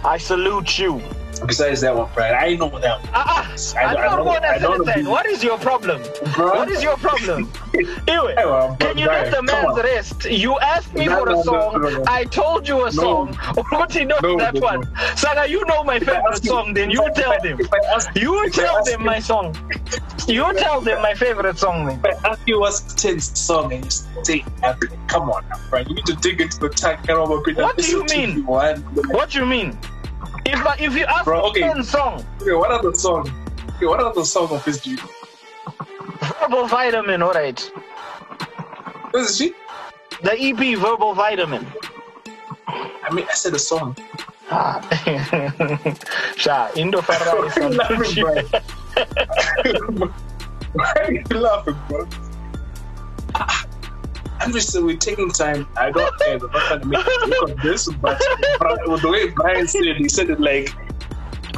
[0.04, 1.02] I salute you.
[1.46, 3.10] Besides that one, Brad, I know that one.
[3.14, 6.02] Ah, ah, I- I'm I not don't- I don't What is your problem?
[6.36, 6.56] Bro?
[6.56, 7.52] What is your problem?
[8.08, 10.26] Anyway, well, can you let the come man rest?
[10.26, 11.82] You asked me No, for no, a no, song.
[11.82, 12.04] no, no.
[12.08, 13.34] I told you a song.
[13.72, 14.82] What you know No, that no, one?
[14.82, 15.16] no.
[15.16, 16.74] Saga, you know my favorite song.
[16.76, 17.58] Then you I- tell I- them.
[17.74, 19.56] I You I tell them my song.
[20.28, 21.88] You tell them my favorite song.
[21.88, 22.00] Then.
[22.06, 23.92] If I ask you what's Tin's song and you
[24.24, 24.46] say
[25.08, 25.90] come on now, Brian.
[25.90, 27.00] You need to dig into the tag.
[27.08, 28.46] What do you mean?
[28.46, 29.78] What do you mean?
[30.46, 31.62] If I- if you ask Bro, okay.
[31.62, 33.30] ten song, Okay, what are the songs?
[33.76, 35.00] Okay, what are the songs of his dude?
[36.40, 37.60] verbal vitamin, all right.
[39.14, 39.54] This is she?
[40.22, 41.66] The EP verbal vitamin.
[42.68, 43.96] I mean, I said a song.
[44.52, 44.82] Ah.
[46.38, 48.48] Sha, Indo Ferrari Why are you laughing, Brian?
[50.74, 52.08] Why are you laughing, bro?
[54.52, 55.68] Saying we're taking time.
[55.78, 56.34] I don't care.
[56.36, 59.98] I'm not trying to make a joke of this, but the way Brian said it,
[59.98, 60.70] he said it like.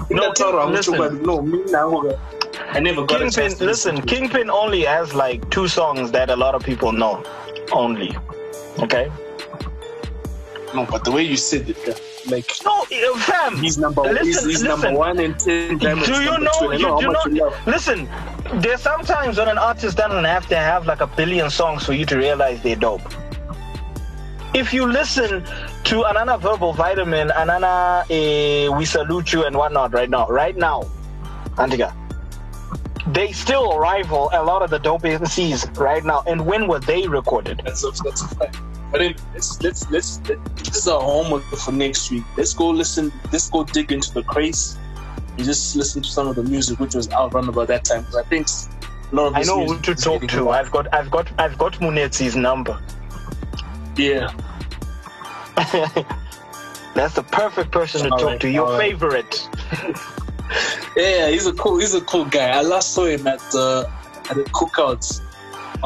[0.09, 1.23] No, No, listen.
[1.23, 2.17] no, me now.
[2.69, 4.01] I never got a Kingpin, to listen.
[4.01, 7.23] Kingpin only has like two songs that a lot of people know.
[7.71, 8.15] Only.
[8.79, 9.11] Okay?
[10.73, 11.93] No, but the way you said it, yeah,
[12.27, 13.57] like No, uh, fam.
[13.57, 14.67] he's number listen, he's, he's listen.
[14.67, 16.07] number one in ten diamonds.
[16.07, 16.51] Do you know?
[16.59, 17.31] two, and I You know do not.
[17.31, 17.51] you.
[17.71, 18.09] Listen,
[18.55, 22.05] there's sometimes when an artist doesn't have to have like a billion songs for you
[22.05, 23.01] to realize they're dope.
[24.53, 30.09] If you listen to Anana Verbal Vitamin, Anana eh, We Salute You, and whatnot right
[30.09, 30.83] now, right now,
[31.57, 31.93] Antika,
[33.07, 36.23] they still rival a lot of the dope MCs right now.
[36.25, 37.61] And when were they recorded?
[37.65, 38.57] That's that's a fact.
[38.91, 42.23] But then let's let's let's this is our homework for next week.
[42.37, 43.11] Let's go listen.
[43.31, 44.77] Let's go dig into the craze.
[45.37, 48.01] and just listen to some of the music which was out around about that time.
[48.01, 48.47] Because I think
[49.11, 50.49] a lot of I know who to talk to.
[50.49, 52.79] I've got, I've got, I've got Munetsi's number.
[53.97, 54.31] Yeah,
[56.95, 58.49] That's the perfect person to All talk right, to.
[58.49, 58.91] Your all right.
[58.91, 59.49] favorite.
[60.97, 61.77] yeah, he's a cool.
[61.79, 62.49] He's a cool guy.
[62.49, 63.89] I last saw him at the
[64.29, 65.21] at the cookouts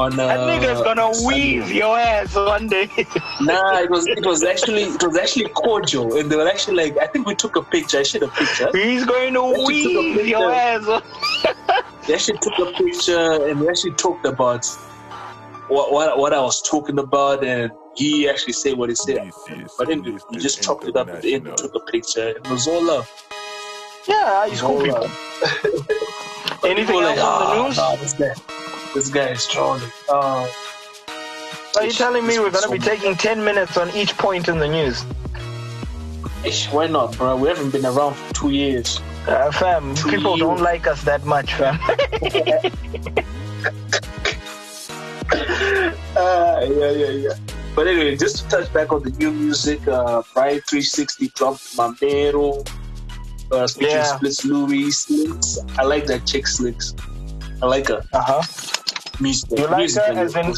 [0.00, 0.18] on.
[0.18, 1.26] Uh, That nigga's gonna Sunday.
[1.28, 2.88] weave your ass one day.
[3.40, 6.98] Nah, it was it was actually it was actually cordial, and they were actually like
[6.98, 7.98] I think we took a picture.
[7.98, 8.68] I shared a picture.
[8.72, 10.92] He's going to Actually weave your picture.
[10.92, 11.02] ass.
[12.06, 14.64] They actually took a picture, and we actually talked about
[15.68, 19.30] what what, what I was talking about, and he actually said what he said.
[19.78, 22.28] But then we we just chopped it up at the end and took a picture.
[22.28, 23.06] It was all love.
[24.08, 25.10] Yeah, he's cool All people.
[26.70, 28.18] Anything People else like, on the "Ah, news?
[28.18, 28.59] nah,
[28.94, 29.82] this guy, is trolling.
[30.08, 30.46] Uh,
[31.76, 34.68] Are you telling me we're gonna be taking ten minutes on each point in the
[34.68, 35.04] news?
[36.44, 37.36] ish, why not, bro?
[37.36, 38.98] We haven't been around for two years.
[39.28, 40.44] Uh, fam, To people you.
[40.44, 41.78] don't like us that much, fam.
[46.16, 47.34] Ah, yeah, yeah, yeah.
[47.76, 52.66] But anyway, just to touch back on the new music, uh, Pride 360 dropped Mamero,
[53.52, 54.16] uh, featuring Yeah.
[54.16, 55.58] Splits Louis, Slinks.
[55.78, 56.94] I like that chick Slinks.
[57.62, 58.02] I like her.
[58.12, 58.42] Uh huh.
[59.20, 60.54] Music, You like music her as in,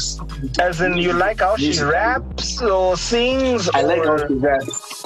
[0.61, 3.69] as in you like how she raps or sings?
[3.69, 5.05] I like or, how she raps.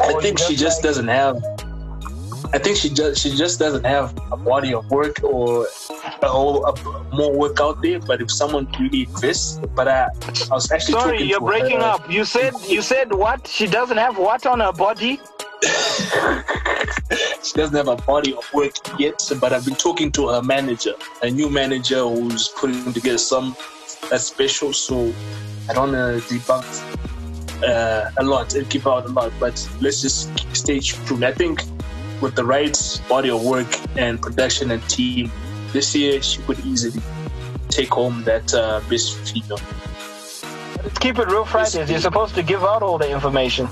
[0.00, 1.40] I think she just just like- doesn't have.
[2.52, 5.66] I think she just she just doesn't have a body of work or
[6.22, 6.74] a whole a,
[7.14, 8.00] more work out there.
[8.00, 10.08] But if someone really exists, but I,
[10.50, 11.86] I was actually Sorry, you're breaking her.
[11.86, 12.10] up.
[12.10, 13.46] You said you said what?
[13.46, 15.20] She doesn't have what on her body?
[17.42, 20.94] she doesn't have a body of work yet, but I've been talking to her manager,
[21.22, 23.56] a new manager who's putting together some
[24.08, 24.72] that's special.
[24.72, 25.12] So
[25.68, 26.64] I don't to debunk
[27.62, 31.24] uh, a lot and keep out a lot, but let's just stay tuned.
[31.24, 31.62] I think
[32.20, 32.76] with the right
[33.08, 35.30] body of work and production and team,
[35.72, 37.02] this year she could easily
[37.68, 39.60] take home that uh, best female.
[40.82, 41.90] Let's keep it real Fridays.
[41.90, 43.68] You're supposed to give out all the information.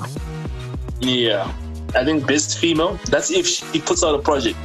[1.00, 1.52] Yeah,
[1.94, 2.98] I think best female.
[3.06, 4.58] That's if she puts out a project.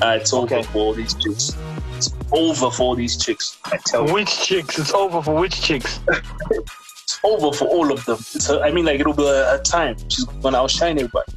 [0.00, 1.56] Uh, it's over for all these chicks.
[1.96, 3.58] It's over for all these chicks.
[3.64, 4.14] I tell you.
[4.14, 4.78] Which chicks?
[4.78, 5.98] It's over for which chicks?
[6.50, 8.18] it's over for all of them.
[8.34, 9.96] It's her, I mean, like it'll be a, a time.
[10.08, 11.32] She's gonna outshine everybody.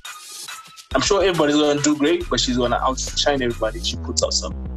[0.93, 3.79] I'm sure everybody's gonna do great, but she's gonna outshine everybody.
[3.83, 4.67] She puts out something.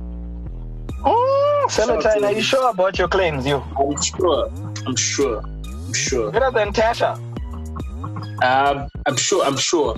[1.04, 3.46] Oh, Celatine, are you sure about your claims?
[3.46, 3.56] You?
[3.78, 4.50] I'm sure.
[4.86, 5.38] I'm sure.
[5.40, 6.30] I'm sure.
[6.30, 7.16] Better than Tasha.
[8.42, 9.44] Um, I'm sure.
[9.44, 9.94] I'm sure.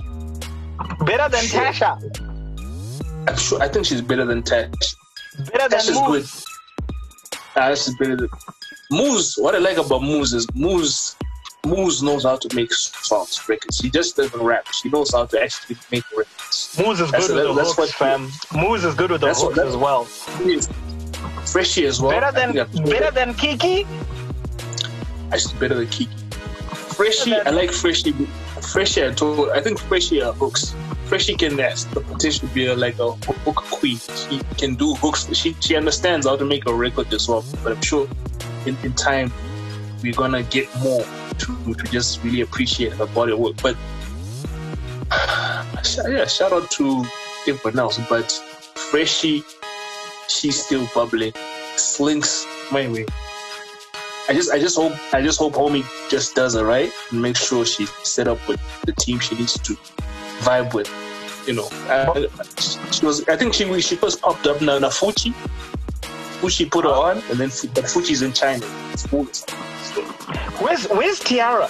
[1.05, 1.61] Better than Sure.
[1.61, 3.27] Tasha.
[3.29, 3.61] I'm sure.
[3.61, 4.95] I think she's better than Tasha.
[5.51, 6.45] Better than Tash is Moose.
[6.45, 7.39] good.
[7.55, 8.29] Ah, she's better than
[8.91, 9.35] Moose.
[9.37, 11.15] What I like about Moose is Moose.
[11.67, 13.77] Moose knows how to make songs, records.
[13.77, 14.67] She just doesn't rap.
[14.71, 16.77] She knows how to actually make records.
[16.79, 18.31] Moose is That's- good with the that's hooks, what- fam.
[18.55, 20.05] Moose is good with the That's what- hooks as well.
[21.45, 22.11] Freshy as well.
[22.11, 23.85] Better than better than Kiki.
[25.31, 26.11] Actually, better than Kiki.
[26.97, 28.13] Freshy, I like Freshy.
[28.61, 29.49] Freshy, I told.
[29.49, 30.73] I think Freshy are hooks.
[31.05, 33.97] Freshy can has the potential to be a, like a hook queen.
[33.97, 35.27] She can do hooks.
[35.33, 37.45] She she understands how to make a record as well.
[37.63, 38.07] But I'm sure
[38.65, 39.31] in, in time
[40.03, 41.05] we're gonna get more
[41.39, 43.55] to to just really appreciate her body work.
[43.61, 43.75] But
[46.09, 47.05] yeah, shout out to
[47.47, 47.99] everyone else.
[48.09, 48.31] But
[48.75, 49.43] Freshy,
[50.27, 51.33] she's still bubbling.
[51.75, 53.05] Slinks, my way.
[54.29, 57.37] I just, I just hope, I just hope homie just does it right and make
[57.37, 59.73] sure she's set up with the team she needs to
[60.39, 60.89] vibe with.
[61.47, 62.27] You know, I,
[62.91, 65.31] she was, I think she she first popped up na Fuji.
[66.41, 68.65] Fuji put her on, and then but Fuji's in China.
[68.91, 69.07] It's.
[70.61, 71.69] Where's Where's Tiara?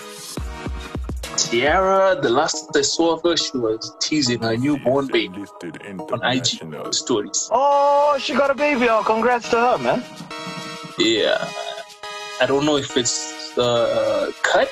[1.37, 6.93] Tiara, the last I saw of her, she was teasing her newborn baby on IG
[6.93, 7.47] stories.
[7.51, 8.89] Oh, she got a baby.
[8.89, 10.03] Oh, congrats to her, man.
[10.97, 11.37] Yeah,
[12.41, 14.69] I don't know if it's uh, cut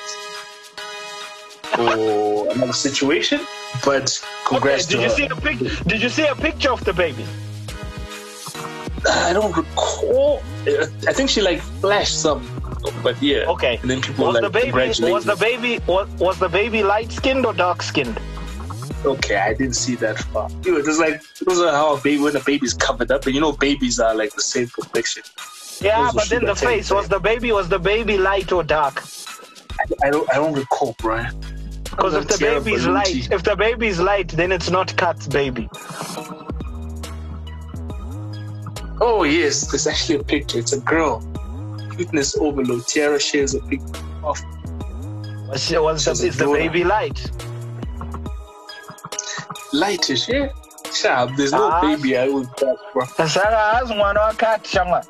[1.78, 3.40] or another situation,
[3.84, 5.14] but congrats Okay, did to you her.
[5.14, 5.84] see a pic?
[5.86, 7.24] Did you see a picture of the baby?
[9.08, 10.42] I don't recall.
[10.66, 12.42] I think she like flashed some,
[13.02, 13.44] but yeah.
[13.48, 13.78] Okay.
[13.82, 17.12] And then people Was like the baby was the baby was, was the baby light
[17.12, 18.18] skinned or dark skinned?
[19.04, 20.50] Okay, I didn't see that far.
[20.64, 23.34] You know, it's like those are how a baby when a baby's covered up, and
[23.34, 25.22] you know babies are like the same complexion.
[25.80, 29.04] Yeah, Those but then the face was the baby was the baby light or dark?
[29.78, 31.38] I, I don't I don't recall, Brian.
[31.84, 35.68] Because if the baby's light, if the baby's light, then it's not Kat's baby.
[39.00, 40.58] Oh yes, there's actually a picture.
[40.58, 41.22] It's a girl.
[41.96, 42.86] Cuteness overload.
[42.86, 43.86] Tiara shares a picture
[44.22, 44.38] of
[45.48, 47.18] Was, was the, She's a is the baby light?
[49.72, 50.48] lightish, yeah.
[50.90, 51.80] Shab, there's no Ah.
[51.82, 53.04] baby I would touch, bro.
[53.26, 55.04] Saka has one or cat shanga.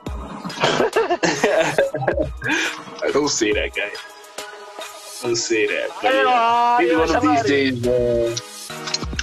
[3.02, 3.90] I don't say that, guy.
[5.22, 5.88] Don't say that.
[6.02, 7.86] But Hey, yeah, ah, maybe one of these days.
[7.86, 8.36] Uh,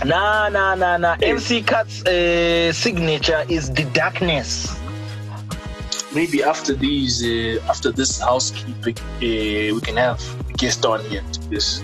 [0.06, 1.16] Nah, nah, nah, nah.
[1.22, 4.76] MC Cat's uh, signature is the darkness.
[6.14, 10.20] Maybe after these, uh, after this housekeeping, uh, we can have
[10.50, 11.82] a guest on here to this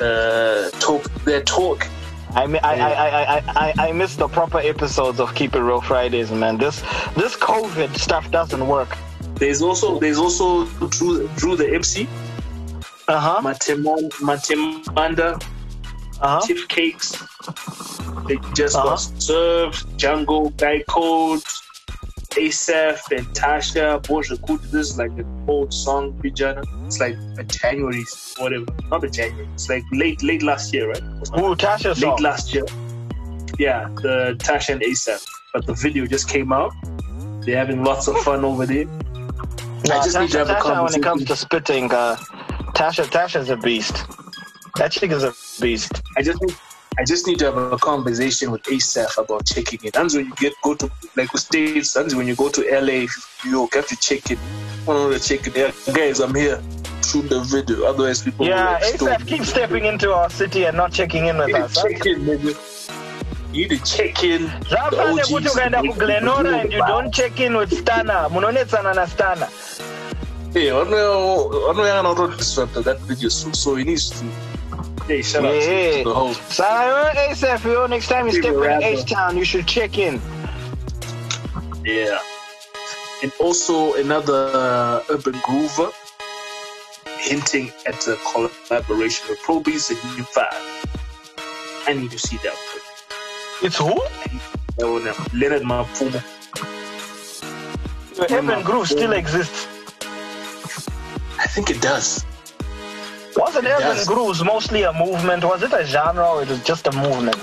[0.00, 1.02] uh, talk.
[1.24, 1.86] Their talk.
[2.34, 5.80] I, I, I, I, I, I, I miss the proper episodes of Keep It Real
[5.80, 6.58] Fridays, man.
[6.58, 6.80] This
[7.16, 8.96] this COVID stuff doesn't work.
[9.36, 12.06] There's also there's also Drew, Drew the MC,
[13.08, 13.40] Uh huh.
[13.42, 15.42] Mateman, Matemanda,
[16.20, 16.40] Uh huh.
[16.46, 17.12] Tiff Cakes.
[18.26, 18.90] They just Uh-huh.
[18.90, 19.86] got served.
[19.98, 21.42] Django, Guy Code,
[22.36, 24.02] Asaph, and Tasha.
[24.02, 24.60] Boja Kud.
[24.70, 26.64] This is like an old song, Vijana.
[26.86, 28.04] It's like a January,
[28.38, 28.66] whatever.
[28.90, 29.48] Not a January.
[29.54, 31.02] It's like late, late last year, right?
[31.02, 32.10] Ooh, Tasha song.
[32.10, 32.64] late last year.
[33.58, 35.24] Yeah, the Tasha and Asaph.
[35.52, 36.72] But the video just came out.
[37.40, 38.84] They're having lots of fun over there.
[38.84, 42.16] No, I just Tasha, need to have a Tasha, when it comes to spitting, uh,
[42.74, 44.04] Tasha, Tasha's a beast.
[44.76, 46.02] That chick is a beast.
[46.16, 46.54] I just need,
[46.98, 49.94] I just need to have a conversation with Asaph about checking it.
[49.96, 53.06] And when you get go to like states, and when you go to LA,
[53.44, 54.38] you have to check it.
[54.84, 55.56] One to check it.
[55.56, 56.60] Yeah, guys, I'm here.
[57.06, 57.84] Shoot the video.
[57.86, 61.38] Otherwise, people Yeah, will like, Asaph keeps stepping into our city and not checking in
[61.38, 61.80] with us.
[61.80, 62.74] check in, nigga.
[63.52, 64.42] You need to check in.
[64.42, 69.48] the zvafane kuti ukaenda kuglenora and you don't check in with stana munonetsana na stana
[70.54, 74.24] Yeah, vanoyanga notodisrupt that video so, so he needs to
[75.08, 78.42] Hey, shout out to, to the whole saka yo asaph yo next time you Big
[78.42, 80.20] step in h-town you should check in
[81.82, 82.18] Yeah.
[83.22, 85.90] And also another uh, urban groover
[87.18, 90.62] hinting at a collaboration with Probeats and New Five.
[91.88, 93.66] I need to see that one.
[93.66, 93.96] it's who
[94.76, 96.20] That one, uh, Leonard Mapfumo.
[98.30, 99.66] urban groove still exists
[101.40, 102.26] I think it does.
[103.42, 104.06] Wasn't It urban does.
[104.12, 107.38] grooves mostly a movement was it a genre or it was just a movement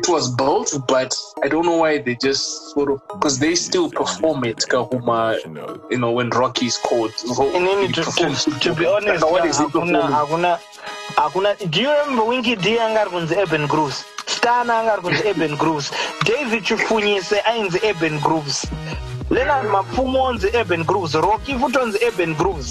[0.00, 1.12] It was both, but
[1.44, 2.44] I don't know why they just
[2.74, 4.58] sort of because they still perform it.
[4.72, 5.20] Kahuma,
[5.92, 7.12] you know, when Rocky's called.
[7.58, 10.16] inini to, to, to be honest what is he hakuna performing?
[10.18, 10.50] hakuna
[11.22, 13.98] hakuna do you remember winky d anga ari kunzi urban grooves
[14.36, 15.86] stana anga ari kunzi urban grooves
[16.30, 18.58] david chifunyise ainzi urban grooves
[19.30, 22.68] leonard mapfumo onzi urban grooves rocky futi onzi urban grooves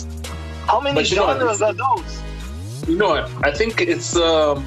[0.68, 2.22] how many But you know genres are those?
[2.88, 3.28] You know?
[3.44, 4.66] I think it's um,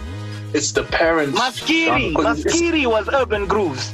[0.52, 1.38] it's the parents.
[1.38, 2.12] maskiri.
[2.14, 3.92] maskiri was urban grooves.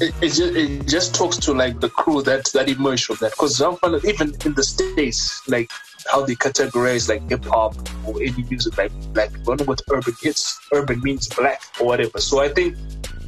[0.00, 3.32] It, it just it just talks to like the crew that that emerged from that.
[3.32, 3.60] Because
[4.04, 5.70] even in the states like
[6.10, 7.74] how they categorize like hip hop
[8.06, 12.20] or any music like like when with urban hits urban means black or whatever.
[12.20, 12.76] So I think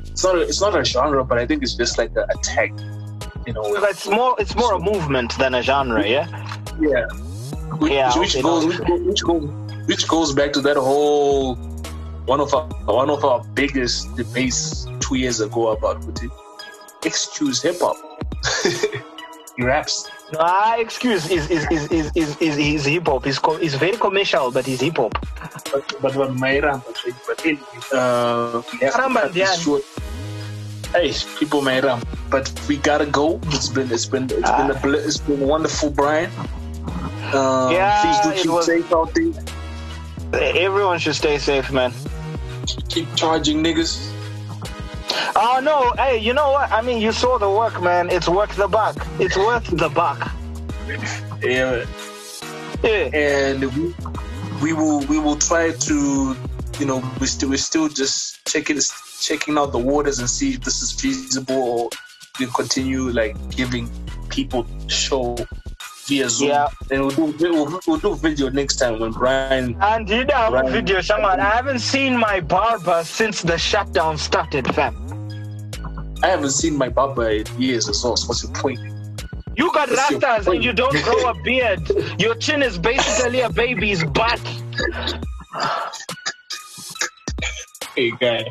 [0.07, 2.37] it's not a, it's not a genre but I think it's just like a, a
[2.43, 2.79] tag
[3.47, 3.63] you know.
[3.65, 6.29] It's more it's more a movement than a genre yeah?
[6.81, 7.09] Yeah
[7.79, 9.51] which, Yeah, which goes which, goes- which goes
[9.87, 11.55] which goes back to that whole
[12.27, 16.31] one of our one of our biggest debates two years ago about it
[17.05, 17.97] excuse hip hop
[19.57, 23.57] he raps ah, excuse is is is is is, is, is hip hop is co-
[23.57, 25.13] is very commercial but it's hip hop
[25.73, 26.85] but but but Mairamba,
[27.27, 29.65] but anyway, uh, we Ramba cut this Ndiani.
[29.65, 29.83] short.
[30.93, 33.39] Hey, people Mairam, but we gotta go.
[33.55, 34.81] It's been it's been it's been a Ah.
[34.83, 36.31] bl- it's been wonderful, Brian.
[37.35, 39.33] Um, Yeah, please do keep was- safe out there.
[40.67, 41.93] everyone should stay safe man
[42.89, 43.93] Keep charging niggas.
[45.35, 45.93] Oh no!
[46.03, 46.71] Hey, you know what?
[46.71, 48.11] I mean, you saw the work, man.
[48.11, 48.97] It's worth the buck.
[49.19, 50.31] It's worth the buck.
[51.43, 51.85] Yeah,
[52.83, 53.11] Yeah.
[53.15, 53.95] and we
[54.63, 56.37] we will we will try to
[56.79, 58.79] you know we still we're still just checking
[59.21, 61.91] checking out the waters and see if this is feasible or
[62.39, 63.89] we continue like giving
[64.29, 65.37] people show
[66.11, 66.49] via Zoom.
[66.49, 66.69] Yeah.
[66.91, 70.71] And we'll do we'll, we'll do video next time when Brian And you know, Right.
[70.71, 71.39] video, Shangan.
[71.39, 74.95] I haven't seen my barber since the shutdown started, fam.
[76.23, 78.17] I haven't seen my barber in years as well.
[78.17, 78.81] So what's your point?
[79.57, 81.81] You got What's rastas and you don't grow a beard.
[82.25, 84.41] Your chin is basically a baby's butt.
[87.97, 88.45] Hey guy.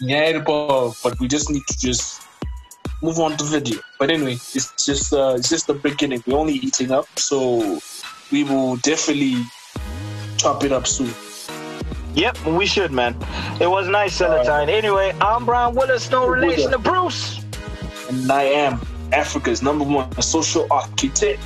[0.00, 2.22] Yeah, but but we just need to just
[3.02, 3.80] move on to video.
[3.98, 6.22] But anyway, it's just uh, it's just the beginning.
[6.26, 7.80] We're only eating up, so
[8.30, 9.42] we will definitely
[10.38, 11.12] chop it up soon.
[12.14, 13.16] Yep, we should, man.
[13.60, 14.68] It was nice, Celatine.
[14.68, 17.42] Anyway, I'm Brian Willis, no relation to Bruce.
[18.08, 18.80] And I am
[19.12, 21.42] Africa's number one social architect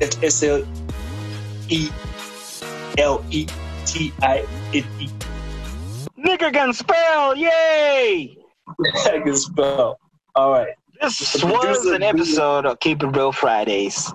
[0.00, 0.64] at S L
[1.68, 1.90] E
[2.98, 3.46] L E
[3.84, 5.08] T I N E.
[6.18, 8.38] Nigga can spell, yay!
[9.04, 10.00] I can spell.
[10.36, 10.74] All right.
[11.00, 14.12] This The was an episode of Keep It Real Fridays.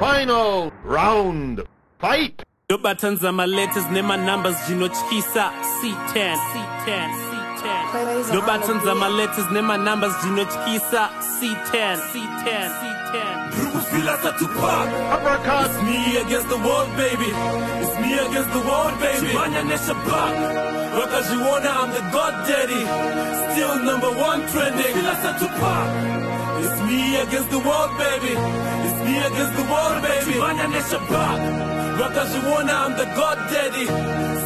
[0.00, 1.62] Final round.
[1.98, 2.42] Fight!
[2.70, 8.98] Ndo buttons on my letters name my numbers zvinotyisa c10 c10 c10 Ndo buttons on
[8.98, 13.65] my letters name my numbers zvinotyisa c10 c10 c10
[14.16, 14.88] Tupac.
[15.14, 15.70] Uppercut!
[15.70, 17.30] It's me against the world baby.
[17.82, 19.28] It's me against the world baby.
[19.28, 20.34] Chibanya neshabak
[20.96, 22.82] Wakazhiona I'm the god daddy.
[23.52, 24.94] Still number one trending.
[24.96, 25.88] Fila Tupac.
[26.64, 28.34] It's me against the world baby.
[28.86, 30.34] It's me against the world baby.
[30.66, 31.38] Neshabak
[32.00, 33.86] Wakazhiona I'm the god daddy.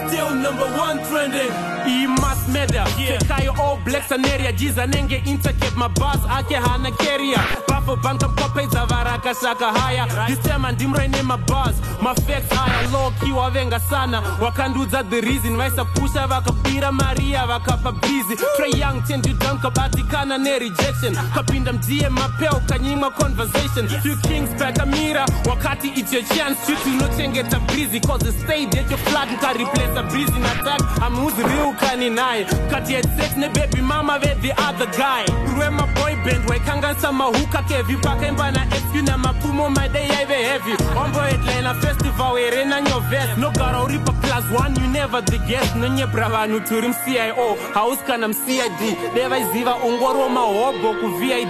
[0.09, 1.51] Still number one trending.
[1.87, 7.39] I-mass media sekayo all black saneria jiza nenge intercape mabus ake hana carrier.
[7.69, 14.21] Bafo bankamkopedza varakashaka haya this time andimraine mabus mafacts haya low key wavenga sana.
[14.41, 18.37] Wakandudza the reason vaisapusha vakabira maria vakapa busy.
[18.57, 21.31] Trey young tendudan kabatikana nerejection ah.
[21.35, 23.89] kapinda mdie mapeo kanyimwa conversation.
[23.89, 29.31] Few kings pakamira wakati it's your chance chuti unochengeta breezy cause the stage yecho flat
[29.33, 35.25] nkareplace breezy na tag amuziriukani naye kati had sex nebaby mama ve the other guy?
[35.55, 40.73] Rwema boy band waikanganisa mahuka kevi pakaimba na fq na mapumo madei yaive heavy.
[41.05, 45.75] Ombo headliner festival erena nyoves nogara uri plus one you never the guest.
[45.77, 46.29] Nonyebra
[46.69, 48.73] turi mcio hausi kana mcid
[49.15, 51.49] devaiziva ungoriwo mahobo kuvid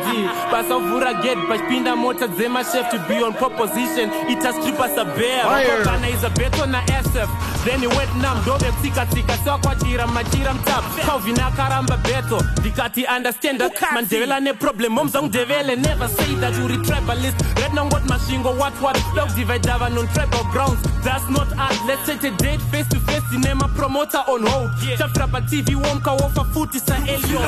[0.53, 4.11] basavhura gate pachipinda mota dzemachef to be on proposition.
[4.29, 7.29] Ita stripa sabea vakoganaiza beto nasf
[7.65, 12.43] then wetnam dove kutsikatsika sewakwatira machira mtap calvin akaramba beto?
[12.61, 13.63] Ndikati understand
[13.93, 18.97] mandevela neproblem momzangudevele never say that uri tribalist rednangot masvingo what machine or what?
[19.15, 20.81] Dokudivida vanhu on tribal grounds.
[21.05, 23.23] That's not art let's set a date face to face.
[23.33, 24.71] Ine promoter on hold.
[24.99, 27.41] Chafira patv womka wofa futi saelio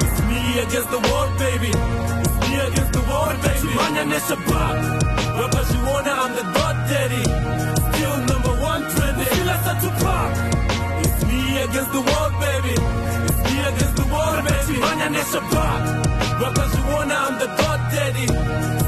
[0.00, 2.25] It's me against the world, baby.
[2.76, 3.68] Against the world, baby.
[6.12, 7.22] I'm the god daddy.
[7.96, 8.82] Still number one.
[11.04, 12.74] It's me against the world, baby.
[13.28, 14.76] It's me against the world, baby.
[16.38, 18.85] Because you wanna, I'm the god daddy.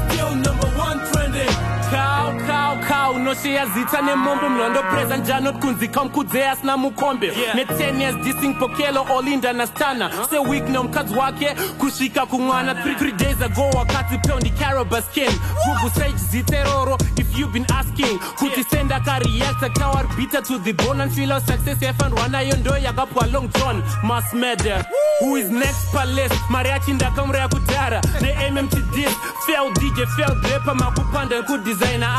[3.09, 9.05] Cow, cow, unosheya zita nemombe mlondopreza njani kunzika mkudze asina mukombe ne10 years dissing Pokello
[9.15, 15.31] olinda na Stunner seweek nomkadzi wake kusvika kumwana 3 days ago wakati peo ndicarobaskin
[15.65, 18.19] gugu sage ziteroro if you've been asking.
[18.39, 23.83] Kuti sendakareacta kawaribita to the bone and feel success yafandwa nayo ndo yakapwa long john
[24.03, 24.85] mass media
[25.21, 25.91] who is next?
[25.93, 26.35] Palace.
[26.49, 29.09] Mari achindakamura yakudhara ne-mmtd
[29.45, 31.35] fail dj fail drepa makupanda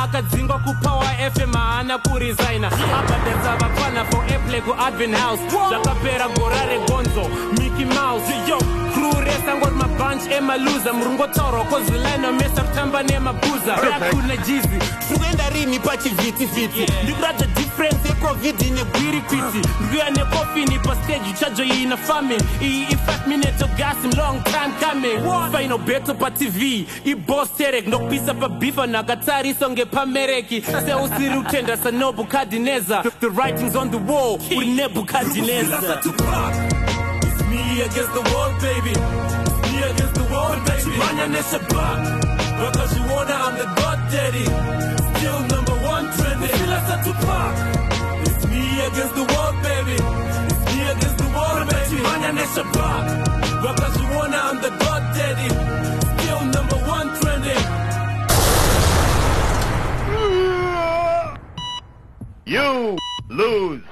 [0.02, 5.42] akadzingwa kupower fm haana kuresigna abhadharisa vafana for airplay kuadvin house.
[5.50, 7.28] Zvakapera gora regonzo
[7.58, 8.32] mickey mouse.
[8.48, 8.58] Yo
[9.00, 14.68] crew resa ngori mabhanch emaluza murungotaurwa kozilina mesa kutamba nemabhuza yakuna jizi
[15.08, 23.62] tikuenda rini pachivhitivhiti ndikuradza difference yecovid negwirikwiti ndikuya nekofini pastage uchajoyina farming iyi i5 minutes
[23.62, 25.20] of gas long time coming.
[25.56, 26.62] Final beto patv
[27.04, 34.66] ibos terek ndokupisa pabifa nakatarisa ngepamereki seusiri utenda sanobukadineza the writings on the wall uri
[34.66, 36.00] nebukadineza
[37.70, 38.90] me against the world, baby.
[38.90, 40.92] It's me against the world, baby.
[41.02, 41.98] Manya Neshabak.
[42.60, 44.46] Because you wanna, I'm the god daddy.
[45.16, 46.54] Still number one trending.
[46.56, 47.54] Feel like such a pop.
[48.26, 49.96] It's me against the world, baby.
[50.50, 51.98] It's me against the world, baby.
[52.06, 53.04] Manya Neshabak.
[53.64, 55.48] Because you wanna, I'm the god daddy.
[56.18, 57.64] Still number one trending.
[62.54, 62.98] You
[63.28, 63.89] lose.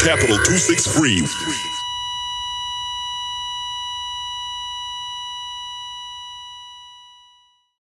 [0.00, 1.77] Capital 263